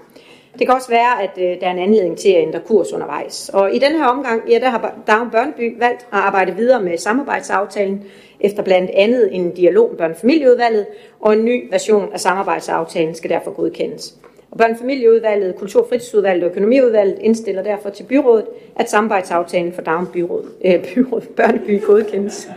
[0.58, 3.50] Det kan også være, at øh, der er en anledning til at ændre kurs undervejs.
[3.54, 6.98] Og i denne her omgang, ja, der har Dagen Børneby valgt at arbejde videre med
[6.98, 8.04] samarbejdsaftalen,
[8.40, 10.86] efter blandt andet en dialog med børnefamilieudvalget,
[11.20, 14.14] og en ny version af samarbejdsaftalen skal derfor godkendes.
[14.50, 18.44] Og børnefamilieudvalget, kultur- og fritidsudvalget og økonomiudvalget indstiller derfor til byrådet,
[18.76, 22.48] at samarbejdsaftalen for Dagen byråd, øh, byråd, Børneby godkendes.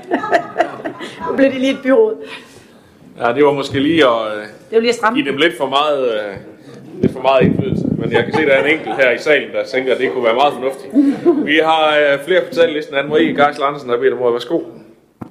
[1.29, 2.15] nu blev det lige et byråd.
[3.19, 4.31] Ja, det var måske lige at
[4.69, 5.19] Det var lige at stramme.
[5.21, 6.35] give dem lidt for meget, øh,
[7.01, 7.90] lidt for meget indflydelse.
[8.11, 9.99] Men jeg kan se, at der er en enkelt her i salen, der tænker, at
[9.99, 10.93] det kunne være meget fornuftigt.
[11.45, 12.95] Vi har øh, flere på tallisten.
[12.95, 14.33] Anne-Marie Geisel Andersen, der beder om ordet.
[14.33, 14.59] Værsgo.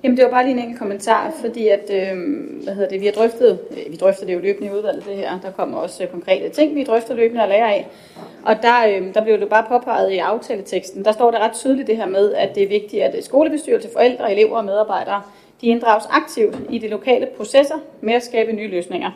[0.05, 2.19] Jamen det var bare lige en enkelt kommentar, fordi at, øh,
[2.65, 5.17] hvad hedder det, vi har drøftet, øh, vi drøfter det jo løbende i udvalget det
[5.17, 7.89] her, der kommer også øh, konkrete ting, vi drøfter løbende og lærer af.
[8.45, 11.89] Og der, øh, der blev det bare påpeget i aftaleteksten, der står det ret tydeligt
[11.89, 15.23] det her med, at det er vigtigt, at øh, skolebestyrelse, forældre, elever og medarbejdere,
[15.61, 19.11] de inddrages aktivt i de lokale processer med at skabe nye løsninger.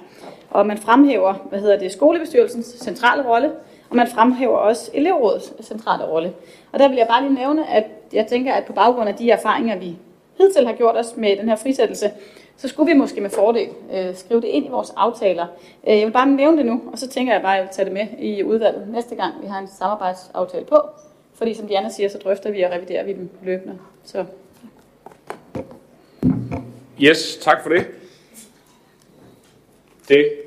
[0.55, 3.53] Og man fremhæver, hvad hedder det, skolebestyrelsens centrale rolle,
[3.91, 6.33] og man fremhæver også elevrådets centrale rolle.
[6.73, 9.31] Og der vil jeg bare lige nævne, at jeg tænker, at på baggrund af de
[9.31, 9.97] erfaringer, vi
[10.39, 12.11] hidtil har gjort os med den her frisættelse,
[12.57, 15.47] så skulle vi måske med fordel øh, skrive det ind i vores aftaler.
[15.89, 17.75] Øh, jeg vil bare nævne det nu, og så tænker jeg bare, at jeg vil
[17.75, 20.77] tage det med i udvalget næste gang, vi har en samarbejdsaftale på.
[21.35, 23.79] Fordi som Diana siger, så drøfter vi og reviderer vi dem løbende.
[24.05, 24.25] Så
[27.01, 27.87] Yes, tak for det.
[30.09, 30.44] Det,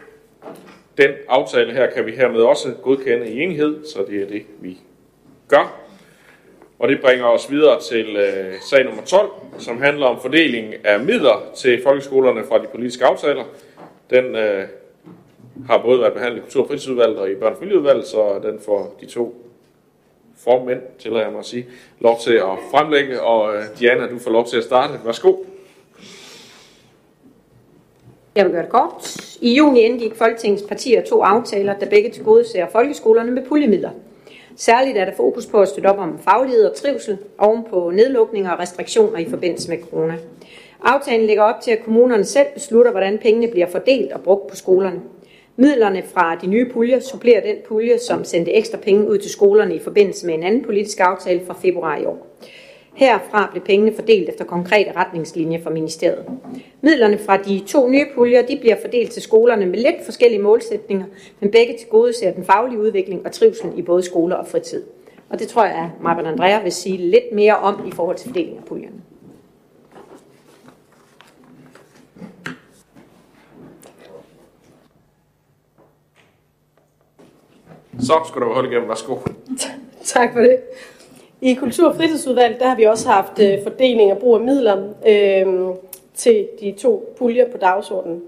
[0.98, 4.78] den aftale her kan vi hermed også godkende i enighed, så det er det, vi
[5.48, 5.82] gør.
[6.80, 11.00] Og det bringer os videre til øh, sag nummer 12, som handler om fordeling af
[11.00, 13.44] midler til folkeskolerne fra de politiske aftaler.
[14.10, 14.64] Den øh,
[15.68, 18.60] har både været behandlet i Kultur- og Fritidsudvalget og i Børn- og Familieudvalget, så den
[18.66, 19.48] får de to
[20.38, 21.68] formænd, tillader jeg mig at sige,
[22.00, 23.22] lov til at fremlægge.
[23.22, 24.94] Og øh, Diana, du får lov til at starte.
[25.06, 25.36] Værsgo.
[28.38, 29.18] Jeg vil gøre det kort.
[29.42, 33.90] I juni indgik Folketingets partier to aftaler, der begge til gode ser folkeskolerne med puljemidler.
[34.56, 38.52] Særligt er der fokus på at støtte op om faglighed og trivsel oven på nedlukninger
[38.52, 40.18] og restriktioner i forbindelse med corona.
[40.84, 44.56] Aftalen lægger op til, at kommunerne selv beslutter, hvordan pengene bliver fordelt og brugt på
[44.56, 45.00] skolerne.
[45.56, 49.76] Midlerne fra de nye puljer supplerer den pulje, som sendte ekstra penge ud til skolerne
[49.76, 52.28] i forbindelse med en anden politisk aftale fra februar i år.
[52.98, 56.26] Herfra blev pengene fordelt efter konkrete retningslinjer fra ministeriet.
[56.82, 61.06] Midlerne fra de to nye puljer de bliver fordelt til skolerne med lidt forskellige målsætninger,
[61.40, 64.84] men begge til gode ser den faglige udvikling og trivsel i både skoler og fritid.
[65.30, 68.28] Og det tror jeg, at Marben Andrea vil sige lidt mere om i forhold til
[68.28, 69.02] fordelingen af puljerne.
[78.00, 78.90] Så skal du holde igennem.
[78.90, 79.16] Værsgo.
[80.04, 80.60] Tak for det.
[81.42, 84.78] I Kultur- og Fritidsudvalget, der har vi også haft øh, fordeling af brug af midler
[85.08, 85.76] øh,
[86.16, 88.22] til de to puljer på dagsordenen.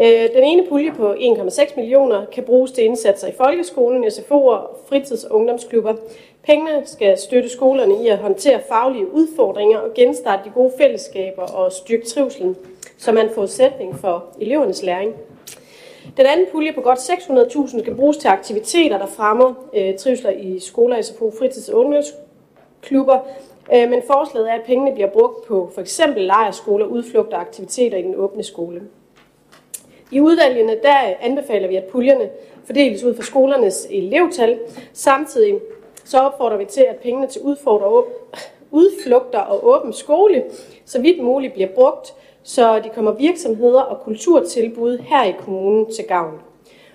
[0.00, 5.24] Øh, den ene pulje på 1,6 millioner kan bruges til indsatser i folkeskolen, SFO'er, fritids-
[5.24, 5.94] og ungdomsklubber.
[6.42, 11.72] Pengene skal støtte skolerne i at håndtere faglige udfordringer og genstarte de gode fællesskaber og
[11.72, 12.56] styrke trivselen,
[12.98, 15.14] som er en forudsætning for elevernes læring.
[16.16, 20.58] Den anden pulje på godt 600.000 skal bruges til aktiviteter, der fremmer øh, trivsler i
[20.58, 22.29] skoler, SFO, fritids- og ungdomsklubber.
[23.74, 27.98] Øh, men forslaget er, at pengene bliver brugt på for eksempel lejerskoler, udflugter og aktiviteter
[27.98, 28.82] i den åbne skole.
[30.10, 32.30] I udvalgene der anbefaler vi, at puljerne
[32.64, 34.58] fordeles ud fra skolernes elevtal.
[34.92, 35.60] Samtidig
[36.04, 37.42] så opfordrer vi til, at pengene til
[38.70, 40.44] udflugter og åben skole
[40.84, 46.04] så vidt muligt bliver brugt så de kommer virksomheder og kulturtilbud her i kommunen til
[46.04, 46.40] gavn.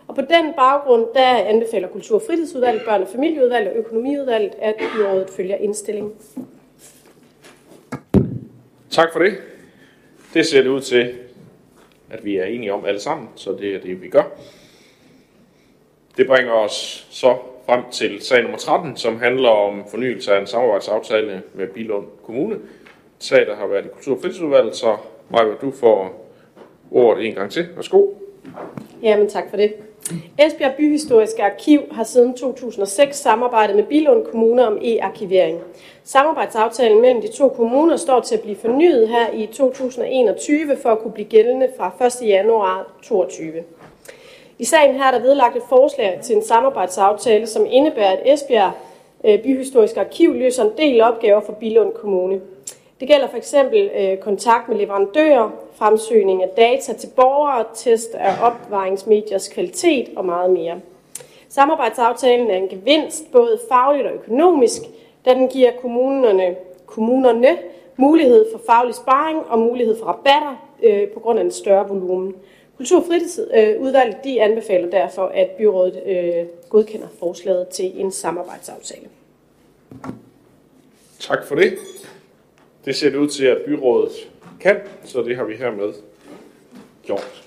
[0.07, 4.75] Og på den baggrund, der anbefaler Kultur- og Fritidsudvalget, Børne- og Familieudvalget og Økonomiudvalget, at
[4.95, 6.13] byrådet følger indstillingen.
[8.89, 9.37] Tak for det.
[10.33, 11.13] Det ser det ud til,
[12.09, 14.23] at vi er enige om alle sammen, så det er det, vi gør.
[16.17, 20.47] Det bringer os så frem til sag nummer 13, som handler om fornyelse af en
[20.47, 22.59] samarbejdsaftale med Bilund Kommune.
[23.19, 24.97] Sag, der har været i Kultur- og Fritidsudvalget, så
[25.29, 26.27] Maja, du får
[26.91, 27.67] ordet en gang til.
[27.75, 28.07] Værsgo.
[29.01, 29.73] Jamen tak for det.
[30.37, 35.59] Esbjerg Byhistoriske Arkiv har siden 2006 samarbejdet med Bilund Kommune om e-arkivering.
[36.03, 40.99] Samarbejdsaftalen mellem de to kommuner står til at blive fornyet her i 2021 for at
[40.99, 42.27] kunne blive gældende fra 1.
[42.27, 43.63] januar 2022.
[44.59, 48.71] I sagen her er der vedlagt et forslag til en samarbejdsaftale, som indebærer, at Esbjerg
[49.23, 52.41] øh, Byhistoriske Arkiv løser en del opgaver for Bilund Kommune.
[52.99, 58.33] Det gælder for eksempel øh, kontakt med leverandører, fremsøgning af data til borgere, test af
[58.41, 60.79] opvaringsmediers kvalitet og meget mere.
[61.49, 64.81] Samarbejdsaftalen er en gevinst både fagligt og økonomisk,
[65.25, 66.55] da den giver kommunerne,
[66.85, 67.57] kommunerne
[67.97, 72.35] mulighed for faglig sparring og mulighed for rabatter øh, på grund af en større volumen.
[72.77, 79.07] Kultur- og fritidsudvalget øh, de anbefaler derfor, at byrådet øh, godkender forslaget til en samarbejdsaftale.
[81.19, 81.77] Tak for det.
[82.85, 84.11] Det ser det ud til, at byrådet
[84.61, 85.93] kan, så det har vi hermed
[87.03, 87.43] gjort.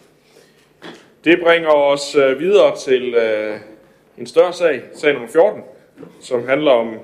[1.24, 3.56] Det bringer os øh, videre til øh,
[4.18, 5.62] en større sag, sag nummer 14,
[6.20, 6.94] som handler om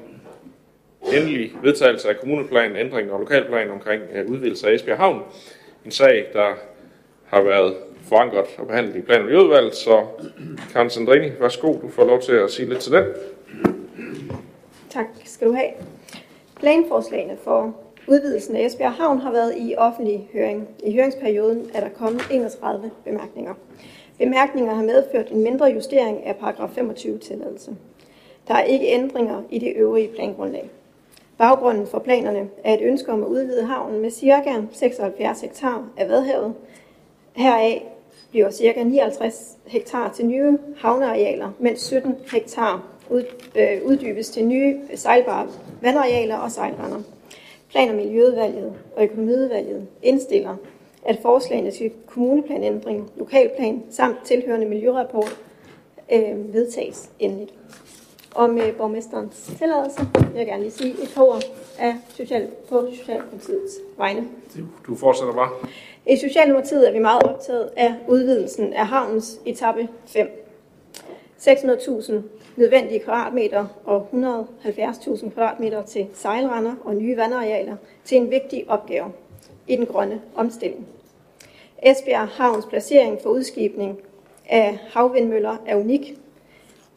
[1.12, 5.22] endelig vedtagelse af kommuneplanen, ændring og lokalplan omkring øh, udvidelse af Esbjerg Havn.
[5.84, 6.54] En sag, der
[7.24, 7.76] har været
[8.08, 10.06] forankret og behandlet i plan- og miljøudvalget, så
[10.72, 13.04] Karen Sandrini, værsgo, du får lov til at sige lidt til den.
[14.90, 15.70] Tak skal du have.
[16.60, 20.68] Planforslagene for Udvidelsen af Esbjerg Havn har været i offentlig høring.
[20.84, 23.54] I høringsperioden er der kommet 31 bemærkninger.
[24.18, 27.76] Bemærkninger har medført en mindre justering af paragraf 25 tilladelse.
[28.48, 30.70] Der er ikke ændringer i det øvrige plangrundlag.
[31.38, 34.62] Baggrunden for planerne er et ønske om at udvide havnen med ca.
[34.72, 36.54] 76 hektar af Vadhavet.
[37.32, 37.82] Heraf
[38.30, 38.82] bliver ca.
[38.82, 45.48] 59 hektar til nye havnearealer, mens 17 hektar øh, uddybes til nye sejlbare
[45.80, 47.02] vandarealer og sejlrender.
[47.74, 50.56] Plan- og Miljøudvalget og Økonomiudvalget indstiller,
[51.04, 55.36] at forslagene til kommuneplanændring, lokalplan samt tilhørende miljørapport
[56.12, 57.54] øh, vedtages endeligt.
[58.34, 61.42] Og med borgmesterens tilladelse vil jeg gerne lige sige et par ord
[61.78, 64.28] af Social, på Socialdemokratiets vegne.
[64.86, 65.50] Du fortsætter bare.
[66.06, 70.28] I Socialdemokratiet er vi meget optaget af udvidelsen af havnens etape 5.
[71.40, 72.12] 600.000
[72.56, 74.08] nødvendige kvadratmeter og
[74.64, 79.12] 170.000 kvadratmeter til sejlrender og nye vandarealer til en vigtig opgave
[79.66, 80.86] i den grønne omstilling.
[81.82, 83.98] Esbjerg Havns placering for udskibning
[84.48, 86.18] af havvindmøller er unik.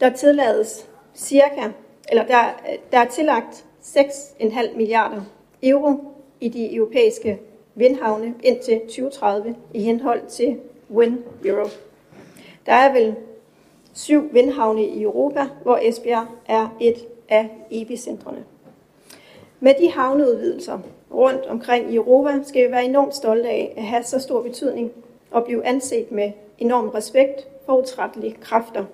[0.00, 1.68] Der tillades cirka,
[2.08, 2.44] eller der,
[2.92, 5.22] der er tillagt 6,5 milliarder
[5.62, 7.40] euro i de europæiske
[7.74, 10.56] vindhavne indtil 2030 i henhold til
[10.90, 11.70] Wind Europe.
[12.66, 13.14] Der er vel
[13.98, 18.44] syv vindhavne i Europa, hvor Esbjerg er et af epicentrene.
[19.60, 20.78] Med de havneudvidelser
[21.14, 24.92] rundt omkring i Europa skal vi være enormt stolte af at have så stor betydning
[25.30, 28.84] og blive anset med enorm respekt for utrættelige kræfter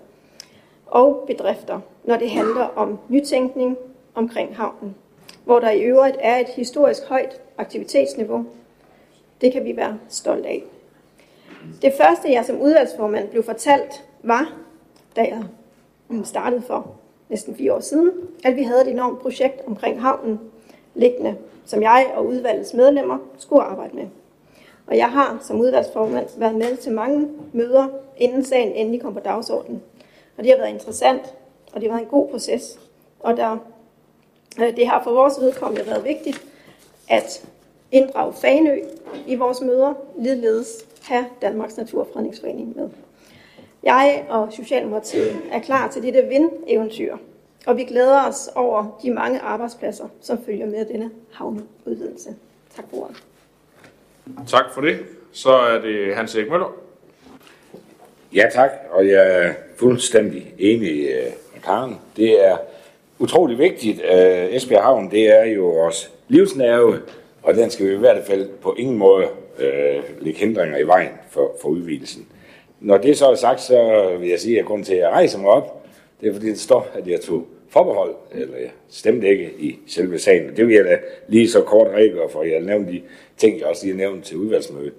[0.86, 3.76] og bedrifter, når det handler om nytænkning
[4.14, 4.94] omkring havnen,
[5.44, 8.44] hvor der i øvrigt er et historisk højt aktivitetsniveau.
[9.40, 10.62] Det kan vi være stolte af.
[11.82, 14.52] Det første, jeg som udvalgsformand blev fortalt, var,
[15.16, 15.44] da jeg
[16.08, 16.94] mm, startede for
[17.28, 18.10] næsten fire år siden,
[18.44, 20.40] at vi havde et enormt projekt omkring havnen
[20.94, 24.06] liggende, som jeg og udvalgets medlemmer skulle arbejde med.
[24.86, 29.20] Og jeg har som udvalgsformand været med til mange møder, inden sagen endelig kom på
[29.20, 29.82] dagsordenen.
[30.36, 31.34] Og det har været interessant,
[31.72, 32.80] og det har været en god proces.
[33.20, 33.56] Og der,
[34.60, 36.46] øh, det har for vores vedkommende været vigtigt
[37.08, 37.46] at
[37.92, 38.78] inddrage Fanø
[39.26, 42.88] i vores møder, ligeledes have Danmarks Naturfredningsforening med.
[43.84, 47.16] Jeg og Socialdemokratiet er klar til dette vindeventyr,
[47.66, 52.34] og vi glæder os over de mange arbejdspladser, som følger med denne havneudvidelse.
[52.76, 53.22] Tak for ordet.
[54.46, 54.98] Tak for det.
[55.32, 56.74] Så er det Hans Erik Møller.
[58.34, 61.98] Ja tak, og jeg er fuldstændig enig øh, med Karen.
[62.16, 62.56] Det er
[63.18, 63.98] utrolig vigtigt.
[63.98, 67.00] Uh, Esbjerg Havn, det er jo vores livsnerve,
[67.42, 69.24] og den skal vi i hvert fald på ingen måde
[69.58, 72.26] uh, lægge hindringer i vejen for, for udvidelsen.
[72.84, 75.38] Når det så er sagt, så vil jeg sige, at grund til, at jeg rejser
[75.38, 75.86] mig op,
[76.20, 80.18] det er fordi, det står, at jeg tog forbehold, eller jeg stemte ikke i selve
[80.18, 80.56] sagen.
[80.56, 80.98] Det vil jeg da
[81.28, 82.42] lige så kort redegøre for.
[82.42, 83.02] Jeg nævnte de
[83.36, 84.92] ting, jeg også lige nævnt til udvalgsmødet.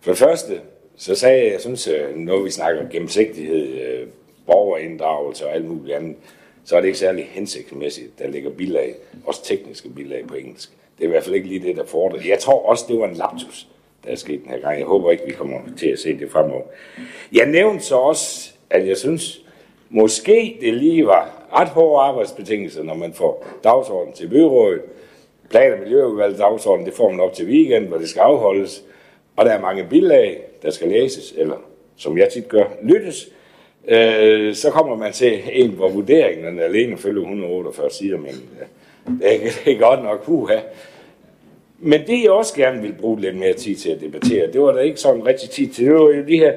[0.00, 0.60] For det første,
[0.96, 4.06] så sagde jeg, jeg synes, når vi snakker om gennemsigtighed, øh,
[4.46, 6.16] borgerinddragelse og alt muligt andet,
[6.64, 8.94] så er det ikke særlig hensigtsmæssigt, der ligger bilag,
[9.26, 10.70] også tekniske bilag på engelsk.
[10.98, 12.20] Det er i hvert fald ikke lige det, der fordrer.
[12.28, 13.68] Jeg tror også, det var en lapsus
[14.06, 14.78] der er sket den her gang.
[14.78, 16.62] Jeg håber ikke, vi kommer til at se det fremover.
[17.32, 19.42] Jeg nævnte så også, at jeg synes,
[19.90, 24.80] måske det lige var ret hårde arbejdsbetingelser, når man får dagsordenen til byrådet.
[25.50, 28.84] Plan- og miljøudvalget dagsorden, det får man op til weekend, hvor det skal afholdes.
[29.36, 31.56] Og der er mange bilag, der skal læses, eller
[31.96, 33.28] som jeg tit gør, lyttes.
[33.88, 38.66] Øh, så kommer man til en, hvor vurderingen alene følger 148 sider, men øh,
[39.20, 40.58] det er, det er godt nok, puha.
[41.78, 44.72] Men det, jeg også gerne vil bruge lidt mere tid til at debattere, det var
[44.72, 45.84] der ikke sådan rigtig tid til.
[45.84, 46.52] Det var jo de her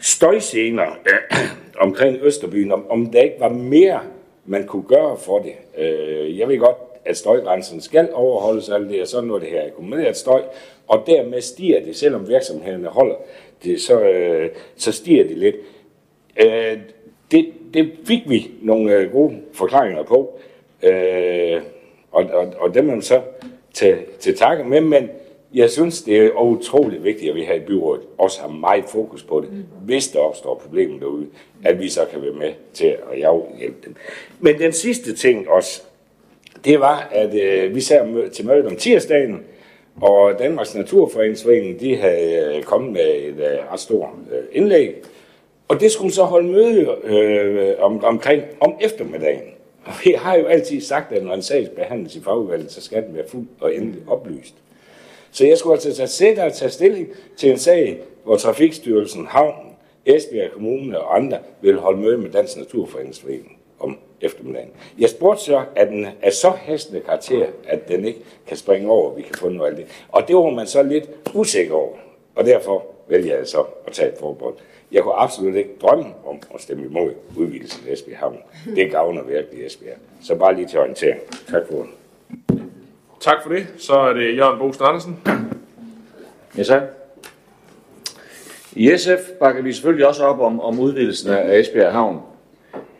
[0.00, 1.38] støjscener øh,
[1.86, 4.00] omkring Østerbyen, om, om der ikke var mere,
[4.46, 5.52] man kunne gøre for det.
[5.78, 9.66] Øh, jeg ved godt, at støjgrænsen skal overholdes, alt det, og sådan noget det her
[9.66, 10.42] akkumuleret støj,
[10.88, 13.14] og dermed stiger det, selvom virksomhederne holder
[13.64, 15.56] det, så, øh, så stiger det lidt.
[16.40, 16.78] Øh,
[17.30, 20.38] det, det fik vi nogle øh, gode forklaringer på,
[20.82, 21.62] øh,
[22.12, 23.20] og, og, og dem er man så
[23.74, 25.10] til, til takke med, men
[25.54, 29.22] jeg synes, det er utroligt vigtigt, at vi her i byrådet også har meget fokus
[29.22, 29.48] på det,
[29.84, 31.26] hvis der opstår problemer derude,
[31.64, 33.18] at vi så kan være med til at
[33.58, 33.94] hjælpe dem.
[34.40, 35.82] Men den sidste ting også,
[36.64, 39.40] det var, at øh, vi sad til mødet om tirsdagen,
[40.00, 44.94] og Danmarks Naturfredningsforening, de havde øh, kommet med et øh, ret stort øh, indlæg,
[45.68, 49.42] og det skulle så holde møde øh, om, omkring om eftermiddagen.
[49.84, 53.02] Og vi har jo altid sagt, at når en sag behandles i fagudvalget, så skal
[53.02, 54.54] den være fuld og endelig oplyst.
[55.30, 59.54] Så jeg skulle altså sætte og tage stilling til en sag, hvor Trafikstyrelsen, Havn,
[60.06, 64.70] Esbjerg Kommune og andre vil holde møde med Dansk Naturforeningsforening om eftermiddagen.
[64.98, 69.14] Jeg spurgte så, at den er så hastende karakter, at den ikke kan springe over,
[69.14, 69.86] vi kan få noget af det.
[70.08, 71.96] Og det var man så lidt usikker over,
[72.34, 74.54] og derfor vælger jeg så at tage et forbehold.
[74.92, 78.38] Jeg kunne absolut ikke drømme om at stemme imod udvidelsen af Esbjerg Havn.
[78.76, 79.96] Det gavner virkelig Esbjerg.
[80.22, 81.20] Så bare lige til orientering.
[81.48, 81.86] Tak for det.
[83.20, 83.66] Tak for det.
[83.76, 85.20] Så er det Jørgen Bosen Andersen.
[86.58, 86.80] Ja, så.
[88.72, 92.20] I SF bakker vi selvfølgelig også op om, om udvidelsen af Esbjerg Havn.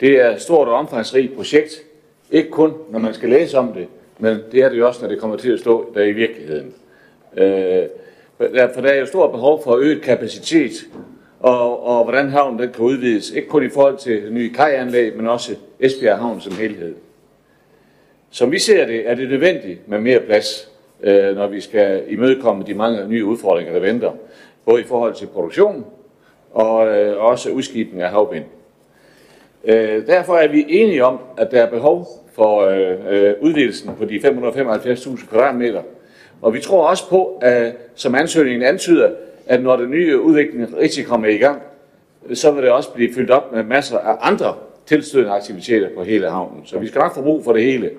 [0.01, 1.83] Det er et stort og omfangsrigt projekt.
[2.31, 3.89] Ikke kun, når man skal læse om det,
[4.19, 6.75] men det er det jo også, når det kommer til at stå der i virkeligheden.
[7.37, 7.85] Øh,
[8.75, 10.73] for der er jo stort behov for øget kapacitet
[11.43, 13.31] og, og hvordan havnen den kan udvides.
[13.31, 16.95] Ikke kun i forhold til nye kajanlæg, men også Esbjerg Havn som helhed.
[18.31, 20.71] Som vi ser det, er det nødvendigt med mere plads,
[21.03, 24.13] øh, når vi skal imødekomme de mange nye udfordringer, der venter.
[24.65, 25.87] Både i forhold til produktion
[26.53, 28.45] og øh, også udskibning af havvind.
[29.65, 34.05] Øh, derfor er vi enige om, at der er behov for øh, øh, udvidelsen på
[34.05, 35.83] de 575.000 kvadratmeter.
[36.43, 39.11] Og vi tror også på, at, som ansøgningen antyder,
[39.53, 41.63] at når den nye udvikling rigtig kommer i gang,
[42.35, 44.55] så vil det også blive fyldt op med masser af andre
[44.87, 46.67] tilstødende aktiviteter på hele havnen.
[46.67, 47.91] Så vi skal nok få brug for det hele.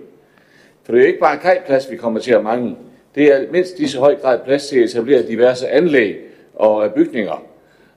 [0.83, 2.75] For det er jo ikke bare kajplads, vi kommer til at mangle.
[3.15, 6.17] Det er mindst lige så høj grad plads til at etablere diverse anlæg
[6.55, 7.45] og øh, bygninger,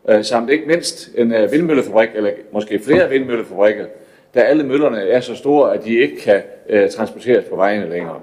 [0.08, 3.86] øh, samt ikke mindst en øh, vindmøllefabrik, eller måske flere vindmøllefabrikker,
[4.34, 6.42] da alle møllerne er så store, at de ikke kan
[6.90, 8.20] transporteres på vejene længere.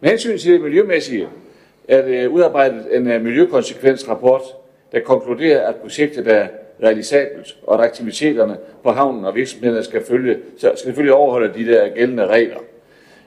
[0.00, 1.28] Med hensyn til det miljømæssige,
[1.88, 4.42] er det udarbejdet en øh, miljøkonsekvensrapport,
[4.92, 6.46] der konkluderer, at projektet er
[6.82, 11.88] realisabelt, og at aktiviteterne på havnen og virksomhederne skal, følge, skal selvfølgelig overholde de der
[11.88, 12.58] gældende regler.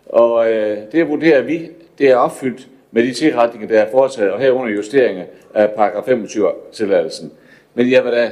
[0.05, 4.39] Og øh, det vurderer vi, det er opfyldt med de tilretninger, der er foretaget, og
[4.39, 7.31] herunder justeringer af paragraf 25 tilladelsen.
[7.73, 8.31] Men jeg vil da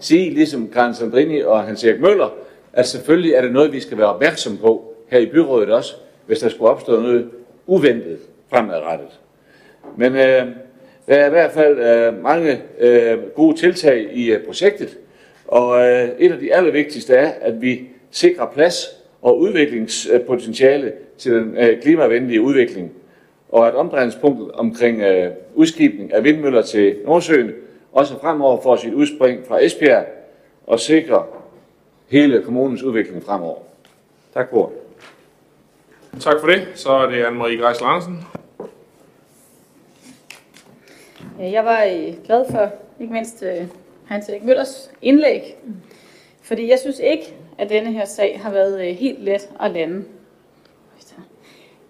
[0.00, 2.28] sige, ligesom Karen Sandrini og Hans Erik Møller,
[2.72, 5.94] at selvfølgelig er det noget, vi skal være opmærksom på her i byrådet også,
[6.26, 7.30] hvis der skulle opstå noget
[7.66, 8.18] uventet
[8.50, 9.20] fremadrettet.
[9.96, 10.46] Men øh,
[11.06, 14.98] der er i hvert fald øh, mange øh, gode tiltag i øh, projektet,
[15.46, 18.86] og øh, et af de allervigtigste er, at vi sikrer plads
[19.22, 22.92] og udviklingspotentiale til den øh, klimavenlige udvikling,
[23.48, 27.50] og at omdrejningspunktet omkring øh, udskibning af vindmøller til Nordsøen
[27.92, 30.06] også fremover får sit udspring fra Esbjerg
[30.66, 31.22] og sikrer
[32.08, 33.58] hele kommunens udvikling fremover.
[34.34, 34.72] Tak for
[36.20, 36.68] Tak for det.
[36.74, 38.24] Så er det Anne-Marie Greis Larsen.
[41.40, 43.66] Øh, jeg var øh, glad for ikke mindst øh,
[44.06, 45.56] Hans Erik Møllers indlæg,
[46.42, 50.04] fordi jeg synes ikke, at denne her sag har været helt let at lande.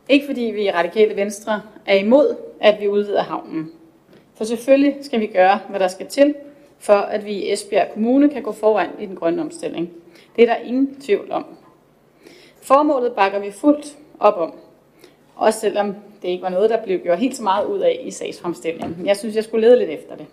[0.09, 3.73] Ikke fordi vi i Radikale Venstre er imod, at vi udvider havnen.
[4.35, 6.35] For selvfølgelig skal vi gøre, hvad der skal til,
[6.79, 9.91] for at vi i Esbjerg Kommune kan gå foran i den grønne omstilling.
[10.37, 11.47] Det er der ingen tvivl om.
[12.63, 14.55] Formålet bakker vi fuldt op om.
[15.37, 18.11] Også selvom det ikke var noget, der blev gjort helt så meget ud af i
[18.11, 19.07] sagsfremstillingen.
[19.07, 20.27] Jeg synes, jeg skulle lede lidt efter det.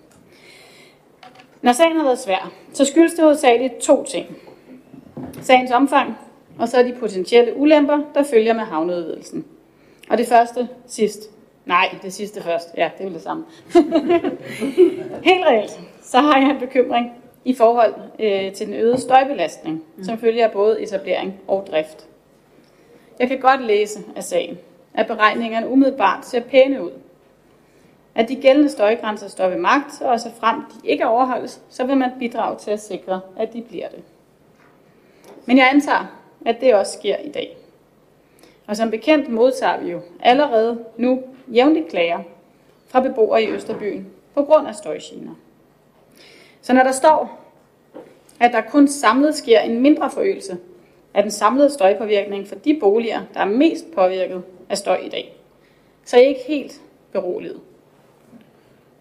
[1.61, 4.37] Når sagen har været svær, så skyldes det hovedsageligt to ting.
[5.41, 6.17] Sagens omfang,
[6.59, 9.45] og så de potentielle ulemper, der følger med havneudvidelsen.
[10.09, 11.29] Og det første sidst.
[11.65, 12.69] Nej, det sidste først.
[12.77, 13.45] Ja, det er det samme.
[15.29, 17.11] Helt reelt, så har jeg en bekymring
[17.45, 20.03] i forhold øh, til den øgede støjbelastning, mm.
[20.03, 22.07] som følger af både etablering og drift.
[23.19, 24.57] Jeg kan godt læse af sagen,
[24.97, 26.91] at beregningerne umiddelbart ser pæne ud.
[28.15, 31.97] At de gældende støjgrænser står ved magt, og så frem de ikke overholdes, så vil
[31.97, 34.03] man bidrage til at sikre, at de bliver det.
[35.45, 36.05] Men jeg antager,
[36.45, 37.57] at det også sker i dag.
[38.67, 42.19] Og som bekendt modtager vi jo allerede nu jævnligt klager
[42.87, 45.33] fra beboere i Østerbyen på grund af støjgener.
[46.61, 47.39] Så når der står,
[48.39, 50.57] at der kun samlet sker en mindre forøgelse
[51.13, 55.33] af den samlede støjpåvirkning for de boliger, der er mest påvirket af støj i dag,
[56.05, 56.81] så er ikke helt
[57.11, 57.61] beroliget.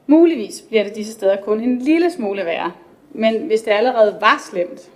[0.06, 2.72] Muligvis bliver det disse steder kun en lille smule værre,
[3.12, 4.90] men hvis det allerede var slemt,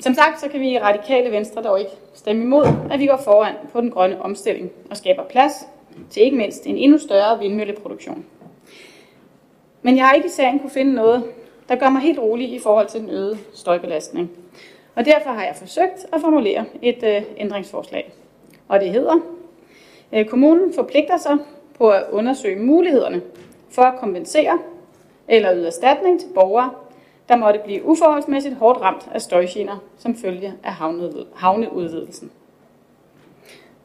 [0.00, 3.16] som sagt, så kan vi i radikale venstre dog ikke stemme imod, at vi går
[3.16, 5.52] foran på den grønne omstilling og skaber plads
[6.10, 8.24] til ikke mindst en endnu større vindmølleproduktion.
[9.82, 11.24] Men jeg har ikke i sagen kunne finde noget,
[11.68, 14.30] der gør mig helt rolig i forhold til den øgede støjbelastning.
[14.94, 18.12] Og derfor har jeg forsøgt at formulere et øh, ændringsforslag.
[18.72, 19.16] Og det hedder,
[20.12, 21.38] øh, kommunen forpligter sig
[21.78, 23.22] på at undersøge mulighederne
[23.70, 24.58] for at kompensere
[25.28, 26.70] eller yde erstatning til borgere,
[27.28, 30.72] der måtte blive uforholdsmæssigt hårdt ramt af støjgener som følge af
[31.34, 32.30] havneudvidelsen.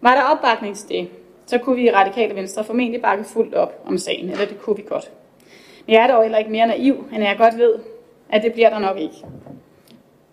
[0.02, 1.10] Var der opbakning til det,
[1.46, 4.76] så kunne vi i Radikale Venstre formentlig bakke fuldt op om sagen, eller det kunne
[4.76, 5.12] vi godt.
[5.86, 7.76] Men jeg er dog heller ikke mere naiv, end jeg godt ved,
[8.30, 9.26] at det bliver der nok ikke.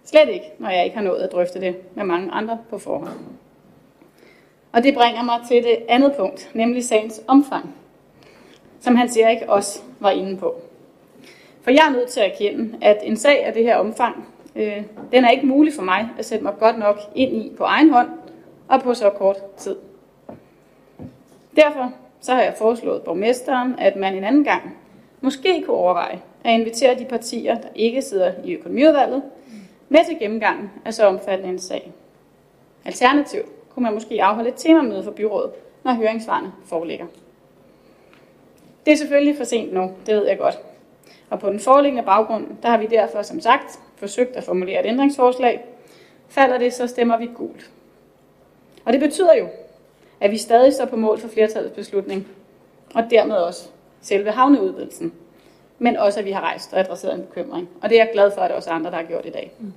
[0.05, 3.19] Slet ikke, når jeg ikke har nået at drøfte det med mange andre på forhånd.
[4.75, 7.75] Og det bringer mig til det andet punkt, nemlig sagens omfang,
[8.81, 10.55] som Hans Erik også var inde på.
[11.63, 14.83] For jeg er nødt til at erkende, at en sag af det her omfang, øh,
[15.13, 17.91] den er ikke mulig for mig at sætte mig godt nok ind i på egen
[17.91, 18.09] hånd
[18.69, 19.77] og på så kort tid.
[21.57, 24.77] Derfor så har jeg foreslået borgmesteren, at man en anden gang
[25.21, 29.23] måske kunne overveje at invitere de partier, der ikke sidder i økonomiudvalget,
[29.89, 31.93] med til gennemgangen af så omfattende en sag.
[32.85, 35.51] Alternativt kunne man måske afholde et temamøde for byrådet,
[35.85, 37.07] når høringsvarene foreligger.
[38.87, 40.59] Det er selvfølgelig for sent nu, det ved jeg godt.
[41.31, 44.87] Og på den foreliggende baggrund, der har vi derfor som sagt forsøgt at formulere et
[44.87, 45.65] ændringsforslag.
[46.29, 47.71] Falder det, så stemmer vi gult.
[48.85, 49.49] Og det betyder jo,
[50.21, 52.27] at vi stadig står på mål for flertallets beslutning,
[52.95, 53.69] og dermed også
[54.01, 55.13] selve havneudvidelsen.
[55.79, 57.69] Men også, at vi har rejst og adresseret en bekymring.
[57.83, 59.53] Og det er jeg glad for, at det også andre, der har gjort i dag.
[59.59, 59.73] Mm.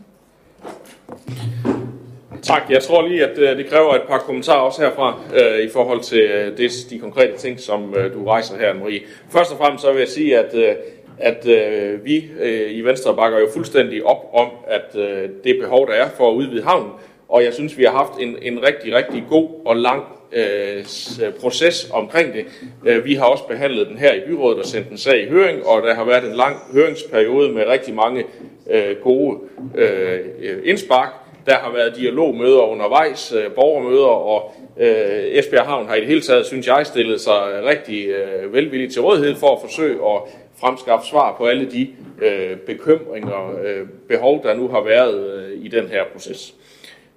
[2.43, 2.61] Tak.
[2.69, 6.01] Jeg tror lige, at øh, det kræver et par kommentarer også herfra øh, i forhold
[6.01, 9.01] til øh, det, de konkrete ting, som øh, du rejser her, Marie.
[9.29, 10.75] Først og fremmest så vil jeg sige, at, øh,
[11.17, 15.87] at øh, vi øh, i Venstre bakker jo fuldstændig op om, at øh, det behov,
[15.87, 16.91] der er for at udvide havnen,
[17.29, 20.77] og jeg synes, vi har haft en, en rigtig, rigtig god og lang øh,
[21.23, 22.45] øh proces omkring det.
[22.85, 25.65] Øh, vi har også behandlet den her i byrådet og sendt en sag i høring,
[25.65, 28.23] og der har været en lang høringsperiode med rigtig mange
[28.69, 29.37] øh, gode
[29.75, 30.19] øh,
[30.63, 31.26] indspark.
[31.47, 36.21] Der har været dialogmøder undervejs, øh, borgermøder, og øh, Esbjerg Havn har i det hele
[36.21, 40.21] taget, synes jeg, stillet sig rigtig øh, velvilligt til rådighed for at forsøge at
[40.59, 41.87] fremskaffe svar på alle de
[42.21, 46.53] øh, bekymringer og øh, behov, der nu har været øh, i den her proces.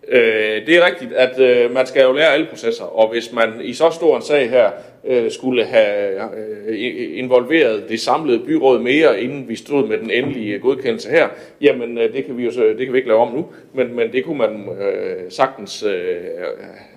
[0.09, 3.52] Øh, det er rigtigt, at øh, man skal jo lære alle processer, og hvis man
[3.62, 4.70] i så stor en sag her
[5.05, 6.20] øh, skulle have
[6.68, 11.28] øh, involveret det samlede byråd mere, inden vi stod med den endelige godkendelse her,
[11.60, 13.97] jamen øh, det kan vi jo så, det kan vi ikke lave om nu, men,
[13.97, 16.16] men det kunne man øh, sagtens øh,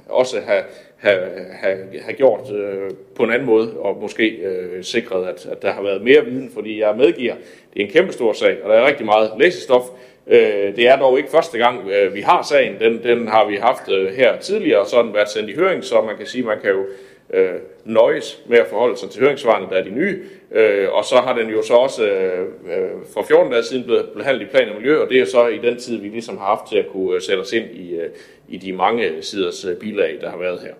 [0.10, 0.64] også have,
[0.98, 1.20] have,
[1.52, 5.72] have, have gjort øh, på en anden måde, og måske øh, sikret, at, at der
[5.72, 7.34] har været mere viden, fordi jeg medgiver,
[7.74, 9.84] det er en kæmpe stor sag, og der er rigtig meget læsestof,
[10.28, 12.80] Øh, det er dog ikke første gang, øh, vi har sagen.
[12.80, 15.56] Den, den har vi haft øh, her tidligere, og så har den været sendt i
[15.56, 16.86] høring, så man kan sige, man kan jo
[17.34, 20.24] øh, nøjes med at forholde sig til høringsvarene, der er de nye.
[20.52, 24.10] Øh, og så har den jo så også øh, øh for 14 dage siden blevet
[24.18, 26.46] behandlet i plan og miljø, og det er så i den tid, vi ligesom har
[26.46, 28.10] haft til at kunne sætte os ind i, øh,
[28.50, 30.74] i de mange siders bilag, der har været her.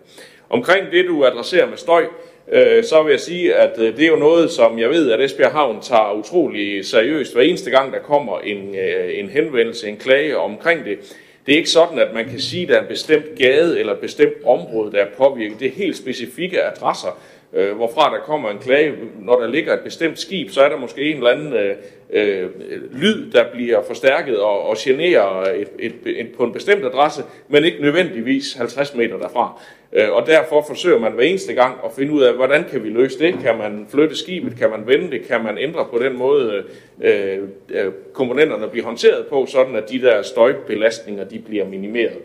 [0.50, 4.04] Omkring det, du adresserer med støj, øh, Øh, så vil jeg sige, at øh, det
[4.04, 7.34] er jo noget, som jeg ved, at Esbjerg Havn tager utrolig seriøst.
[7.34, 10.98] Hver eneste gang, der kommer en, øh, en henvendelse, en klage omkring det,
[11.46, 13.94] det er ikke sådan, at man kan sige, at der er en bestemt gade eller
[13.94, 15.60] et bestemt område, der er påvirket.
[15.60, 17.20] Det er helt specifikke adresser,
[17.54, 18.94] øh, hvorfra der kommer en klage.
[19.20, 21.76] Når der ligger et bestemt skib, så er der måske en eller anden øh,
[22.14, 22.50] øh,
[22.92, 27.64] lyd, der bliver forstærket og, og generer et, et, et, på en bestemt adresse, men
[27.64, 29.62] ikke nødvendigvis 50 meter derfra.
[29.94, 32.90] Øh, og derfor forsøger man hver eneste gang at finde ud af, hvordan kan vi
[32.90, 33.36] løse det?
[33.44, 34.58] Kan man flytte skibet?
[34.60, 35.28] Kan man vende det?
[35.28, 36.64] Kan man ændre på den måde,
[37.02, 37.40] øh,
[37.70, 42.18] øh, komponenterne bliver håndteret på, sådan at de der støjbelastninger de bliver minimeret?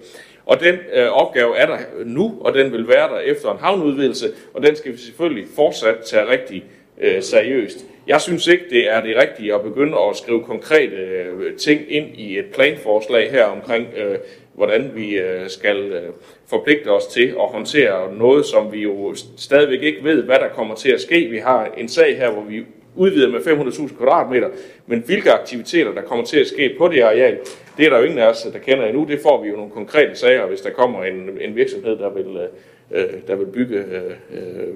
[0.48, 4.26] Og den øh, opgave er der nu, og den vil være der efter en havnudvidelse,
[4.54, 6.64] og den skal vi selvfølgelig fortsat tage rigtig
[7.00, 7.86] øh, seriøst.
[8.06, 12.06] Jeg synes ikke, det er det rigtige at begynde at skrive konkrete øh, ting ind
[12.14, 14.18] i et planforslag her omkring, øh,
[14.54, 16.12] hvordan vi øh, skal øh,
[16.46, 20.74] forpligte os til at håndtere noget, som vi jo stadigvæk ikke ved, hvad der kommer
[20.74, 21.28] til at ske.
[21.30, 24.48] Vi har en sag her, hvor vi udvider med 500.000 kvadratmeter,
[24.86, 27.38] men hvilke aktiviteter, der kommer til at ske på det areal,
[27.76, 29.04] det er der jo ingen af os, der kender endnu.
[29.04, 32.48] Det får vi jo nogle konkrete sager, hvis der kommer en, en virksomhed, der vil,
[32.90, 33.84] øh, der vil bygge
[34.32, 34.74] øh,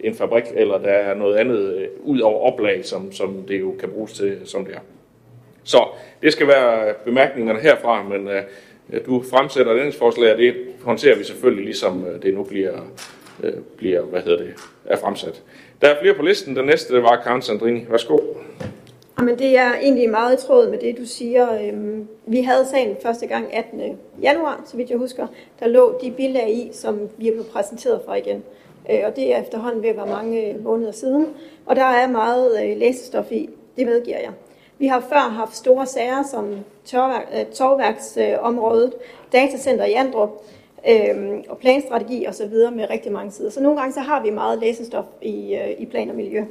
[0.00, 3.74] en fabrik, eller der er noget andet øh, ud over oplag, som, som det jo
[3.80, 4.80] kan bruges til, som det er.
[5.64, 5.88] Så
[6.22, 8.42] det skal være bemærkningerne herfra, men øh,
[9.06, 12.80] du fremsætter et ændringsforslag, og det håndterer vi selvfølgelig, ligesom øh, det nu bliver,
[13.42, 14.54] øh, bliver hvad hedder det,
[14.84, 15.42] er fremsat.
[15.80, 16.56] Der er flere på listen.
[16.56, 17.86] Den næste var Karen Sandrini.
[17.90, 18.18] Værsgo.
[19.18, 21.62] Jamen, det er egentlig meget i tråd med det, du siger.
[21.62, 23.98] Øhm, vi havde sagen første gang 18.
[24.22, 25.26] januar, så vidt jeg husker.
[25.60, 28.42] Der lå de bilag i, som vi er blevet præsenteret for igen.
[28.90, 31.26] Øh, og det er efterhånden ved at være mange øh, måneder siden.
[31.66, 33.50] Og der er meget øh, læsestof i.
[33.76, 34.30] Det medgiver jeg.
[34.78, 36.54] Vi har før haft store sager som
[37.52, 38.92] torværksområdet,
[39.32, 40.30] datacenter i Andrup
[40.88, 42.54] øh, og planstrategi osv.
[42.72, 43.50] med rigtig mange sider.
[43.50, 46.44] Så nogle gange så har vi meget læsestof i, øh, i plan og miljø.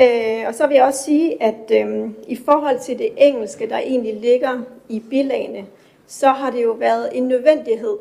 [0.00, 3.78] Øh, og så vil jeg også sige, at øh, i forhold til det engelske, der
[3.78, 5.66] egentlig ligger i bilagene,
[6.06, 7.96] så har det jo været en nødvendighed.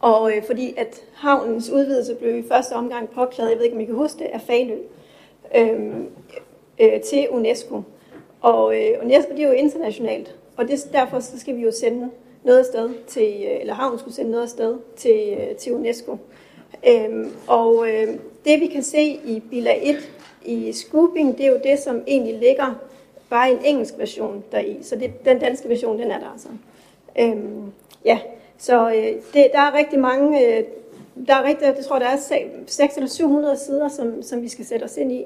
[0.00, 3.80] Og øh, fordi at havnens udvidelse blev i første omgang påklaget, jeg ved ikke om
[3.80, 4.76] I kan huske det, af Fanø
[5.56, 5.94] øh,
[6.80, 7.82] øh, til UNESCO.
[8.40, 12.10] Og øh, UNESCO det er jo internationalt, og det, derfor så skal vi jo sende
[12.44, 16.16] noget afsted til, øh, eller havnen skulle sende noget afsted til, øh, til UNESCO.
[16.88, 18.08] Øhm, og øh,
[18.44, 20.10] det vi kan se i bilag 1
[20.44, 22.74] i Scooping, det er jo det, som egentlig ligger
[23.30, 24.78] bare en engelsk version deri.
[24.82, 26.48] Så det, den danske version, den er der altså.
[27.18, 27.72] Øhm,
[28.04, 28.18] ja,
[28.58, 30.64] så øh, det, der er rigtig mange, øh,
[31.26, 32.16] der er rigtig, jeg tror, der er
[32.66, 35.24] 600 eller 700 sider, som, som vi skal sætte os ind i.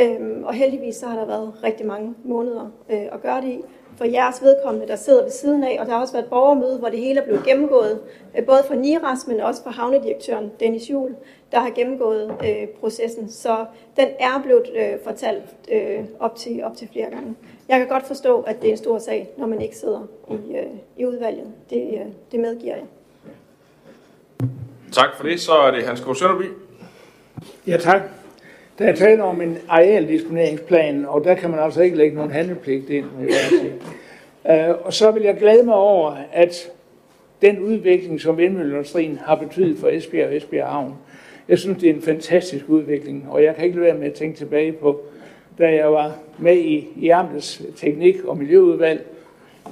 [0.00, 3.60] Øhm, og heldigvis så har der været rigtig mange måneder øh, at gøre det i
[3.96, 6.88] for jeres vedkommende, der sidder ved siden af, og der har også været borgermøde, hvor
[6.88, 8.00] det hele er blevet gennemgået,
[8.38, 11.14] øh, både for NIRAS, men også for havnedirektøren Dennis Juhl,
[11.52, 13.30] der har gennemgået øh, processen.
[13.30, 13.64] Så
[13.96, 17.34] den er blevet øh, fortalt øh, op, til, op til flere gange.
[17.68, 20.56] Jeg kan godt forstå, at det er en stor sag, når man ikke sidder i,
[20.56, 20.66] øh,
[20.96, 21.46] i udvalget.
[21.70, 22.84] Det, øh, det medgiver jeg.
[24.92, 25.40] Tak for det.
[25.40, 26.16] Så er det Hans K.
[26.16, 26.44] Sønderby.
[27.66, 28.02] Ja, tak.
[28.78, 32.90] Der er tale om en arealdisponeringsplan, og der kan man altså ikke lægge nogen handelpligt
[32.90, 33.06] ind.
[33.18, 33.72] Vil jeg sige.
[34.68, 36.70] Øh, og så vil jeg glæde mig over, at
[37.42, 40.94] den udvikling, som vindmølleindustrien har betydet for Esbjerg og Esbjerg Havn,
[41.48, 44.14] jeg synes, det er en fantastisk udvikling, og jeg kan ikke lade være med at
[44.14, 45.00] tænke tilbage på,
[45.58, 49.06] da jeg var med i, i Amtets Teknik- og Miljøudvalg.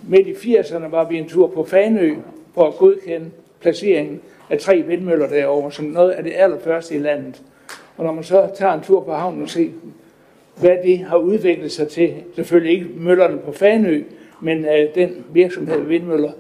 [0.09, 2.14] Midt i 80'erne var vi en tur på Fanø
[2.55, 4.20] for at godkende placeringen
[4.51, 7.43] af tre vindmøller derovre, som noget af det allerførste i landet.
[8.01, 9.68] Og når man så tager en tur på havnen og ser,
[10.56, 14.02] hvad det har udviklet sig til, selvfølgelig ikke møllerne på Fanø,
[14.40, 16.32] men uh, den virksomhed vindmøller,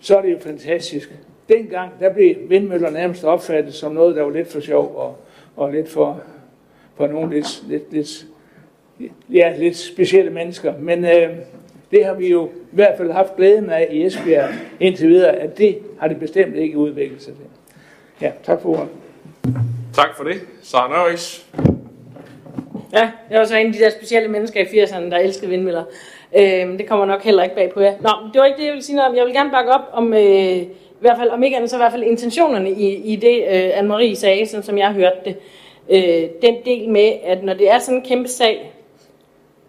[0.00, 1.14] så er det jo fantastisk.
[1.48, 5.16] Dengang, der blev vindmøller nærmest opfattet som noget, der var lidt for sjov og,
[5.56, 6.20] og lidt for,
[6.94, 8.26] for nogle lidt, lidt, lidt,
[9.32, 10.78] ja, lidt specielle mennesker.
[10.78, 11.36] Men uh,
[11.90, 14.50] det har vi jo i hvert fald haft glæden af i Esbjerg
[14.80, 17.44] indtil videre, at det har det bestemt ikke udviklet sig til.
[18.22, 18.88] Ja, tak for ordet.
[19.94, 20.40] Tak for det.
[20.62, 21.46] Sara Nørris.
[22.92, 25.84] Ja, jeg var så en af de der specielle mennesker i 80'erne, der elskede vindmøller.
[26.36, 27.94] Øh, det kommer nok heller ikke bag på jer.
[28.00, 29.16] Nå, det var ikke det, jeg ville sige noget om.
[29.16, 30.68] Jeg vil gerne bakke op om, øh, i
[31.00, 34.14] hvert fald, om ikke andet, så i hvert fald intentionerne i, i det, øh, Anne-Marie
[34.14, 35.36] sagde, sådan som jeg hørte det.
[35.90, 38.72] Øh, den del med, at når det er sådan en kæmpe sag,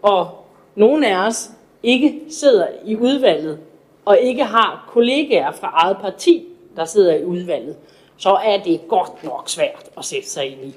[0.02, 0.30] og
[0.76, 1.49] nogen af os
[1.84, 3.60] ikke sidder i udvalget,
[4.06, 7.76] og ikke har kollegaer fra eget parti, der sidder i udvalget,
[8.22, 10.76] så er det godt nok svært at sætte sig ind i.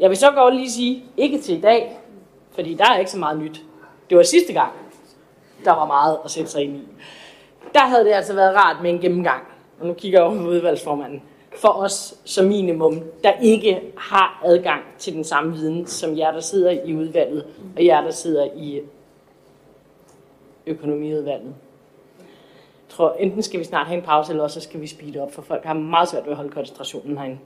[0.00, 1.98] Jeg vil så godt lige sige, ikke til i dag,
[2.52, 3.62] fordi der er ikke så meget nyt.
[4.10, 4.72] Det var sidste gang,
[5.64, 6.82] der var meget at sætte sig ind i.
[7.72, 9.42] Der havde det altså været rart med en gennemgang,
[9.80, 11.22] og nu kigger jeg over på udvalgsformanden,
[11.56, 16.40] for os som minimum, der ikke har adgang til den samme viden, som jer, der
[16.40, 18.80] sidder i udvalget, og jer, der sidder i
[20.66, 21.54] økonomiudvalget.
[22.96, 25.42] Tror, enten skal vi snart have en pause, eller også skal vi speede op, for
[25.42, 27.38] folk har meget svært ved at holde koncentrationen herinde.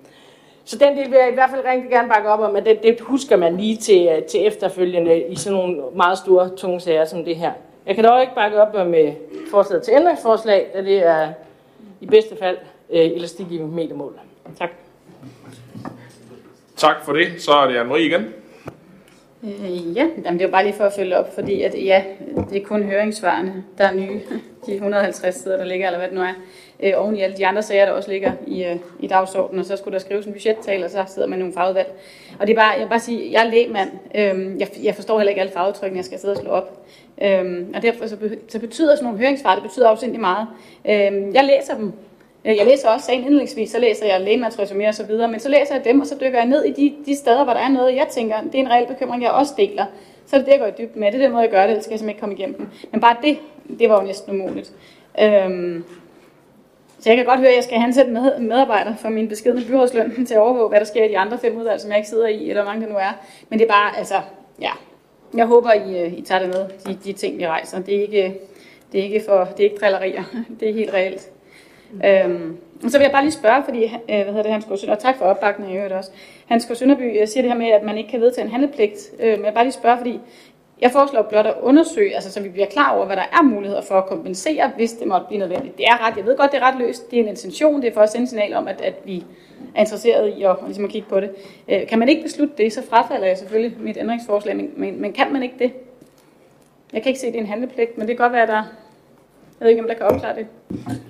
[0.64, 2.82] Så den del vil jeg i hvert fald rigtig gerne bakke op om, at det,
[2.82, 7.04] det husker man lige til, øh, til efterfølgende i sådan nogle meget store, tunge sager
[7.04, 7.52] som det her.
[7.86, 9.12] Jeg kan dog ikke bakke op om øh,
[9.50, 11.32] forslaget til ændringsforslag, da det er
[12.00, 12.56] i bedste fald
[12.90, 14.18] øh, elastik i metermål.
[14.58, 14.70] Tak.
[16.76, 17.26] Tak for det.
[17.38, 18.34] Så er det Anne-Marie igen.
[19.44, 22.02] Øh, ja, Jamen, det er bare lige for at følge op, fordi at, ja,
[22.50, 24.20] det er kun høringssvarene, der er nye.
[24.66, 26.32] De 150 sider, der ligger, eller hvad det nu er.
[26.80, 29.66] Øh, oven i alle de andre sager, der også ligger i, øh, i dagsordenen, og
[29.66, 31.88] så skulle der skrives en budgettal, og så sidder man i nogle fagudvalg.
[32.40, 33.90] Og det er bare, jeg vil bare sige, jeg er lægmand.
[34.14, 36.86] Øh, jeg, jeg forstår heller ikke alle fagudtrykkene, jeg skal sidde og slå op.
[37.22, 38.16] Øh, og derfor så,
[38.48, 40.46] så betyder sådan nogle høringssvar, det betyder afsindelig meget.
[40.84, 41.92] Øh, jeg læser dem,
[42.44, 45.48] Øh, jeg læser også sagen indledningsvis, så læser jeg lægemadsresumé og så videre, men så
[45.48, 47.68] læser jeg dem, og så dykker jeg ned i de, de steder, hvor der er
[47.68, 49.84] noget, jeg tænker, det er en reel bekymring, jeg også deler.
[50.26, 51.12] Så er det det, jeg går i dybden med.
[51.12, 52.68] Det er den måde, jeg gør det, ellers skal jeg simpelthen ikke komme igennem den.
[52.92, 53.38] Men bare det,
[53.78, 54.72] det var jo næsten umuligt.
[55.22, 55.84] Øhm,
[57.00, 60.26] så jeg kan godt høre, at jeg skal ansætte med, medarbejdere for min beskedne byrådsløn
[60.26, 62.26] til at overvåge, hvad der sker i de andre fem udvalg, som jeg ikke sidder
[62.26, 63.12] i, eller hvor mange det nu er.
[63.48, 64.20] Men det er bare, altså,
[64.60, 64.70] ja.
[65.36, 67.82] Jeg håber, I, øh, I tager det med, de, de ting, vi rejser.
[67.82, 68.40] Det er ikke,
[68.92, 70.24] det er ikke, for, det er ikke drillerier.
[70.60, 71.30] Det er helt reelt.
[72.04, 74.88] Øhm, og så vil jeg bare lige spørge, fordi, øh, hvad hedder det, Hans Gård
[74.88, 76.10] og tak for opbakningen i øvrigt også.
[76.46, 79.10] Hans Gård Sønderby øh, siger det her med, at man ikke kan vedtage en handlepligt.
[79.20, 80.20] Øh, men jeg vil bare lige spørge, fordi
[80.80, 83.82] jeg foreslår blot at undersøge, altså så vi bliver klar over, hvad der er muligheder
[83.82, 85.78] for at kompensere, hvis det måtte blive nødvendigt.
[85.78, 87.10] Det er ret, jeg ved godt, det er ret løst.
[87.10, 89.24] Det er en intention, det er for at sende signal om, at, at vi
[89.74, 91.30] er interesseret i at, ligesom at kigge på det.
[91.68, 95.12] Øh, kan man ikke beslutte det, så frafalder jeg selvfølgelig mit ændringsforslag, men, men, men
[95.12, 95.72] kan man ikke det?
[96.92, 98.48] Jeg kan ikke se, at det er en handlepligt, men det kan godt være, at
[98.48, 98.62] der
[99.60, 100.46] jeg ved ikke, om der kan opklare det.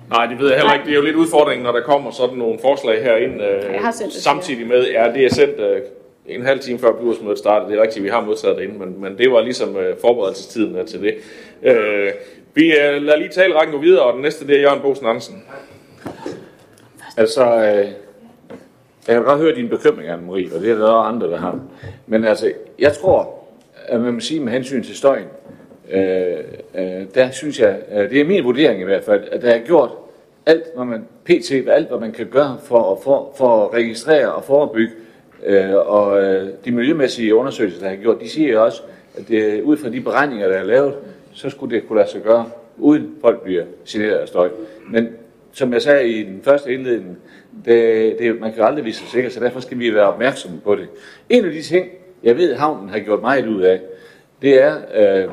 [0.09, 0.85] Nej, det ved jeg heller ikke.
[0.85, 3.91] Det er jo lidt udfordringen, når der kommer sådan nogle forslag herind, øh, jeg har
[3.91, 5.81] sendt det, samtidig med, ja, det er sendt øh,
[6.25, 7.71] en halv time før byrådsmødet startede.
[7.71, 10.75] Det er rigtigt, vi har modtaget det inden, men, men det var ligesom øh, forberedelsestiden
[10.75, 11.15] øh, til det.
[11.63, 12.11] Øh,
[12.53, 15.05] vi øh, lader lige tale rækken gå videre, og den næste det er Jørgen Bosen
[15.05, 15.43] Andersen.
[17.17, 17.87] Altså, øh,
[19.07, 21.59] jeg kan godt høre din bekymring, Anne-Marie, og det er der også andre, der har.
[22.07, 23.35] Men altså, jeg tror,
[23.85, 25.27] at man må sige med hensyn til støjen,
[25.91, 26.37] øh,
[26.75, 29.59] øh, der synes jeg, øh, det er min vurdering i hvert fald, at der er
[29.59, 29.91] gjort
[30.45, 31.51] alt, hvad man, pt.
[31.51, 34.93] alt, hvad man kan gøre for at, for, for at registrere og forebygge.
[35.45, 38.81] Øh, og øh, de miljømæssige undersøgelser, der er gjort, de siger også,
[39.17, 40.95] at det, ud fra de beregninger, der er lavet,
[41.33, 44.49] så skulle det kunne lade sig gøre, uden folk bliver generet af støj.
[44.89, 45.09] Men
[45.51, 47.17] som jeg sagde i den første indledning,
[47.65, 50.75] det, det, man kan aldrig vise sig sikker, så derfor skal vi være opmærksomme på
[50.75, 50.87] det.
[51.29, 51.85] En af de ting,
[52.23, 53.81] jeg ved, havnen har gjort meget ud af,
[54.41, 55.29] det er, øh,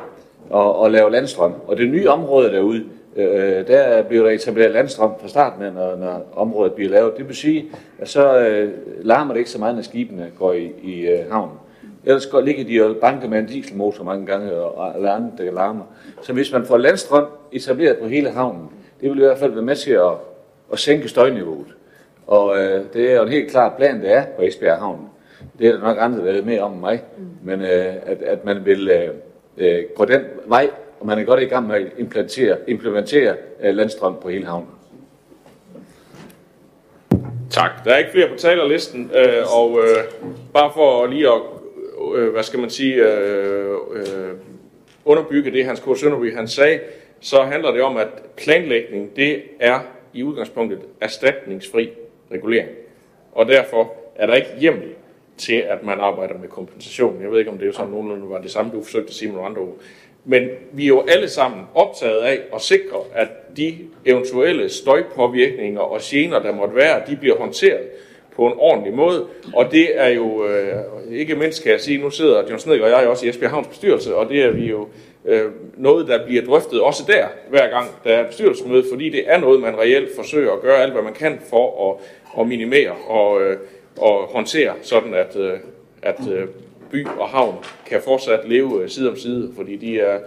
[0.50, 1.54] og, og lave landstrøm.
[1.66, 2.84] Og det nye område derude,
[3.16, 7.16] øh, der bliver der etableret landstrøm fra starten af, når, når området bliver lavet.
[7.16, 7.64] Det vil sige,
[7.98, 8.70] at så øh,
[9.02, 11.56] larmer det ikke så meget, når skibene går i, i øh, havnen.
[12.04, 15.52] Ellers går, ligger de og banker med en dieselmotor mange gange og, og andet, der
[15.52, 15.84] larmer.
[16.22, 18.70] Så hvis man får landstrøm etableret på hele havnen,
[19.00, 20.12] det vil i hvert fald være med til at,
[20.72, 21.76] at sænke støjniveauet.
[22.26, 25.08] Og øh, det er jo en helt klar plan, det er på Esbjerg Havn.
[25.58, 27.02] Det er der nok andre, der ved mere om mig.
[27.42, 29.08] Men øh, at, at man vil øh,
[29.58, 30.70] øh, går den vej,
[31.00, 34.68] og man er godt i gang med at implementere, implementere øh, landstrøm på hele havnen.
[37.50, 37.70] Tak.
[37.84, 40.04] Der er ikke flere på talerlisten, øh, og øh,
[40.52, 41.40] bare for lige at,
[42.16, 44.32] øh, hvad skal man sige, øh, øh,
[45.04, 45.98] underbygge det, Hans K.
[45.98, 46.80] Sønderby han sagde,
[47.20, 49.80] så handler det om, at planlægning, det er
[50.12, 51.90] i udgangspunktet erstatningsfri
[52.32, 52.68] regulering.
[53.32, 54.88] Og derfor er der ikke hjemmel
[55.38, 57.22] til, at man arbejder med kompensation.
[57.22, 59.32] Jeg ved ikke, om det er sådan nogenlunde var det samme, du forsøgte at sige
[59.32, 59.76] med andre ord.
[60.24, 66.00] Men vi er jo alle sammen optaget af at sikre, at de eventuelle støjpåvirkninger og
[66.02, 67.88] gener, der måtte være, de bliver håndteret
[68.36, 69.26] på en ordentlig måde.
[69.54, 70.72] Og det er jo, øh,
[71.10, 73.68] ikke mindst kan jeg sige, nu sidder John Snedgaard og jeg også i Esbjerg Havns
[73.68, 74.88] bestyrelse, og det er vi jo
[75.24, 79.38] øh, noget, der bliver drøftet også der, hver gang der er bestyrelsesmøde, fordi det er
[79.38, 81.96] noget, man reelt forsøger at gøre alt, hvad man kan for at,
[82.40, 83.56] at minimere og, øh,
[83.98, 85.58] og håndtere, sådan at, øh,
[86.02, 86.48] at øh,
[86.90, 87.54] by og havn
[87.86, 90.18] kan fortsat leve øh, side om side, fordi de er,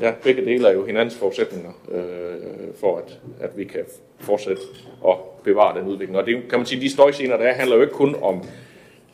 [0.00, 3.84] ja, begge dele er jo hinandens forudsætninger øh, for, at, at vi kan
[4.20, 4.62] fortsætte
[5.00, 6.18] og bevare den udvikling.
[6.18, 8.44] Og det kan man sige, de støjscener, der er, handler jo ikke kun om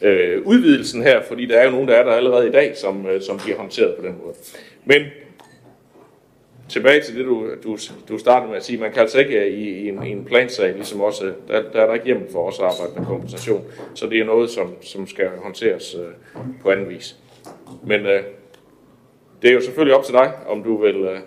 [0.03, 3.07] øh, udvidelsen her, fordi der er jo nogen, der er der allerede i dag, som,
[3.07, 4.35] øh, som bliver håndteret på den måde.
[4.85, 5.03] Men
[6.71, 7.77] tilbage til det, du, du,
[8.09, 10.25] du startede med at sige, man kan altså ikke øh, i, i, en, i en
[10.25, 13.07] plansag, ligesom også, øh, der, der er der ikke hjemmel for os at arbejde med
[13.07, 13.65] kompensation.
[13.95, 17.17] Så det er noget, som, som skal håndteres øh, på anden vis.
[17.83, 18.23] Men øh,
[19.43, 21.19] det er jo selvfølgelig op til dig, om du vil øh,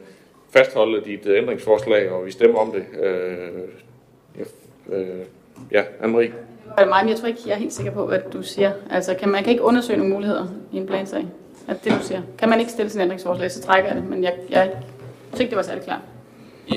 [0.49, 3.03] fastholde dit øh, ændringsforslag, og vi stemmer om det.
[3.03, 3.47] Øh,
[4.39, 5.25] ja, øh,
[5.71, 6.31] ja Anne-Marie.
[6.77, 8.71] Det mig, men jeg tror ikke, jeg er helt sikker på, hvad du siger.
[8.91, 11.25] Altså, kan man kan ikke undersøge nogle muligheder i en plansag?
[11.67, 12.21] Er det, du siger?
[12.37, 14.71] Kan man ikke stille sin ændringsforslag, så trækker jeg det, men jeg, jeg
[15.33, 16.01] jeg ikke, det var særlig klart.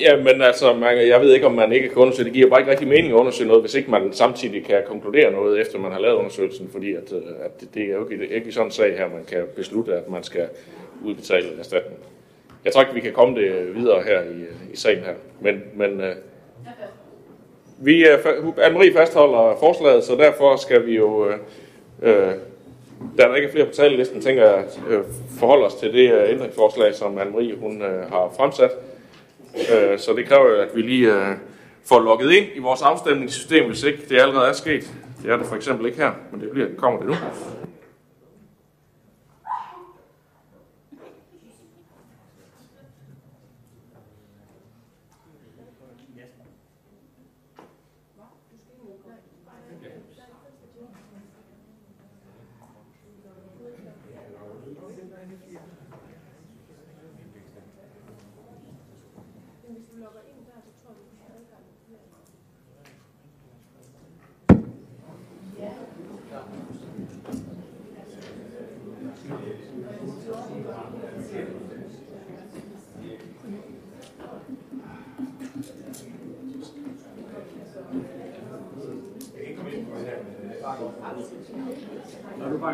[0.00, 2.32] Ja, men altså, man, jeg ved ikke, om man ikke kan undersøge det.
[2.32, 5.60] giver bare ikke rigtig mening at undersøge noget, hvis ikke man samtidig kan konkludere noget,
[5.60, 8.52] efter man har lavet undersøgelsen, fordi at, øh, at det, det er jo ikke, ikke
[8.52, 10.48] sådan en sag her, man kan beslutte, at man skal
[11.04, 11.98] udbetale en erstatning.
[12.64, 15.62] Jeg tror ikke, vi kan komme det videre her i, øh, i sagen her, men,
[15.74, 16.14] men øh,
[17.78, 21.36] vi, uh, Anne-Marie fastholder forslaget, så derfor skal vi jo, øh,
[22.02, 22.32] øh,
[23.18, 25.04] da der ikke er flere på talelisten, tænker jeg øh,
[25.38, 28.70] forholde os til det øh, ændringsforslag, som Anne-Marie hun, øh, har fremsat.
[29.96, 31.12] Så det kræver at vi lige
[31.84, 34.90] får logget ind i vores afstemningssystem, hvis ikke det allerede er sket.
[35.22, 37.14] Det er det for eksempel ikke her, men det bliver, kommer det nu.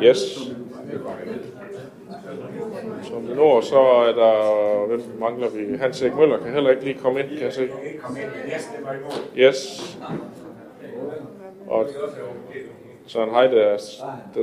[0.02, 0.38] Yes.
[3.02, 5.76] Som nu når, så er der, hvem mangler vi?
[5.76, 7.68] Hans Erik Møller kan heller ikke lige komme ind, kan jeg se.
[9.36, 9.98] Yes.
[11.66, 11.88] Og
[13.06, 13.78] Søren Heide er,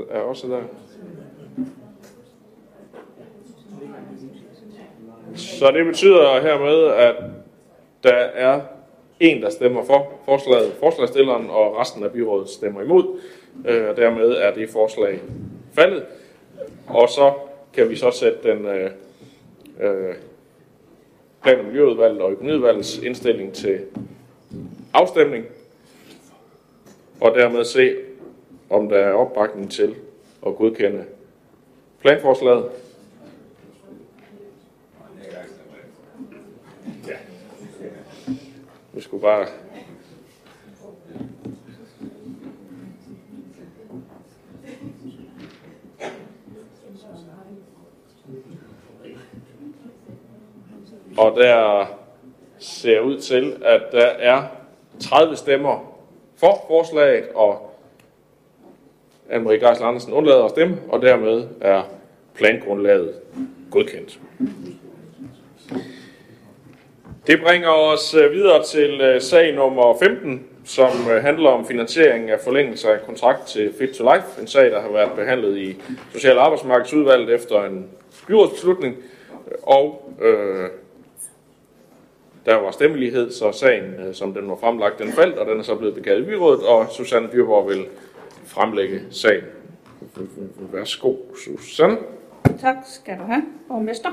[0.10, 0.62] er også der.
[5.36, 7.16] Så det betyder hermed, at
[8.04, 8.62] der er
[9.20, 13.20] en, der stemmer for forslaget, forslagstilleren, og resten af byrådet stemmer imod.
[13.66, 15.22] Øh, og dermed er det forslag
[15.74, 16.04] faldet.
[16.88, 17.34] Og så
[17.74, 18.92] kan vi så sætte den øh,
[19.80, 20.16] øh,
[21.44, 23.80] plan- og miljøudvalget og økonomiudvalgets indstilling til
[24.94, 25.46] afstemning,
[27.22, 27.96] og dermed se,
[28.70, 29.96] om der er opbakning til
[30.48, 31.06] at godkende
[32.02, 32.66] planforslaget.
[38.94, 39.48] Vi skulle bare
[51.20, 51.86] Og der
[52.60, 54.44] ser ud til, at der er
[55.00, 55.96] 30 stemmer
[56.38, 57.76] for forslaget, og
[59.30, 61.84] Anne-Marie Geisler Andersen undlader at stemme, og dermed er
[62.36, 63.14] plangrundlaget
[63.72, 64.20] godkendt.
[67.28, 72.30] Det bringer os øh, videre til øh, sag nummer 15, som øh, handler om finansiering
[72.30, 74.42] af forlængelse af kontrakt til Fit to Life.
[74.42, 75.82] En sag, der har været behandlet i
[76.14, 77.88] Social- og Arbejdsmarkedsudvalget efter en
[78.28, 78.96] byrådsbeslutning.
[79.64, 80.70] Og øh,
[82.50, 85.64] der var stemmelighed, så sagen, øh, som den var fremlagt, den faldt, og den er
[85.64, 87.86] så blevet bekaldt i byrådet, og Susanne Dyrborg vil
[88.46, 89.44] fremlægge sagen.
[90.72, 91.98] Værsgo, Susanne.
[92.62, 94.10] Tak skal du have, borgmester.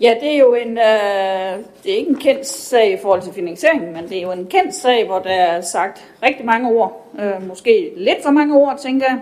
[0.00, 3.32] Ja, det er jo en, øh, det er ikke en kendt sag i forhold til
[3.32, 7.06] finansieringen, men det er jo en kendt sag, hvor der er sagt rigtig mange ord.
[7.20, 9.20] Øh, måske lidt for mange ord, tænker jeg.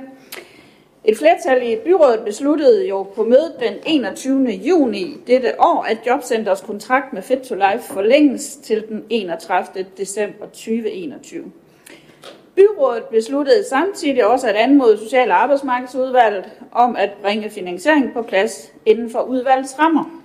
[1.08, 4.48] Et flertal i byrådet besluttede jo på mødet den 21.
[4.48, 9.86] juni dette år, at Jobcenters kontrakt med Fit to Life forlænges til den 31.
[9.96, 11.44] december 2021.
[12.54, 18.72] Byrådet besluttede samtidig også at anmode Social- og Arbejdsmarkedsudvalget om at bringe finansiering på plads
[18.86, 20.22] inden for udvalgets rammer.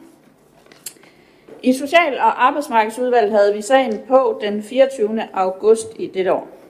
[1.64, 5.24] I Social- og Arbejdsmarkedsudvalget havde vi sagen på den 24.
[5.34, 6.61] august i dette år.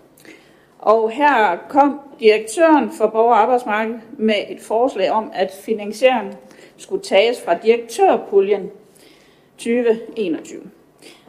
[0.81, 6.33] Og her kom direktøren for Borger og Arbejdsmarked med et forslag om, at finansieringen
[6.77, 8.71] skulle tages fra direktørpuljen
[9.57, 10.61] 2021.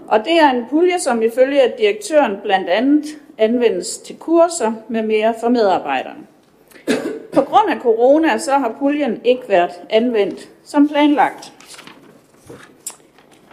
[0.09, 3.05] Og det er en pulje, som ifølge direktøren blandt andet
[3.39, 6.27] anvendes til kurser med mere for medarbejderne.
[7.33, 11.53] På grund af corona, så har puljen ikke været anvendt som planlagt.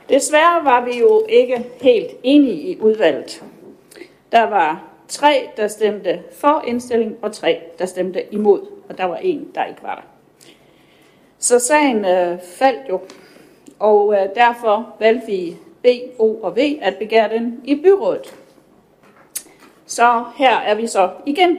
[0.10, 3.44] Desværre var vi jo ikke helt enige i udvalget.
[4.32, 9.18] Der var 3, der stemte for indstilling, og 3, der stemte imod, og der var
[9.18, 10.02] en, der ikke var der.
[11.40, 13.02] Så sagen øh, faldt jo,
[13.80, 15.88] og øh, derfor valgte vi B,
[16.20, 18.36] O og V at begære den i byrådet.
[19.86, 21.58] Så her er vi så igen.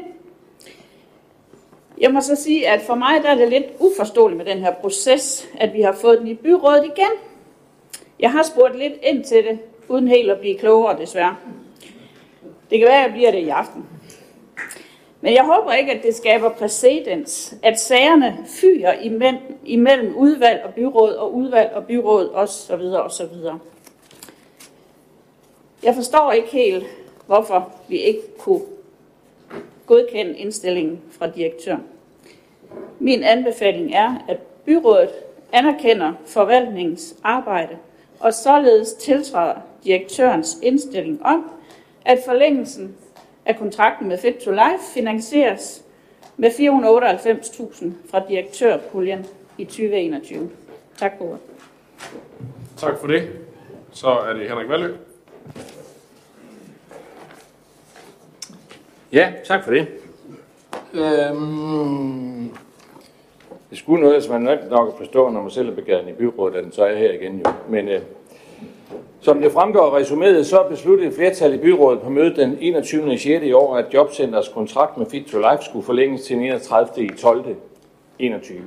[2.00, 4.74] Jeg må så sige, at for mig der er det lidt uforståeligt med den her
[4.74, 7.10] proces, at vi har fået den i byrådet igen.
[8.20, 9.58] Jeg har spurgt lidt ind til det,
[9.88, 11.36] uden helt at blive klogere desværre.
[12.70, 13.86] Det kan være, at jeg bliver det i aften.
[15.20, 18.94] Men jeg håber ikke, at det skaber præcedens, at sagerne fyrer
[19.64, 23.58] imellem udvalg og byråd og udvalg og byråd og så videre og så videre.
[25.82, 26.84] Jeg forstår ikke helt,
[27.26, 28.60] hvorfor vi ikke kunne
[29.86, 31.82] godkende indstillingen fra direktøren.
[32.98, 35.10] Min anbefaling er, at byrådet
[35.52, 37.76] anerkender forvaltningens arbejde
[38.20, 41.50] og således tiltræder direktørens indstilling om,
[42.04, 42.96] at forlængelsen
[43.46, 45.84] af kontrakten med Fit to Life finansieres
[46.36, 49.26] med 498.000 fra direktørpuljen
[49.58, 50.50] i 2021.
[50.96, 51.40] Tak for ordet.
[52.76, 53.28] Tak for det.
[53.92, 54.94] Så er det Henrik Valø.
[59.12, 59.88] Ja, tak for det.
[60.94, 62.50] Øhm,
[63.70, 66.12] det skulle noget, som man nok nok at forstå, når man selv er begavet i
[66.12, 67.52] byrådet, at så er jeg her igen jo.
[67.68, 68.00] Men øh,
[69.20, 73.18] som det fremgår af resuméet, så besluttede et flertal i byrådet på mødet den 21.
[73.18, 73.44] 6.
[73.44, 77.04] i år, at Jobcenters kontrakt med Fit to Life skulle forlænges til 31.
[77.04, 77.44] i 12.
[78.18, 78.58] 21.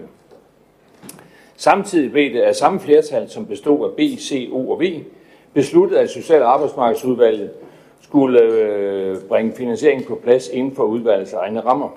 [1.56, 4.84] Samtidig blev det af samme flertal, som bestod af B, C, O og V,
[5.54, 7.52] besluttet, at Social- og Arbejdsmarkedsudvalget
[8.02, 11.90] skulle øh, bringe finansiering på plads inden for udvalgets egne rammer.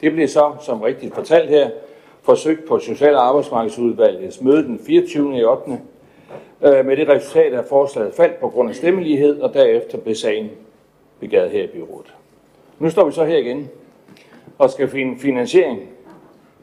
[0.00, 1.70] Det blev så, som rigtigt fortalt her,
[2.22, 5.38] forsøgt på Social- og Arbejdsmarkedsudvalgets møde den 24.
[5.38, 5.78] i 8.
[6.62, 10.50] Øh, med det resultat, at forslaget faldt på grund af stemmelighed, og derefter blev sagen
[11.20, 12.14] begavet her i byrådet.
[12.78, 13.70] Nu står vi så her igen
[14.58, 15.80] og skal finde finansiering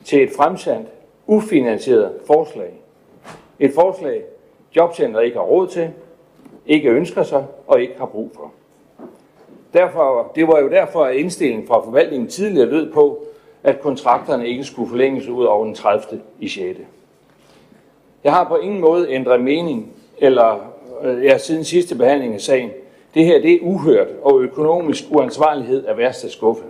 [0.06, 0.86] til et fremsat,
[1.28, 2.74] ufinansieret forslag.
[3.60, 4.24] Et forslag,
[4.76, 5.90] jobcenter ikke har råd til,
[6.66, 8.52] ikke ønsker sig og ikke har brug for.
[9.74, 13.26] Derfor, det var jo derfor, at indstillingen fra forvaltningen tidligere lød på,
[13.64, 16.22] at kontrakterne ikke skulle forlænges ud over den 30.
[16.40, 16.80] i 6.
[18.24, 20.74] Jeg har på ingen måde ændret mening, eller
[21.04, 22.72] øh, ja, siden sidste behandling af sagen.
[23.14, 26.64] Det her det er uhørt, og økonomisk uansvarlighed er værste skuffe.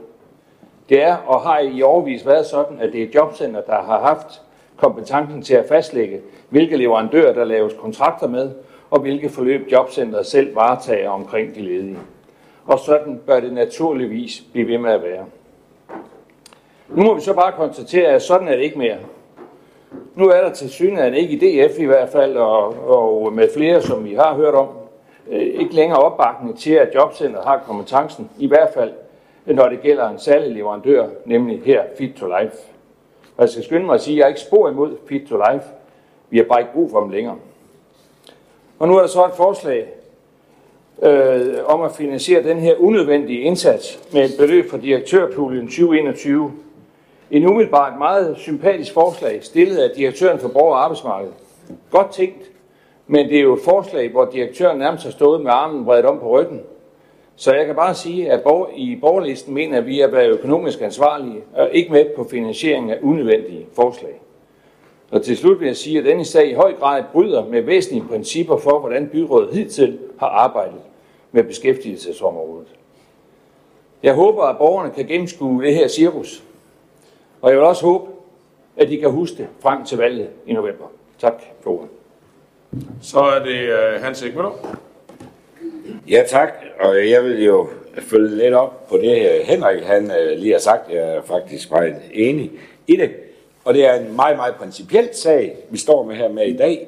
[0.90, 4.42] Det er og har i overvis været sådan, at det er jobcenter, der har haft
[4.78, 6.20] kompetencen til at fastlægge,
[6.50, 8.52] hvilke leverandører der laves kontrakter med,
[8.90, 11.98] og hvilke forløb jobcenteret selv varetager omkring de ledige.
[12.66, 15.26] Og sådan bør det naturligvis blive ved med at være.
[16.90, 18.98] Nu må vi så bare konstatere, at sådan er det ikke mere.
[20.16, 23.82] Nu er der til synligheden ikke i DF i hvert fald, og, og med flere,
[23.82, 24.68] som vi har hørt om,
[25.30, 28.91] øh, ikke længere opbakning til, at jobcenteret har kompetencen, i hvert fald
[29.45, 32.57] når det gælder en særlig leverandør, nemlig her Fit to Life.
[33.38, 35.36] Og jeg skal skynde mig at sige, at jeg er ikke spor imod Fit to
[35.36, 35.66] Life.
[36.30, 37.36] Vi har bare ikke brug for dem længere.
[38.80, 39.88] Og nu er der så et forslag
[41.02, 46.52] øh, om at finansiere den her unødvendige indsats med et beløb fra direktørpuljen 2021
[47.31, 51.31] en umiddelbart meget sympatisk forslag, stillet af direktøren for Borger og Arbejdsmarked.
[51.91, 52.51] Godt tænkt,
[53.11, 56.19] Men det er jo et forslag, hvor direktøren nærmest har stået med armen bredt om
[56.19, 56.61] på ryggen.
[57.35, 58.41] Så jeg kan bare sige, at
[58.76, 62.97] i borgerlisten mener at vi er være økonomisk ansvarlige og ikke med på finansiering af
[63.01, 64.22] unødvendige forslag.
[65.11, 68.03] Og til slut vil jeg sige, at denne sag i høj grad bryder med væsentlige
[68.10, 70.81] principper for, hvordan byrådet hidtil har arbejdet
[71.31, 72.68] med beskæftigelsesområdet.
[74.03, 76.43] Jeg håber, at borgerne kan gennemskue det her cirkus.
[77.41, 78.11] Og jeg vil også håbe,
[78.78, 80.86] at de kan huske det frem til valget i november.
[81.20, 81.90] Tak for ordet.
[83.02, 84.78] Så er det uh, Hans Ekmøller.
[86.10, 86.53] Ja, tak.
[86.80, 87.68] Og jeg vil jo
[87.98, 89.44] følge lidt op på det her.
[89.44, 92.52] Henrik, han uh, lige har sagt, jeg er faktisk meget enig
[92.88, 93.11] i det.
[93.66, 96.88] Og det er en meget, meget principiel sag, vi står med her med i dag.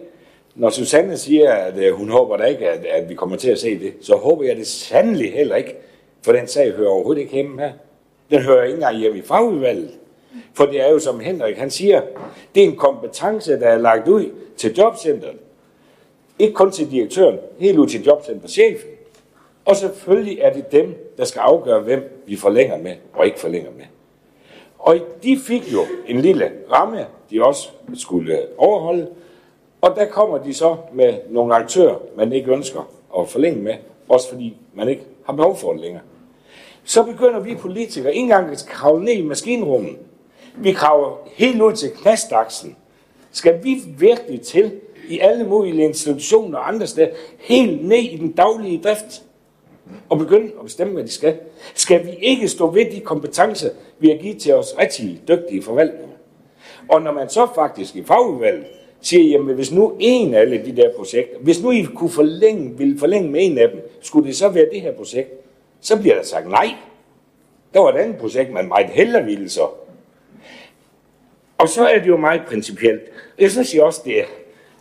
[0.55, 3.79] Når Susanne siger, at hun håber da ikke, at, at vi kommer til at se
[3.79, 5.75] det, så håber jeg det sandelig heller ikke,
[6.25, 7.71] for den sag hører overhovedet ikke hjemme her.
[8.31, 9.91] Den hører ikke engang hjemme i fagudvalget.
[10.53, 12.01] For det er jo, som Henrik han siger,
[12.55, 14.25] det er en kompetence, der er lagt ud
[14.57, 15.37] til jobcentret.
[16.39, 18.89] Ikke kun til direktøren, helt ud til jobcenterchefen.
[19.65, 23.71] Og selvfølgelig er det dem, der skal afgøre, hvem vi forlænger med og ikke forlænger
[23.77, 23.85] med.
[24.79, 29.07] Og de fik jo en lille ramme, de også skulle overholde.
[29.81, 32.89] Og der kommer de så med nogle aktører, man ikke ønsker
[33.19, 33.73] at forlænge med,
[34.09, 36.03] også fordi man ikke har behov for det længere.
[36.83, 39.97] Så begynder vi politikere ikke engang at kravle ned i maskinrummet.
[40.57, 42.75] Vi kraver helt ud til knastaksen.
[43.31, 44.71] Skal vi virkelig til
[45.09, 47.07] i alle mulige institutioner og andre steder,
[47.39, 49.23] helt ned i den daglige drift,
[50.09, 51.37] og begynde at bestemme, hvad de skal?
[51.73, 53.69] Skal vi ikke stå ved de kompetencer,
[53.99, 56.15] vi har givet til os rigtig dygtige forvaltninger?
[56.89, 58.65] Og når man så faktisk i fagudvalget
[59.01, 62.77] siger, jamen hvis nu en af alle de der projekter, hvis nu I kunne forlænge,
[62.77, 65.29] ville forlænge med en af dem, skulle det så være det her projekt?
[65.81, 66.75] Så bliver der sagt nej.
[67.73, 69.67] Der var et andet projekt, man meget hellere ville så.
[71.61, 73.01] Og så er det jo meget principielt.
[73.39, 74.25] Jeg synes jo også, det er,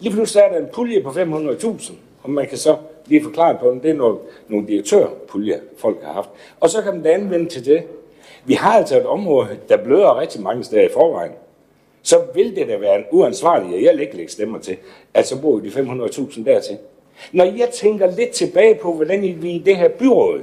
[0.00, 1.92] lige pludselig er der en pulje på 500.000,
[2.22, 2.76] og man kan så
[3.06, 6.28] lige forklare på den, det er nogle, nogle direktørpuljer, folk har haft.
[6.60, 7.82] Og så kan man da anvende til det.
[8.44, 11.32] Vi har altså et område, der bløder rigtig mange steder i forvejen.
[12.02, 14.76] Så vil det da være en uansvarlig, og jeg vil ikke lægge stemmer til,
[15.14, 16.78] at så bruger vi de 500.000 dertil.
[17.32, 20.40] Når jeg tænker lidt tilbage på, hvordan vi i det her byråd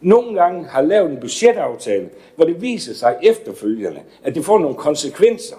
[0.00, 4.76] nogle gange har lavet en budgetaftale, hvor det viser sig efterfølgende, at det får nogle
[4.76, 5.56] konsekvenser,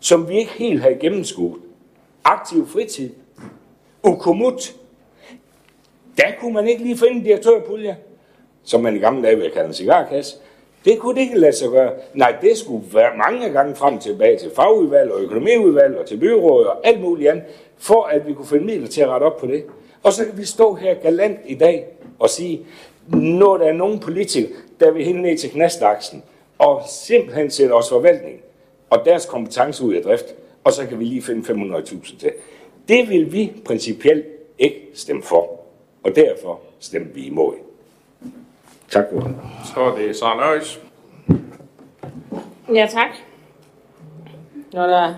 [0.00, 1.60] som vi ikke helt har gennemskuet.
[2.24, 3.10] Aktiv fritid,
[4.02, 4.74] ukomut,
[6.16, 7.96] der kunne man ikke lige finde en direktørpulje,
[8.64, 10.36] som man i gamle dage ville kalde en cigarkasse.
[10.84, 11.92] Det kunne det ikke lade sig gøre.
[12.14, 16.68] Nej, det skulle være mange gange frem tilbage til fagudvalg og økonomiudvalg og til byrådet
[16.68, 17.44] og alt muligt andet,
[17.78, 19.64] for at vi kunne finde midler til at rette op på det.
[20.02, 21.86] Og så kan vi stå her galant i dag
[22.18, 22.60] og sige,
[23.12, 26.22] når der er nogen politikere, der vil hænge ned til knastaksen
[26.58, 28.40] og simpelthen sætte os forvaltning
[28.90, 30.24] og deres kompetence ud af drift,
[30.64, 32.32] og så kan vi lige finde 500.000 til.
[32.88, 34.26] Det vil vi principielt
[34.58, 35.60] ikke stemme for,
[36.04, 37.54] og derfor stemmer vi imod.
[38.90, 39.36] Tak for det.
[39.74, 40.80] Så er det Sara Nøjes.
[42.74, 43.08] Ja, tak.
[44.72, 45.14] Når der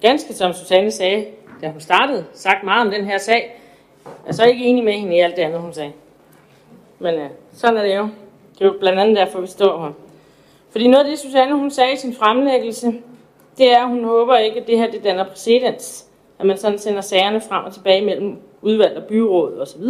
[0.00, 1.26] ganske som Susanne sagde,
[1.62, 3.60] da hun startede, sagt meget om den her sag,
[4.26, 5.92] er så ikke enig med hende i alt det andet, hun sagde.
[6.98, 8.08] Men øh, sådan er det jo.
[8.58, 9.92] Det er jo blandt andet derfor, vi står her.
[10.70, 12.92] Fordi noget af det, Susanne hun sagde i sin fremlæggelse,
[13.58, 16.06] det er, at hun håber ikke, at det her det danner præcedens.
[16.38, 19.82] At man sådan sender sagerne frem og tilbage mellem udvalg og byråd osv.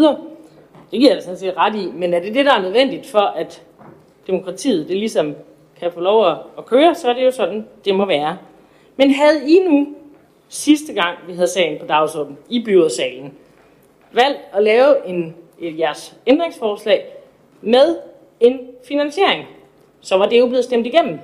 [0.90, 1.90] Det giver jeg sådan set ret i.
[1.94, 3.62] Men er det det, der er nødvendigt for, at
[4.26, 5.34] demokratiet det ligesom
[5.80, 6.26] kan få lov
[6.58, 8.38] at køre, så er det jo sådan, det må være.
[8.96, 9.86] Men havde I nu
[10.48, 13.34] sidste gang, vi havde sagen på dagsordenen i byrådssalen,
[14.12, 17.06] valgt at lave en jeres ændringsforslag
[17.60, 17.96] med
[18.40, 19.44] en finansiering,
[20.00, 21.18] så var det jo blevet stemt igennem.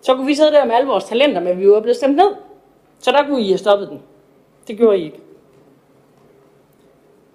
[0.00, 2.34] Så kunne vi sidde der med alle vores talenter, men vi var blevet stemt ned.
[2.98, 4.02] Så der kunne I have stoppet den.
[4.68, 5.20] Det gjorde I ikke.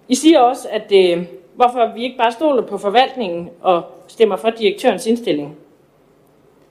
[0.08, 1.26] I siger også, at øh,
[1.56, 5.58] hvorfor vi ikke bare stoler på forvaltningen og stemmer for direktørens indstilling.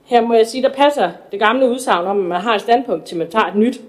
[0.05, 3.05] Her må jeg sige, der passer det gamle udsagn om, at man har et standpunkt
[3.05, 3.81] til, man tager et nyt.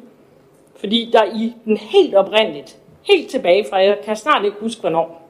[0.77, 5.28] Fordi der i den helt oprindeligt, helt tilbage fra, jeg kan snart ikke huske hvornår,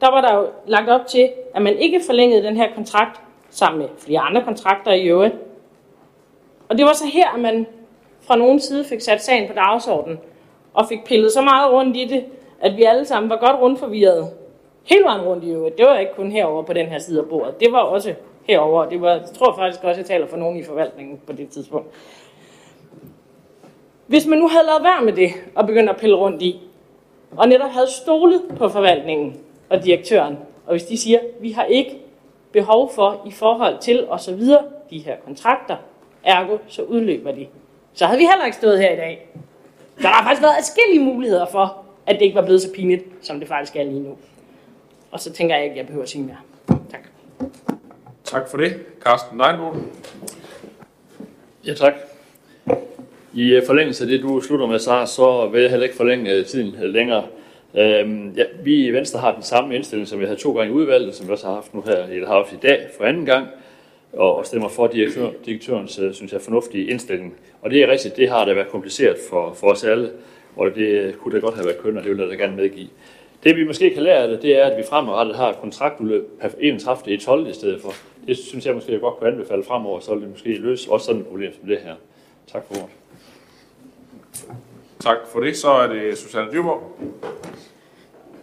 [0.00, 3.20] der var der jo lagt op til, at man ikke forlængede den her kontrakt
[3.50, 5.34] sammen med flere andre kontrakter i øvrigt.
[6.68, 7.66] Og det var så her, at man
[8.20, 10.18] fra nogen side fik sat sagen på dagsordenen,
[10.74, 12.24] og fik pillet så meget rundt i det,
[12.60, 14.30] at vi alle sammen var godt rundt forvirret.
[14.84, 15.78] Hele vejen rundt i øvrigt.
[15.78, 17.60] Det var ikke kun herover på den her side af bordet.
[17.60, 18.14] Det var også
[18.44, 18.88] herover.
[18.88, 21.88] Det var, jeg tror faktisk også, jeg taler for nogen i forvaltningen på det tidspunkt.
[24.06, 26.60] Hvis man nu havde lavet være med det, og begyndt at pille rundt i,
[27.36, 29.40] og netop havde stolet på forvaltningen,
[29.70, 30.38] og direktøren.
[30.66, 31.98] Og hvis de siger, vi har ikke
[32.52, 35.76] behov for i forhold til og så videre de her kontrakter,
[36.24, 37.46] ergo så udløber de.
[37.94, 39.28] Så havde vi heller ikke stået her i dag.
[39.96, 43.04] Så der har faktisk været adskillige muligheder for at det ikke var blevet så pinligt,
[43.22, 44.16] som det faktisk er lige nu.
[45.10, 46.36] Og så tænker jeg ikke, at jeg behøver at sige mere.
[46.90, 47.00] Tak.
[48.24, 48.74] Tak for det.
[49.00, 49.76] Carsten Neindbo.
[51.66, 51.92] Ja, tak.
[53.34, 56.32] I øh, forlængelse af det, du slutter med, Sara, så vil jeg heller ikke forlænge
[56.32, 57.24] øh, tiden øh, længere.
[57.74, 60.76] Øhm, ja, vi i Venstre har den samme indstilling, som vi havde to gange i
[60.76, 63.26] udvalget, som vi også har haft nu her, eller har haft i dag for anden
[63.26, 63.48] gang,
[64.12, 67.34] og, og stemmer for direktør, direktørens, øh, synes jeg, fornuftige indstilling.
[67.62, 70.10] Og det er rigtigt, det har da været kompliceret for, for os alle,
[70.56, 72.56] og det øh, kunne da godt have været køn, og det vil jeg da gerne
[72.56, 72.88] medgive.
[73.44, 76.40] Det vi måske kan lære af det, det er, at vi fremadrettet har et kontraktudløb
[76.40, 77.14] per 31.
[77.14, 77.50] i 12.
[77.50, 77.92] i stedet for.
[78.26, 81.06] Det synes jeg måske, jeg godt kunne anbefale fremover, så vil det måske løse også
[81.06, 81.94] sådan et problem som det her.
[82.52, 82.90] Tak for ordet.
[85.00, 85.56] Tak for det.
[85.56, 86.82] Så er det Susanne Dyrborg.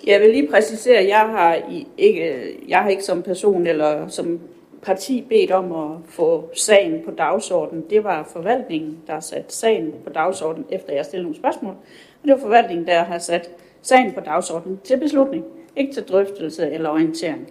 [0.07, 1.57] Jeg vil lige præcisere, at jeg har
[1.97, 4.39] ikke, jeg har ikke som person eller som
[4.81, 7.83] parti bedt om at få sagen på dagsordenen.
[7.89, 11.73] Det var forvaltningen, der har sat sagen på dagsordenen, efter jeg stillede nogle spørgsmål.
[12.21, 13.49] Og det var forvaltningen, der har sat
[13.81, 17.47] sagen på dagsordenen til beslutning, ikke til drøftelse eller orientering.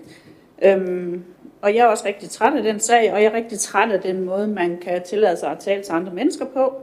[0.62, 1.24] Øhm,
[1.62, 4.00] og jeg er også rigtig træt af den sag, og jeg er rigtig træt af
[4.00, 6.74] den måde, man kan tillade sig at tale til andre mennesker på,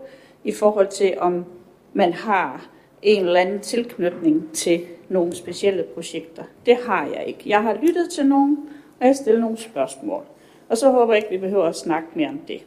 [0.44, 1.46] i forhold til om
[1.94, 2.68] man har
[3.02, 6.44] en eller anden tilknytning til nogle specielle projekter.
[6.66, 7.42] Det har jeg ikke.
[7.46, 8.58] Jeg har lyttet til nogen,
[9.00, 10.24] og jeg stiller nogle spørgsmål.
[10.70, 12.62] Og så håber jeg ikke, vi behøver at snakke mere om det.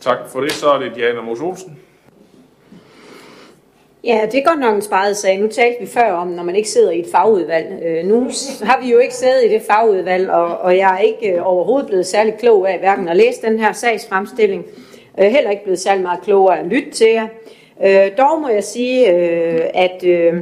[0.00, 0.52] Tak for det.
[0.52, 1.78] Så er det Diana Mos Olsen.
[4.04, 5.40] Ja, det er godt nok en sparet sag.
[5.40, 7.82] Nu talte vi før om, når man ikke sidder i et fagudvalg.
[7.82, 8.20] Øh, nu
[8.62, 11.86] har vi jo ikke siddet i det fagudvalg, og, og jeg er ikke øh, overhovedet
[11.86, 14.64] blevet særlig klog af hverken at læse den her sagsfremstilling,
[15.18, 17.26] øh, heller ikke blevet særlig meget klogere at lytte til jer.
[17.84, 20.34] Øh, dog må jeg sige, øh, at øh,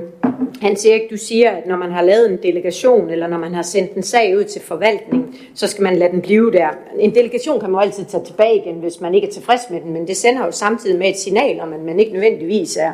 [0.63, 3.63] Hans Erik, du siger, at når man har lavet en delegation, eller når man har
[3.63, 6.69] sendt en sag ud til forvaltning, så skal man lade den blive der.
[6.99, 9.81] En delegation kan man jo altid tage tilbage igen, hvis man ikke er tilfreds med
[9.81, 12.93] den, men det sender jo samtidig med et signal om, at man ikke nødvendigvis er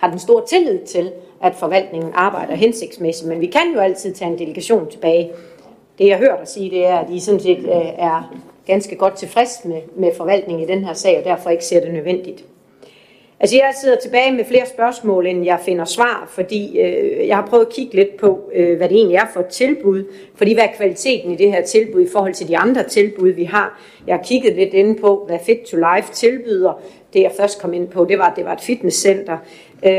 [0.00, 1.12] har den store tillid til,
[1.42, 3.28] at forvaltningen arbejder hensigtsmæssigt.
[3.28, 5.30] Men vi kan jo altid tage en delegation tilbage.
[5.98, 8.34] Det jeg hørt dig sige, det er, at I sådan set øh, er
[8.66, 11.94] ganske godt tilfreds med, med forvaltningen i den her sag, og derfor ikke ser det
[11.94, 12.44] nødvendigt.
[13.42, 17.46] Altså jeg sidder tilbage med flere spørgsmål, end jeg finder svar, fordi øh, jeg har
[17.46, 20.04] prøvet at kigge lidt på, øh, hvad det egentlig er for et tilbud.
[20.34, 23.44] Fordi hvad er kvaliteten i det her tilbud i forhold til de andre tilbud, vi
[23.44, 23.80] har?
[24.06, 26.82] Jeg har kigget lidt inde på, hvad Fit to Life tilbyder.
[27.12, 29.38] Det jeg først kom ind på, det var, at det var et fitnesscenter.
[29.84, 29.90] Øh,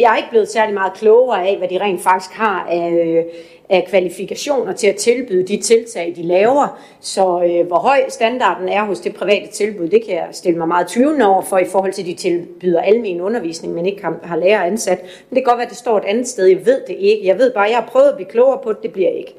[0.00, 3.24] jeg er ikke blevet særlig meget klogere af, hvad de rent faktisk har af, øh,
[3.70, 6.80] af kvalifikationer til at tilbyde de tiltag, de laver.
[7.00, 10.68] Så øh, hvor høj standarden er hos det private tilbud, det kan jeg stille mig
[10.68, 14.18] meget tvivlende over for i forhold til, at de tilbyder almen undervisning, men ikke har,
[14.22, 14.98] har lærer ansat.
[15.00, 16.46] Men det kan godt være, at det står et andet sted.
[16.46, 17.26] Jeg ved det ikke.
[17.26, 18.82] Jeg ved bare, at jeg har prøvet at blive klogere på det.
[18.82, 19.34] Det bliver ikke.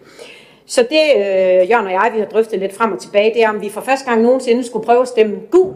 [0.66, 3.50] Så det, øh, Jørgen og jeg, vi har drøftet lidt frem og tilbage, det er,
[3.50, 5.74] om vi for første gang nogensinde skulle prøve at stemme gul.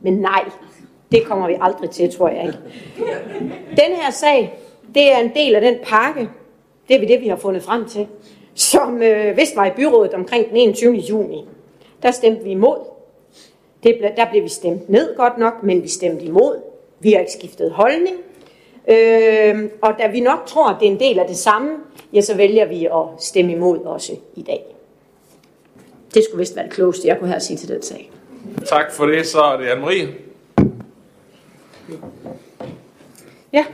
[0.00, 0.44] Men nej,
[1.12, 2.58] det kommer vi aldrig til, tror jeg ikke.
[3.70, 4.58] Den her sag,
[4.94, 6.28] det er en del af den pakke,
[6.88, 8.06] det er vi det, vi har fundet frem til,
[8.54, 10.94] som øh, vist var i byrådet omkring den 21.
[10.94, 11.44] juni.
[12.02, 12.78] Der stemte vi imod.
[13.82, 16.62] Det, der blev vi stemt ned godt nok, men vi stemte imod.
[17.00, 18.16] Vi har ikke skiftet holdning.
[18.88, 21.70] Øh, og da vi nok tror, at det er en del af det samme,
[22.12, 24.64] ja, så vælger vi at stemme imod også i dag.
[26.14, 28.10] Det skulle vist være det klogeste, jeg kunne have at sige til den sag.
[28.66, 29.26] Tak for det.
[29.26, 30.08] Så er det Anne-Marie.
[33.52, 33.64] Ja,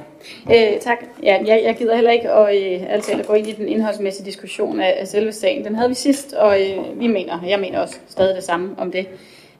[0.50, 0.98] øh, tak.
[1.22, 4.26] Ja, jeg, jeg gider heller ikke at, øh, altså, at gå ind i den indholdsmæssige
[4.26, 5.64] diskussion af, af selve sagen.
[5.64, 8.92] Den havde vi sidst, og øh, vi mener, jeg mener også stadig det samme om
[8.92, 9.06] det.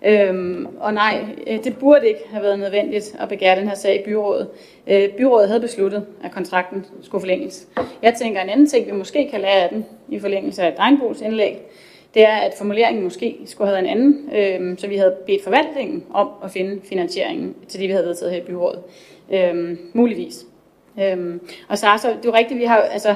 [0.06, 4.00] Øhm, og nej, øh, det burde ikke have været nødvendigt at begære den her sag
[4.00, 4.48] i byrådet.
[4.86, 7.66] Øh, byrådet havde besluttet, at kontrakten skulle forlænges.
[8.02, 11.20] Jeg tænker, en anden ting, vi måske kan lære af den i forlængelse af Drejnbos
[11.20, 11.58] indlæg,
[12.14, 15.44] det er, at formuleringen måske skulle have været en anden, øhm, så vi havde bedt
[15.44, 18.80] forvaltningen om at finde finansieringen til det, vi havde vedtaget her i byrådet.
[19.32, 20.44] Øhm, muligvis.
[21.00, 23.14] Øhm, og så, så det er jo rigtigt, vi har altså,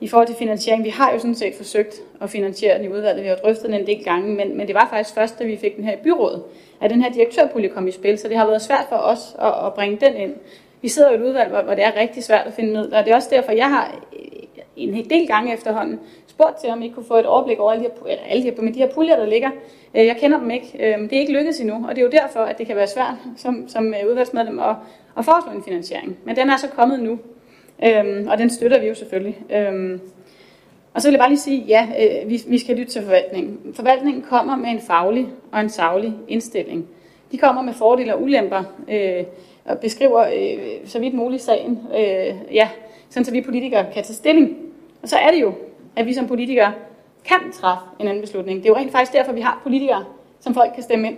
[0.00, 3.22] i forhold til finansiering, vi har jo sådan set forsøgt at finansiere den i udvalget,
[3.22, 5.56] vi har drøftet den en del gange, men, men det var faktisk først, da vi
[5.56, 6.42] fik den her i byrådet,
[6.80, 9.66] at den her direktørpulje kom i spil, så det har været svært for os at,
[9.66, 10.34] at bringe den ind.
[10.82, 12.98] Vi sidder jo i et udvalg, hvor, hvor det er rigtig svært at finde midler,
[12.98, 13.94] og det er også derfor, jeg har
[14.76, 17.84] en hel del gange efterhånden spurgt til, om I kunne få et overblik over alle
[17.84, 19.50] de her, alle de her, med de her puljer, der ligger.
[19.94, 20.66] Øh, jeg kender dem ikke.
[20.74, 22.86] Øh, det er ikke lykkedes endnu, og det er jo derfor, at det kan være
[22.86, 24.76] svært som, som øh, udvalgsmedlem at,
[25.18, 26.16] at foreslå en finansiering.
[26.24, 27.18] Men den er så kommet nu,
[27.84, 29.38] øhm, og den støtter vi jo selvfølgelig.
[29.50, 30.00] Øhm,
[30.94, 33.74] og så vil jeg bare lige sige, ja, øh, vi, vi skal lytte til forvaltningen.
[33.74, 36.86] Forvaltningen kommer med en faglig og en saglig indstilling.
[37.32, 39.24] De kommer med fordele og ulemper, øh,
[39.64, 42.68] og beskriver øh, så vidt muligt sagen, øh, ja,
[43.10, 44.56] sådan så vi politikere kan tage stilling.
[45.02, 45.52] Og så er det jo,
[45.96, 46.72] at vi som politikere
[47.24, 48.58] kan træffe en anden beslutning.
[48.58, 50.04] Det er jo rent faktisk derfor, vi har politikere,
[50.40, 51.16] som folk kan stemme ind.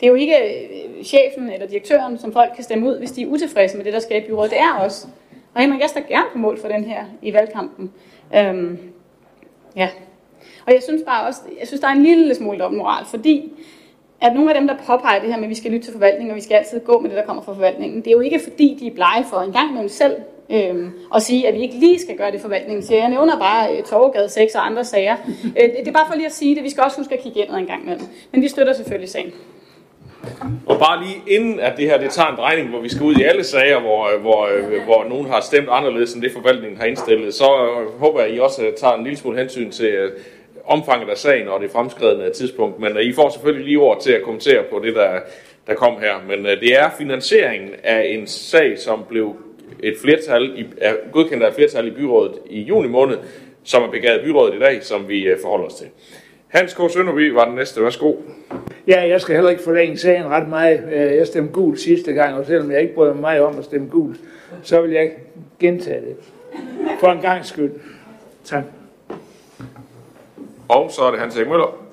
[0.00, 3.22] Det er jo ikke øh, chefen eller direktøren, som folk kan stemme ud, hvis de
[3.22, 4.50] er utilfredse med det, der sker i byrådet.
[4.50, 5.08] Det er os.
[5.54, 7.92] Og Henrik, jeg står gerne på mål for den her i valgkampen.
[8.36, 8.78] Øhm,
[9.76, 9.88] ja.
[10.66, 13.52] Og jeg synes bare også, jeg synes, der er en lille smule dobbeltmoral, fordi
[14.20, 16.30] at nogle af dem, der påpeger det her med, at vi skal lytte til forvaltningen,
[16.30, 18.40] og vi skal altid gå med det, der kommer fra forvaltningen, det er jo ikke
[18.48, 20.16] fordi, de er blege for en gang imellem selv
[20.50, 23.00] øhm, og sige, at vi ikke lige skal gøre det forvaltningen siger.
[23.00, 25.16] Jeg nævner bare øh, Torgade 6 og andre sager.
[25.44, 26.64] Øh, det er bare for lige at sige det.
[26.64, 27.98] Vi skal også huske at kigge ind en gang med
[28.32, 29.32] Men vi støtter selvfølgelig sagen.
[30.66, 33.14] Og bare lige inden at det her det tager en drejning, hvor vi skal ud
[33.16, 36.86] i alle sager, hvor, hvor, øh, hvor nogen har stemt anderledes end det forvaltningen har
[36.86, 40.10] indstillet, så øh, håber jeg, at I også øh, tager en lille smule hensyn til
[40.64, 42.80] omfanget af sagen og det fremskredende tidspunkt.
[42.80, 45.20] Men I får selvfølgelig lige ord til at kommentere på det, der,
[45.66, 46.14] der kom her.
[46.28, 49.36] Men det er finansieringen af en sag, som blev
[49.80, 53.18] et flertal i, er godkendt af et flertal i byrådet i juni måned,
[53.64, 55.86] som er begavet byrådet i dag, som vi forholder os til.
[56.48, 56.90] Hans K.
[56.90, 57.82] Sønderby var den næste.
[57.82, 58.14] Værsgo.
[58.86, 60.82] Ja, jeg skal heller ikke forlænge sagen ret meget.
[60.92, 63.88] Øh, jeg stemte gul sidste gang, og selvom jeg ikke brød mig om at stemme
[63.88, 64.16] gul,
[64.62, 65.10] så vil jeg
[65.58, 66.16] gentage det.
[67.00, 67.72] For en gang skyld.
[68.44, 68.64] Tak.
[70.68, 71.85] Og så er det Hans Møller.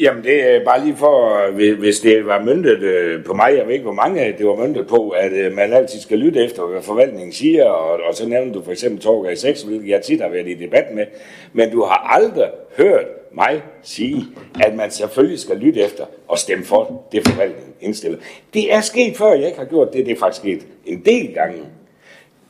[0.00, 3.72] Jamen det er bare lige for, hvis det var myndet øh, på mig, jeg ved
[3.72, 6.66] ikke hvor mange øh, det var myndet på, at øh, man altid skal lytte efter,
[6.66, 10.20] hvad forvaltningen siger, og, og så nævner du for eksempel Torgade 6, hvilket jeg tit
[10.20, 11.06] har været i debat med,
[11.52, 14.24] men du har aldrig hørt mig sige,
[14.64, 18.18] at man selvfølgelig skal lytte efter og stemme for det forvaltningen indstiller.
[18.54, 21.34] Det er sket før, jeg ikke har gjort det, det er faktisk sket en del
[21.34, 21.58] gange.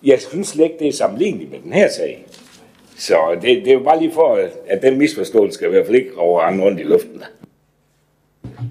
[0.05, 2.27] Jeg synes slet ikke, det er sammenligneligt med den her sag.
[2.97, 5.97] Så det, det er jo bare lige for, at den misforståelse skal i hvert fald
[5.97, 7.23] ikke over andre rundt i luften.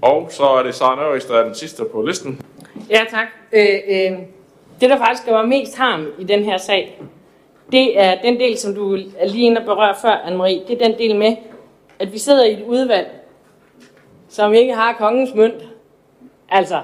[0.02, 2.40] Og så er det Sara Nørris, der er den sidste på listen.
[2.90, 3.26] Ja, tak.
[3.52, 4.18] Øh, øh,
[4.80, 7.02] det, der faktisk mig mest harm i den her sag,
[7.72, 10.68] det er den del, som du er lige inde og berøre før, Anne-Marie.
[10.68, 11.36] Det er den del med,
[11.98, 13.08] at vi sidder i et udvalg,
[14.28, 15.68] som ikke har kongens mønt.
[16.48, 16.80] Altså,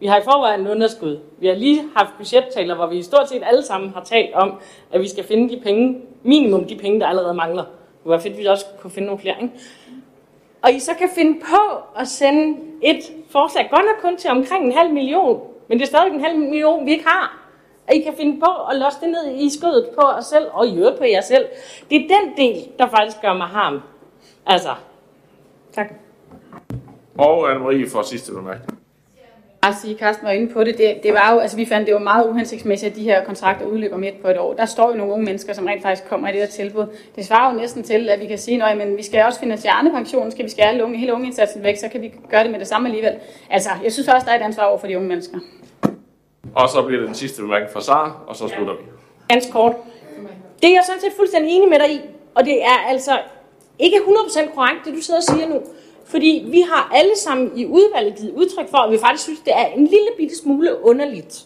[0.00, 1.20] vi har i forvejen underskud.
[1.38, 4.54] Vi har lige haft budgettaler, hvor vi i stort set alle sammen har talt om,
[4.92, 7.62] at vi skal finde de penge, minimum de penge, der allerede mangler.
[7.64, 9.36] Det var fedt, at vi også kunne finde nogle flere.
[9.42, 9.54] Ikke?
[10.62, 14.64] Og I så kan finde på at sende et forslag, godt nok kun til omkring
[14.66, 17.36] en halv million, men det er stadig en halv million, vi ikke har.
[17.86, 20.66] At I kan finde på at losse det ned i skødet på os selv, og
[20.66, 21.44] i øvrigt på jer selv.
[21.90, 23.80] Det er den del, der faktisk gør mig harm.
[24.46, 24.74] Altså,
[25.72, 25.92] tak.
[27.18, 28.79] Og Anne-Marie for sidste bemærkning.
[29.62, 31.94] Jeg sige, Carsten var inde på det, det, det var jo, altså vi fandt det
[31.94, 34.54] var meget uhensigtsmæssigt, at de her kontrakter udløber midt på et år.
[34.54, 36.86] Der står jo nogle unge mennesker, som rent faktisk kommer i det her tilbud.
[37.16, 39.74] Det svarer jo næsten til, at vi kan sige, at men vi skal også finansiere
[39.74, 42.50] andre pensionen, skal vi skære alle unge, hele ungeindsatsen væk, så kan vi gøre det
[42.50, 43.12] med det samme alligevel.
[43.50, 45.38] Altså, jeg synes også, der er et ansvar over for de unge mennesker.
[46.54, 48.82] Og så bliver det den sidste bemærkning fra Sara, og så slutter vi.
[49.28, 49.72] Ganske kort.
[50.62, 52.00] Det er jeg sådan set fuldstændig enig med dig i,
[52.34, 53.18] og det er altså
[53.78, 55.60] ikke 100% korrekt, det du sidder og siger nu.
[56.10, 59.52] Fordi vi har alle sammen i udvalget givet udtryk for, at vi faktisk synes, det
[59.56, 61.44] er en lille bitte smule underligt,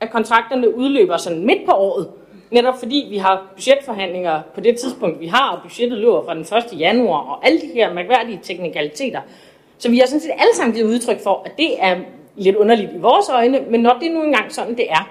[0.00, 2.10] at kontrakterne udløber sådan midt på året.
[2.50, 6.74] Netop fordi vi har budgetforhandlinger på det tidspunkt, vi har, og budgettet løber fra den
[6.74, 6.80] 1.
[6.80, 9.20] januar, og alle de her mærkværdige teknikaliteter.
[9.78, 12.00] Så vi har sådan set alle sammen givet udtryk for, at det er
[12.36, 15.10] lidt underligt i vores øjne, men når det nu engang sådan, det er.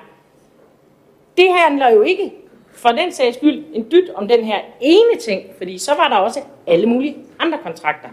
[1.38, 2.34] Det handler jo ikke
[2.82, 6.16] for den sags skyld en dyt om den her ene ting, fordi så var der
[6.16, 8.10] også alle mulige andre kontrakter.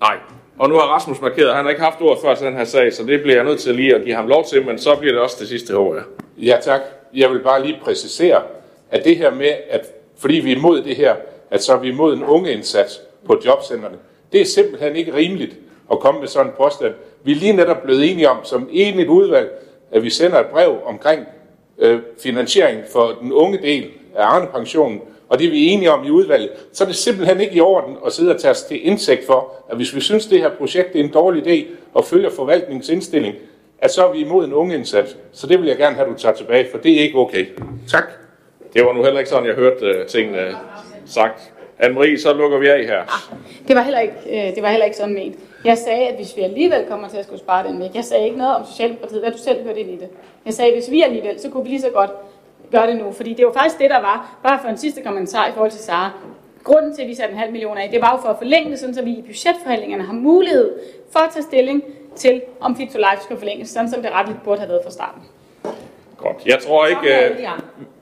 [0.00, 0.16] Nej,
[0.58, 2.92] og nu har Rasmus markeret, han har ikke haft ordet før til den her sag,
[2.92, 5.12] så det bliver jeg nødt til lige at give ham lov til, men så bliver
[5.12, 6.04] det også det sidste, håber jeg.
[6.38, 6.80] Ja tak.
[7.14, 8.42] Jeg vil bare lige præcisere,
[8.90, 9.86] at det her med, at
[10.18, 11.14] fordi vi er imod det her,
[11.50, 13.96] at så er vi imod en unge indsats på jobcentrene,
[14.32, 15.56] det er simpelthen ikke rimeligt
[15.92, 16.94] at komme med sådan en påstand.
[17.24, 19.50] Vi er lige netop blevet enige om, som enigt udvalg,
[19.90, 21.26] at vi sender et brev omkring
[21.80, 23.86] øh, finansiering for den unge del
[24.16, 27.54] af Arne-pensionen, og det er vi enige om i udvalget, så er det simpelthen ikke
[27.54, 30.40] i orden at sidde og tage os til indsigt for, at hvis vi synes, det
[30.40, 33.34] her projekt er en dårlig idé og følger forvaltningens indstilling,
[33.78, 35.16] at så er vi imod en unge indsats.
[35.32, 37.46] Så det vil jeg gerne have, at du tager tilbage, for det er ikke okay.
[37.88, 38.04] Tak.
[38.74, 40.56] Det var nu heller ikke sådan, jeg hørte uh, tingene
[41.06, 41.52] sagt.
[41.82, 43.00] Anne-Marie, så lukker vi af her.
[43.00, 45.36] Ah, det var heller ikke, øh, det var heller ikke sådan ment.
[45.64, 48.24] Jeg sagde, at hvis vi alligevel kommer til at skulle spare den væk, jeg sagde
[48.24, 50.08] ikke noget om Socialdemokratiet, hvad du selv hørte ind i det.
[50.46, 52.10] Jeg sagde, at hvis vi alligevel, så kunne vi lige så godt
[52.70, 53.12] gøre det nu.
[53.12, 55.80] Fordi det var faktisk det, der var, bare for en sidste kommentar i forhold til
[55.80, 56.10] Sara.
[56.64, 58.70] Grunden til, at vi satte en halv million af, det var jo for at forlænge
[58.70, 60.70] det, sådan, så vi i budgetforhandlingerne har mulighed
[61.12, 61.84] for at tage stilling
[62.16, 64.90] til, om Fit to Life skal forlænges, sådan som det retligt burde have været fra
[64.90, 65.22] starten.
[66.16, 66.36] Godt.
[66.46, 67.40] Jeg tror ikke, øh,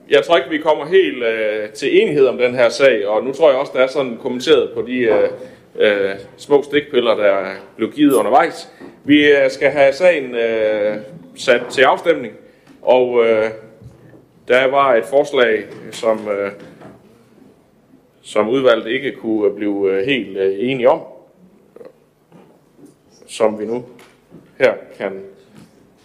[0.09, 3.33] jeg tror ikke vi kommer helt øh, til enighed om den her sag, og nu
[3.33, 5.29] tror jeg også, der er sådan kommenteret på de øh,
[5.79, 8.69] øh, små stikpiller, der blev givet undervejs.
[9.03, 10.97] Vi øh, skal have sagen øh,
[11.35, 12.33] sat til afstemning,
[12.81, 13.49] og øh,
[14.47, 16.51] der var et forslag, som, øh,
[18.21, 21.01] som udvalget ikke kunne øh, blive øh, helt øh, enige om.
[23.27, 23.85] som vi nu
[24.57, 25.23] her kan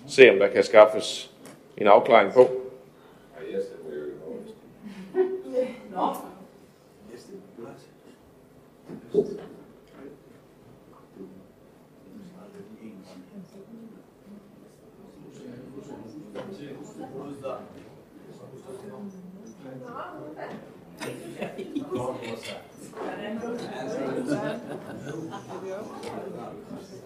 [0.09, 1.31] se, om der kan skaffes
[1.77, 2.51] en afklaring på.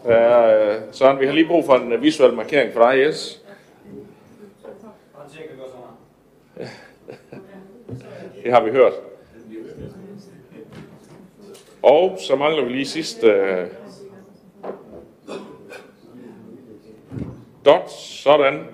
[0.05, 3.43] Ja, øh, Søren, vi har lige brug for en øh, visuel markering for dig, yes.
[8.45, 8.93] Det har vi hørt.
[11.83, 13.31] Og så mangler vi lige sidst uh,
[17.65, 18.67] dot, sådan.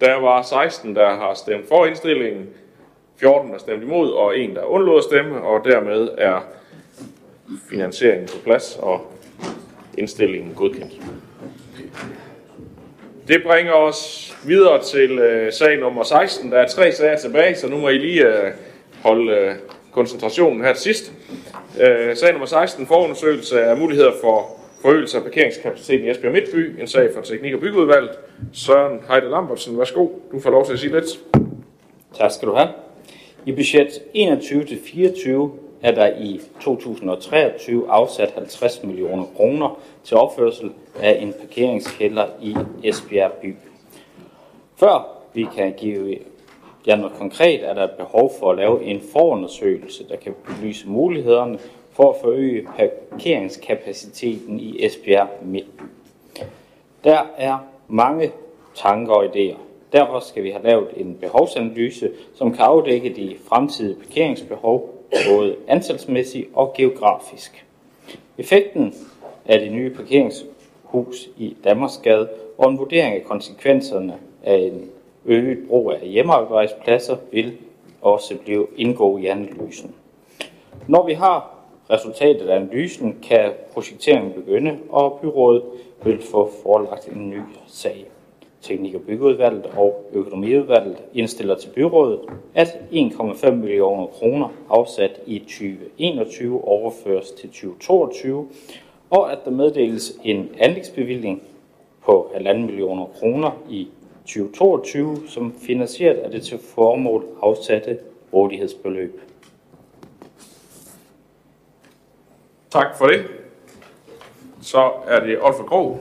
[0.00, 2.48] Der var 16, der har stemt for indstillingen,
[3.22, 6.44] 14, der stemte imod, og en, der undlod at stemme, og dermed er
[7.70, 9.12] finansieringen på plads, og
[9.98, 10.92] indstillingen godkendt.
[13.28, 16.52] Det bringer os videre til øh, sag nummer 16.
[16.52, 18.52] Der er tre sager tilbage, så nu må I lige øh,
[19.02, 19.54] holde øh,
[19.92, 21.12] koncentrationen her til sidst.
[21.80, 24.48] Øh, sag nummer 16, forundersøgelse af muligheder for
[24.80, 26.80] forøgelse af parkeringskapaciteten i Esbjerg Midtby.
[26.80, 28.10] En sag fra Teknik- og Byggeudvalget.
[28.52, 30.08] Søren Heide Lambertsen, værsgo.
[30.32, 31.06] Du får lov til at sige lidt.
[32.18, 32.68] Tak skal du have.
[33.46, 35.50] I budget 21-24
[35.82, 43.32] er der i 2023 afsat 50 millioner kroner til opførsel af en parkeringskælder i Esbjerg
[43.32, 43.56] by.
[44.76, 46.18] Før vi kan give
[46.86, 50.88] jer noget konkret, er der et behov for at lave en forundersøgelse, der kan belyse
[50.88, 51.58] mulighederne
[51.92, 52.68] for at forøge
[53.10, 55.82] parkeringskapaciteten i Esbjerg Midtby.
[57.04, 58.32] Der er mange
[58.74, 59.56] tanker og idéer.
[59.92, 64.94] Derfor skal vi have lavet en behovsanalyse, som kan afdække de fremtidige parkeringsbehov,
[65.28, 67.66] både antalsmæssigt og geografisk.
[68.38, 68.94] Effekten
[69.46, 74.90] af det nye parkeringshus i Danmarksgade og en vurdering af konsekvenserne af en
[75.24, 77.52] øget brug af hjemmearbejdspladser vil
[78.02, 79.94] også blive indgå i analysen.
[80.88, 81.54] Når vi har
[81.90, 85.62] resultatet af analysen, kan projekteringen begynde, og byrådet
[86.04, 88.11] vil få forelagt en ny sag.
[88.62, 92.20] Teknik- og byggeudvalget og økonomiudvalget indstiller til byrådet,
[92.54, 98.48] at 1,5 millioner kroner afsat i 2021 overføres til 2022,
[99.10, 101.42] og at der meddeles en anlægsbevilling
[102.04, 103.88] på 1,5 millioner kroner i
[104.24, 107.98] 2022, som finansieret af det til formål afsatte
[108.32, 109.20] rådighedsbeløb.
[112.70, 113.24] Tak for det.
[114.60, 116.00] Så er det Olfer Krog.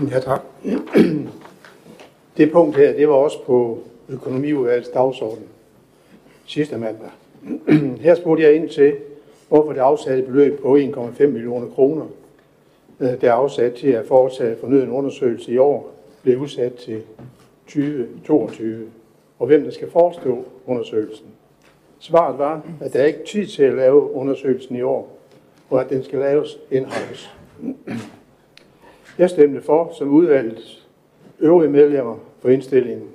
[0.00, 0.40] Ja, tak.
[2.36, 5.44] Det punkt her, det var også på økonomiudvalgets dagsorden
[6.46, 7.08] sidste mandag.
[8.04, 8.96] Her spurgte jeg ind til,
[9.48, 12.06] hvorfor det afsatte beløb på 1,5 millioner kroner,
[13.00, 17.02] øh, der er afsat til at foretage fornyet undersøgelse i år, blev udsat til
[17.66, 18.86] 2022,
[19.38, 21.26] og hvem der skal forestå undersøgelsen.
[21.98, 25.18] Svaret var, at der ikke er tid til at lave undersøgelsen i år,
[25.70, 27.30] og at den skal laves indholds.
[29.18, 30.86] Jeg stemte for som udvalgets
[31.40, 33.08] øvrige medlemmer for indstillingen,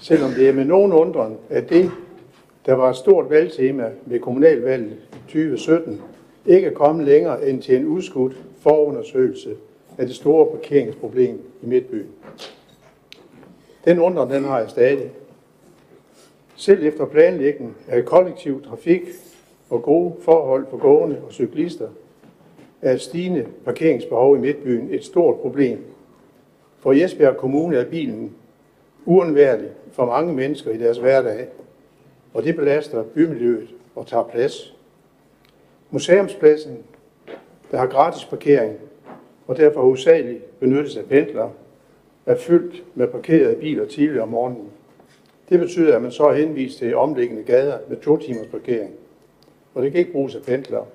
[0.00, 1.90] selvom det er med nogen undren, at det,
[2.66, 4.96] der var et stort valgtema ved kommunalvalget
[5.26, 6.02] 2017,
[6.46, 9.56] ikke er kommet længere end til en udskudt forundersøgelse
[9.98, 12.06] af det store parkeringsproblem i Midtbyen.
[13.84, 15.10] Den undren, den har jeg stadig.
[16.56, 19.02] Selv efter planlægning af kollektiv trafik
[19.70, 21.88] og gode forhold for gående og cyklister,
[22.82, 25.84] er et stigende parkeringsbehov i Midtbyen et stort problem.
[26.78, 28.32] For Jesbjerg Kommune er bilen
[29.04, 31.48] uundværlig for mange mennesker i deres hverdag,
[32.34, 34.74] og det belaster bymiljøet og tager plads.
[35.90, 36.78] Museumspladsen,
[37.70, 38.78] der har gratis parkering,
[39.46, 41.52] og derfor hovedsageligt benyttes af pendlere,
[42.26, 44.68] er fyldt med parkerede biler tidligere om morgenen.
[45.48, 48.90] Det betyder, at man så er henvist til omliggende gader med to timers parkering,
[49.74, 50.86] og det kan ikke bruges af pendlere.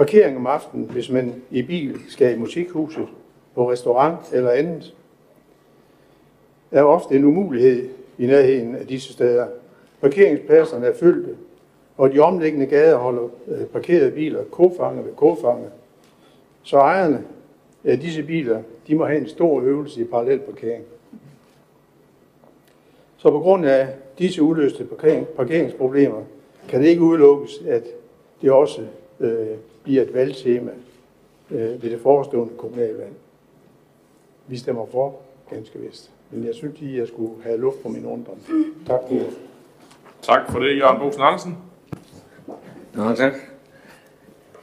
[0.00, 3.08] Parkering om aftenen, hvis man i bil skal i musikhuset,
[3.54, 4.94] på restaurant eller andet,
[6.70, 7.88] er ofte en umulighed
[8.18, 9.46] i nærheden af disse steder.
[10.00, 11.36] Parkeringspladserne er fyldte,
[11.96, 15.68] og de omliggende gader holder øh, parkerede biler kofanger ved kofanger.
[16.62, 17.24] Så ejerne
[17.84, 20.84] af disse biler, de må have en stor øvelse i parallelparkering.
[23.16, 23.88] Så på grund af
[24.18, 26.22] disse uløste parkering, parkeringsproblemer,
[26.68, 27.84] kan det ikke udelukkes, at
[28.42, 28.82] det også
[29.20, 30.70] øh, bliver et valgtema
[31.50, 33.12] øh, ved det forestående kommunalvalg.
[34.46, 35.16] Vi stemmer for,
[35.50, 36.10] ganske vist.
[36.30, 38.38] Men jeg synes lige, at jeg skulle have luft på min undren.
[38.86, 39.26] Tak for det.
[40.22, 41.58] Tak for det, Jørgen Bosen Andersen.
[42.94, 43.32] Nå, tak.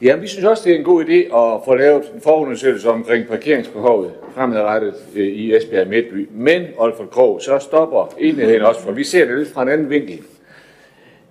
[0.02, 3.28] Ja, vi synes også, det er en god idé at få lavet en forundersøgelse omkring
[3.28, 6.30] parkeringsbehovet fremadrettet øh, i Esbjerg Midtby.
[6.32, 9.90] Men, Olfert Krog, så stopper enigheden også, for vi ser det lidt fra en anden
[9.90, 10.20] vinkel.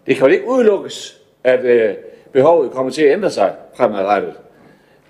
[0.07, 1.95] Det kan jo ikke udelukkes, at øh,
[2.37, 4.35] behovet kommer til at ændre sig fremadrettet.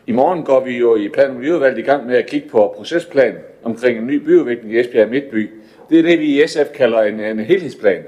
[0.07, 2.75] I morgen går vi jo i plan- og miljøudvalget i gang med at kigge på
[2.77, 5.51] procesplanen omkring en ny byudvikling i Esbjerg Midtby.
[5.91, 8.03] Det er det, vi i SF kalder en, en helhedsplan.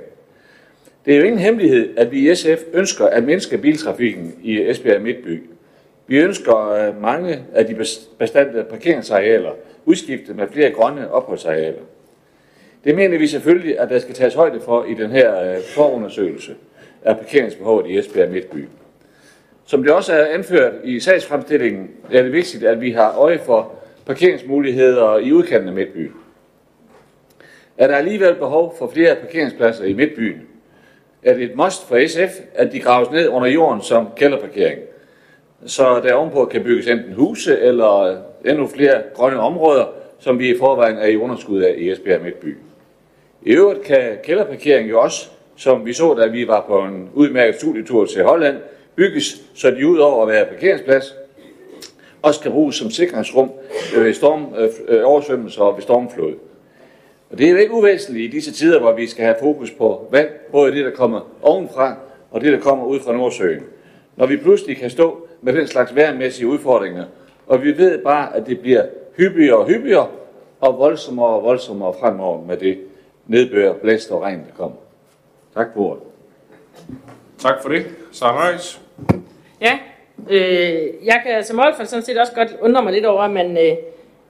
[1.07, 5.03] Det er jo ingen hemmelighed, at vi i SF ønsker at mindske biltrafikken i Esbjerg
[5.03, 5.43] Midtby.
[6.07, 7.75] Vi ønsker øh, mange af de
[8.19, 9.53] bestandte parkeringsarealer
[9.85, 11.83] udskiftet med flere grønne opholdsarealer.
[12.85, 16.55] Det mener vi selvfølgelig, at der skal tages højde for i den her øh, forundersøgelse
[17.05, 18.69] af parkeringsbehovet i Esbjerg Midtby.
[19.69, 23.73] Som det også er anført i sagsfremstillingen, er det vigtigt, at vi har øje for
[24.07, 26.13] parkeringsmuligheder i udkanten af Midtbyen.
[27.79, 30.41] Er der alligevel behov for flere parkeringspladser i Midtbyen,
[31.23, 34.81] er det et must for SF, at de graves ned under jorden som kælderparkering.
[35.67, 39.87] Så der ovenpå kan bygges enten huse eller øh, endnu flere grønne områder,
[40.19, 42.57] som vi i forvejen er i underskud af i Esbjerg Midtby.
[43.43, 47.55] I øvrigt kan kælderparkering jo også, som vi så, da vi var på en udmærket
[47.55, 48.57] studietur til Holland,
[48.99, 51.15] bygges, så de ud over at være parkeringsplads,
[52.23, 53.51] også kan bruges som sikringsrum
[53.95, 54.47] ved storm,
[54.89, 56.35] øh, oversvømmelser og ved stormflod.
[57.31, 60.09] Og det er jo ikke uvæsentligt i disse tider, hvor vi skal have fokus på
[60.11, 61.97] vand, både det, der kommer ovenfra,
[62.31, 63.63] og det, der kommer ud fra Nordsøen.
[64.17, 67.05] Når vi pludselig kan stå med den slags værmæssige udfordringer,
[67.47, 68.87] og vi ved bare, at det bliver
[69.17, 70.09] hyppigere og hyppigere,
[70.61, 72.79] og voldsommere og voldsommere fremover med det
[73.27, 74.77] nedbør, blæst og regn, der kommer.
[75.55, 76.03] Tak for ordet.
[77.39, 77.87] Tak for det.
[78.13, 78.81] Sara Reis.
[79.61, 79.79] Ja,
[80.31, 83.59] øh, jeg kan som Olfer sådan set også godt undre mig lidt over, at man
[83.59, 83.77] øh,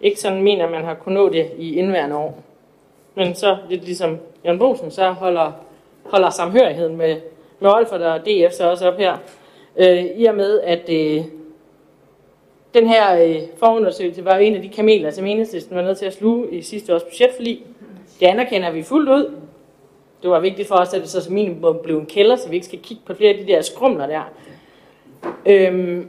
[0.00, 2.42] ikke sådan mener, at man har kunnet nå det i indværende år.
[3.14, 5.52] Men så lidt ligesom Jan Bosen, så holder,
[6.04, 7.16] holder samhørigheden med,
[7.60, 9.16] med Olfert og DF så også op her.
[9.76, 11.24] Øh, I og med, at øh,
[12.74, 16.06] den her øh, forundersøgelse var jo en af de kameler, som enhedslisten var nødt til
[16.06, 17.62] at sluge i sidste års budgetforlig.
[18.20, 19.32] Det anerkender vi fuldt ud.
[20.22, 22.54] Det var vigtigt for os, at det så som minimum blev en kælder, så vi
[22.54, 24.32] ikke skal kigge på flere af de der skrumler der.
[25.46, 26.08] Øhm,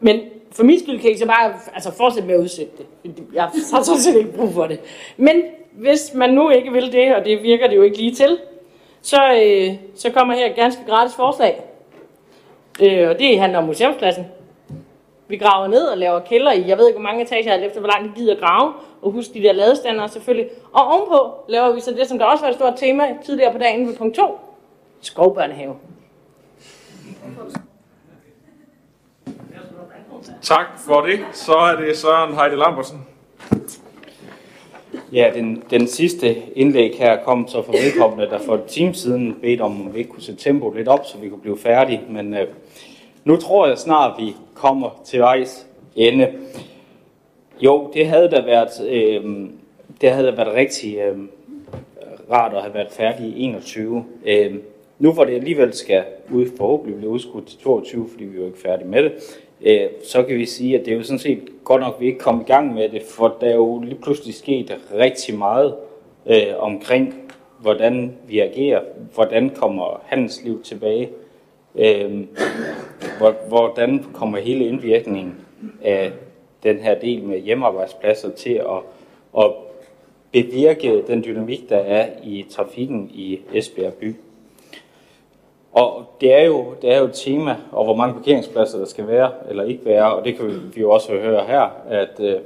[0.00, 0.20] men
[0.52, 3.14] for min skyld kan I så bare altså, fortsætte med at udsætte det.
[3.34, 4.80] Jeg har sådan set ikke brug for det.
[5.16, 8.38] Men hvis man nu ikke vil det, og det virker det jo ikke lige til,
[9.02, 11.62] så, øh, så kommer her et ganske gratis forslag.
[12.82, 14.26] Øh, og det handler om museumspladsen.
[15.28, 17.80] Vi graver ned og laver kælder i, jeg ved ikke hvor mange etager, alt efter
[17.80, 20.50] hvor langt de gider grave, og husk de der ladestander selvfølgelig.
[20.72, 23.58] Og ovenpå laver vi så det, som der også var et stort tema tidligere på
[23.58, 24.38] dagen ved punkt 2,
[25.00, 25.74] skovbørnehave.
[30.42, 31.20] Tak for det.
[31.32, 33.06] Så er det Søren Heide Lambersen.
[35.12, 39.36] Ja, den, den sidste indlæg her kom så fra vedkommende, der for et time siden
[39.42, 42.02] bedte om, om vi ikke kunne sætte tempoet lidt op, så vi kunne blive færdige.
[42.08, 42.46] Men øh,
[43.24, 46.32] nu tror jeg snart, vi kommer til vejs ende.
[47.60, 49.48] Jo, det havde da været, øh,
[50.00, 51.18] det havde da været rigtig øh,
[52.30, 54.04] rart at have været færdig i 21.
[54.26, 54.54] Øh,
[54.98, 58.58] nu hvor det alligevel skal ud, forhåbentlig blive udskudt til 22, fordi vi jo ikke
[58.58, 59.12] færdige med det,
[59.62, 62.06] øh, så kan vi sige, at det er jo sådan set godt nok, at vi
[62.06, 65.74] ikke kom i gang med det, for der er jo lige pludselig sket rigtig meget
[66.26, 67.14] øh, omkring,
[67.60, 68.80] hvordan vi agerer,
[69.14, 71.10] hvordan kommer handelsliv tilbage,
[71.74, 72.24] øh,
[73.48, 75.34] hvordan kommer hele indvirkningen
[75.82, 76.12] af
[76.62, 78.82] den her del med hjemmearbejdspladser til at,
[79.38, 79.50] at
[80.32, 84.14] bevirke den dynamik, der er i trafikken i Esbjerg by.
[85.76, 89.06] Og det er, jo, det er jo et tema, og hvor mange parkeringspladser der skal
[89.06, 92.36] være eller ikke være, og det kan vi jo også høre her, at, øh,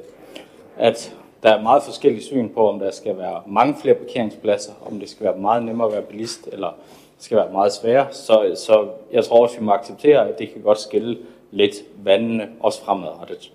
[0.76, 5.00] at der er meget forskellige syn på, om der skal være mange flere parkeringspladser, om
[5.00, 6.68] det skal være meget nemmere at være bilist, eller
[7.16, 8.06] det skal være meget sværere.
[8.10, 11.18] Så, så jeg tror også, vi må acceptere, at det kan godt skille
[11.50, 13.52] lidt vandene, også fremadrettet.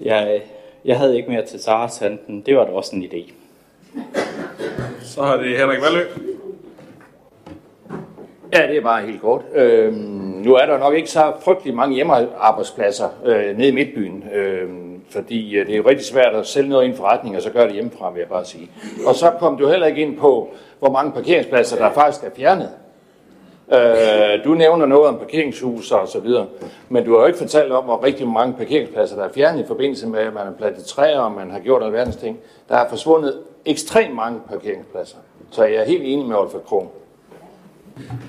[0.00, 0.42] Jeg,
[0.84, 2.40] jeg havde ikke mere til Saras handen.
[2.40, 3.32] Det var da også en idé.
[5.02, 6.33] Så har det Henrik Valø.
[8.54, 9.42] Ja, det er bare helt kort.
[9.54, 9.94] Øhm,
[10.44, 14.68] nu er der nok ikke så frygtelig mange hjemmearbejdspladser øh, nede i midtbyen, øh,
[15.10, 17.50] fordi øh, det er jo rigtig svært at sælge noget i en forretning, og så
[17.50, 18.70] gøre det hjemmefra, vil jeg bare sige.
[19.06, 22.70] Og så kom du heller ikke ind på, hvor mange parkeringspladser, der faktisk er fjernet.
[23.72, 26.46] Øh, du nævner noget om parkeringshus og så videre,
[26.88, 29.66] men du har jo ikke fortalt om, hvor rigtig mange parkeringspladser, der er fjernet i
[29.66, 32.38] forbindelse med, at man har plantet træer, og man har gjort alverdens ting.
[32.68, 35.16] Der er forsvundet ekstremt mange parkeringspladser.
[35.50, 36.88] Så jeg er helt enig med Olfert Krohn.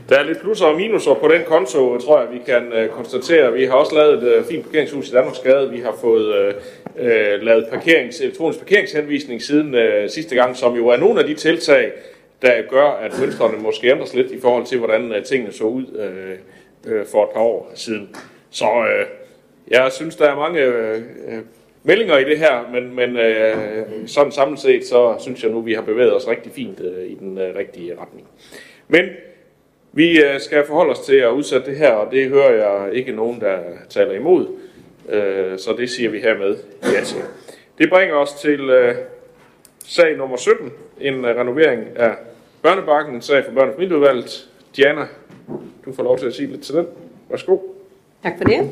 [0.09, 3.53] Der er lidt plusser og minuser på den konto, tror jeg, vi kan øh, konstatere.
[3.53, 5.71] Vi har også lavet et øh, fint parkeringshus i Danmarks Gade.
[5.71, 6.53] Vi har fået øh,
[6.97, 11.33] øh, lavet parkerings, elektronisk parkeringshenvisning siden øh, sidste gang, som jo er nogle af de
[11.33, 11.91] tiltag,
[12.41, 15.85] der gør, at mønstrene måske ændres lidt i forhold til, hvordan øh, tingene så ud
[15.97, 18.15] øh, øh, for et par år siden.
[18.49, 19.05] Så øh,
[19.67, 21.39] jeg synes, der er mange øh, øh
[21.87, 23.55] meldinger i det her, men, men øh,
[24.07, 27.15] sådan samlet set, så synes jeg nu, vi har bevæget os rigtig fint øh, i
[27.15, 28.27] den øh, rigtige retning.
[28.87, 29.05] Men
[29.95, 33.11] vi øh, skal forholde os til at udsætte det her, og det hører jeg ikke
[33.11, 33.57] nogen, der
[33.89, 34.47] taler imod.
[35.09, 37.17] Øh, så det siger vi hermed ja til.
[37.77, 38.95] Det bringer os til øh,
[39.85, 42.11] sag nummer 17, en renovering af
[42.61, 44.49] børnebakken, en sag for børn- og familieudvalget.
[44.75, 45.07] Diana,
[45.85, 46.87] du får lov til at sige lidt til den.
[47.29, 47.57] Værsgo.
[48.23, 48.69] Tak for det.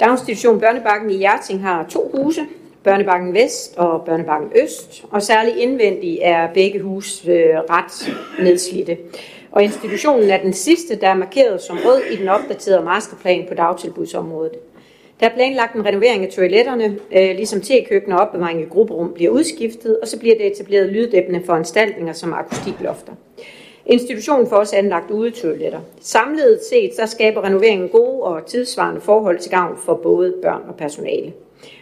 [0.00, 2.40] Daginstitution Børnebakken i Hjerting har to huse,
[2.84, 7.34] Børnebakken Vest og Børnebakken Øst, og særligt indvendigt er begge hus øh,
[7.70, 8.96] ret nedslidte.
[9.52, 13.54] Og institutionen er den sidste, der er markeret som rød i den opdaterede masterplan på
[13.54, 14.52] dagtilbudsområdet.
[15.20, 19.30] Der er planlagt en renovering af toiletterne, øh, ligesom tekøkken og opbevaring i grupperum bliver
[19.30, 23.12] udskiftet, og så bliver det etableret lyddæmpende foranstaltninger som akustiklofter.
[23.86, 25.80] Institutionen får også anlagt udetoiletter.
[26.00, 30.74] Samlet set så skaber renoveringen gode og tidsvarende forhold til gavn for både børn og
[30.74, 31.32] personale.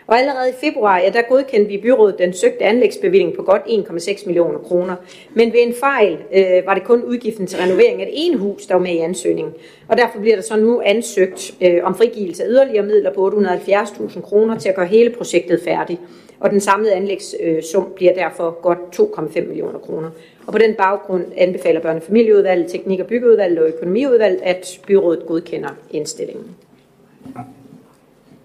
[0.09, 3.63] Og allerede i februar, ja, der godkendte vi i byrådet den søgte anlægsbevilling på godt
[3.63, 4.97] 1,6 millioner kroner.
[5.35, 8.67] Men ved en fejl øh, var det kun udgiften til renovering af det ene hus,
[8.67, 9.55] der var med i ansøgningen.
[9.89, 14.21] Og derfor bliver der så nu ansøgt øh, om frigivelse af yderligere midler på 870.000
[14.21, 16.01] kroner til at gøre hele projektet færdigt.
[16.41, 18.79] Og den samlede anlægssum øh, bliver derfor godt
[19.19, 20.11] 2,5 millioner kroner.
[20.47, 25.27] Og på den baggrund anbefaler børne- og familieudvalget, teknik- og byggeudvalget og økonomiudvalget, at byrådet
[25.27, 26.57] godkender indstillingen.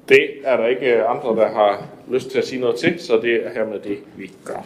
[0.09, 3.45] Det er der ikke andre, der har lyst til at sige noget til, så det
[3.45, 4.65] er hermed det, vi gør.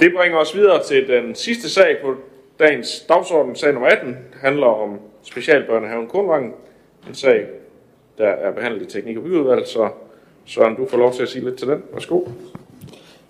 [0.00, 2.14] Det bringer os videre til den sidste sag på
[2.58, 3.56] dagens dagsorden.
[3.56, 6.52] Sag nummer 18 handler om Specialbørnehaven Kornvangen.
[7.08, 7.46] En sag,
[8.18, 9.88] der er behandlet i teknik- og Byudvalg, så
[10.46, 11.82] Søren, du får lov til at sige lidt til den.
[11.92, 12.20] Værsgo.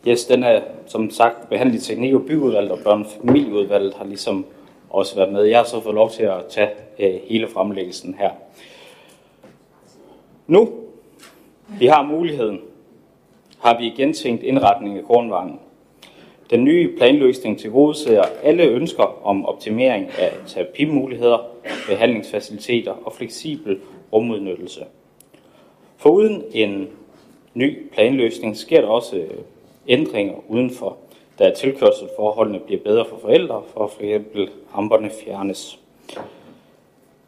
[0.09, 4.47] Yes, den er som sagt behandlet i teknik- og byudvalg, og Børnefamilieudvalget og har ligesom
[4.91, 5.45] også været med.
[5.45, 8.31] Jeg har så fået lov til at tage øh, hele fremlæggelsen her.
[10.47, 10.73] Nu
[11.79, 12.61] vi har muligheden,
[13.59, 15.59] har vi igen tænkt indretning af kornvangen.
[16.51, 21.39] Den nye planløsning til ser alle ønsker om optimering af terapimuligheder,
[21.89, 23.81] behandlingsfaciliteter og fleksibel
[24.13, 24.85] rumudnyttelse.
[25.97, 26.89] Foruden en
[27.55, 29.31] ny planløsning sker der også øh,
[29.89, 30.97] ændringer udenfor,
[31.39, 35.79] da tilkørselsforholdene bliver bedre for forældre, for for eksempel ramperne fjernes.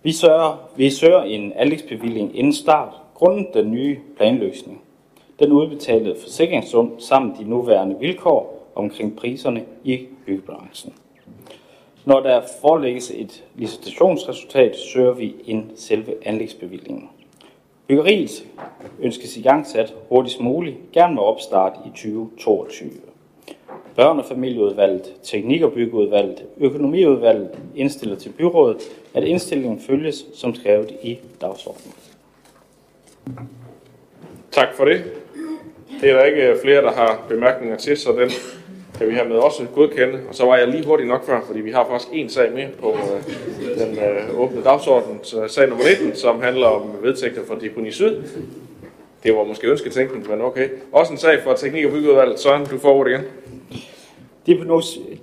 [0.03, 4.83] Vi søger, vi søger en anlægsbevilling inden start, grundet den nye planløsning.
[5.39, 10.93] Den udbetalte forsikringssum samt de nuværende vilkår omkring priserne i byggebranchen.
[12.05, 17.09] Når der forelægges et licitationsresultat, søger vi en selve anlægsbevillingen.
[17.87, 18.47] Byggeriet
[19.01, 22.91] ønskes i gang sat hurtigst muligt, gerne med opstart i 2022.
[23.97, 28.83] Børn- og familieudvalget, teknik- og byggeudvalget, økonomiudvalget indstiller til byrådet,
[29.15, 32.02] at indstillingen følges som skrevet i dagsordenen.
[34.53, 35.05] Tak for det.
[36.01, 38.31] Det er der ikke øh, flere, der har bemærkninger til, så den
[38.99, 40.21] kan vi hermed også godkende.
[40.29, 42.69] Og så var jeg lige hurtigt nok før, fordi vi har faktisk en sag mere
[42.81, 45.21] på øh, den øh, åbne dagsorden.
[45.23, 48.23] Så sag nummer 19, som handler om vedtægter for Deponi Syd.
[49.23, 50.69] Det var måske ønsketænkning, men okay.
[50.93, 52.41] Også en sag for Teknik- og Byggeudvalget.
[52.41, 53.25] Søren, du får ordet igen.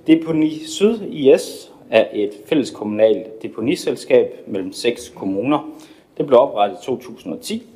[0.06, 5.70] Deponi Syd IS er et fælles kommunalt deponiselskab mellem seks kommuner.
[6.18, 7.69] Det blev oprettet i 2010.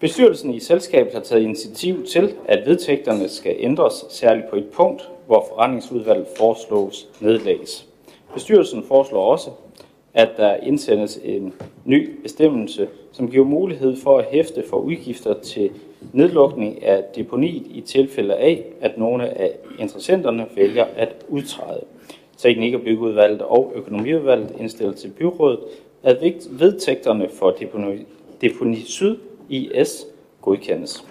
[0.00, 5.08] Bestyrelsen i selskabet har taget initiativ til, at vedtægterne skal ændres særligt på et punkt,
[5.26, 7.86] hvor forretningsudvalget foreslås nedlægges.
[8.34, 9.50] Bestyrelsen foreslår også,
[10.14, 11.54] at der indsendes en
[11.84, 15.70] ny bestemmelse, som giver mulighed for at hæfte for udgifter til
[16.12, 21.84] nedlukning af deponiet i tilfælde af, at nogle af interessenterne vælger at udtræde.
[22.36, 25.60] Teknik- og byggeudvalget og økonomiudvalget indstiller til byrådet,
[26.02, 26.16] at
[26.50, 28.06] vedtægterne for deponi,
[28.40, 29.16] deponi Syd
[29.48, 30.06] IS
[30.42, 31.04] godkendes.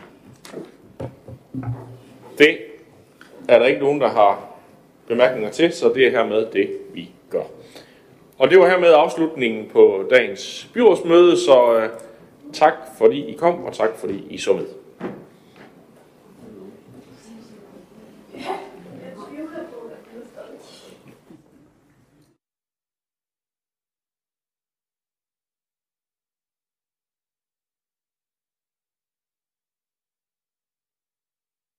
[2.38, 2.58] Det
[3.50, 4.58] er der ikke nogen, der har
[5.08, 7.44] bemærkninger til, så det er hermed det, vi gør.
[8.38, 11.90] Og det var hermed afslutningen på dagens byrådsmøde, så øh,
[12.54, 14.66] tak fordi I kom, og tak fordi I så med.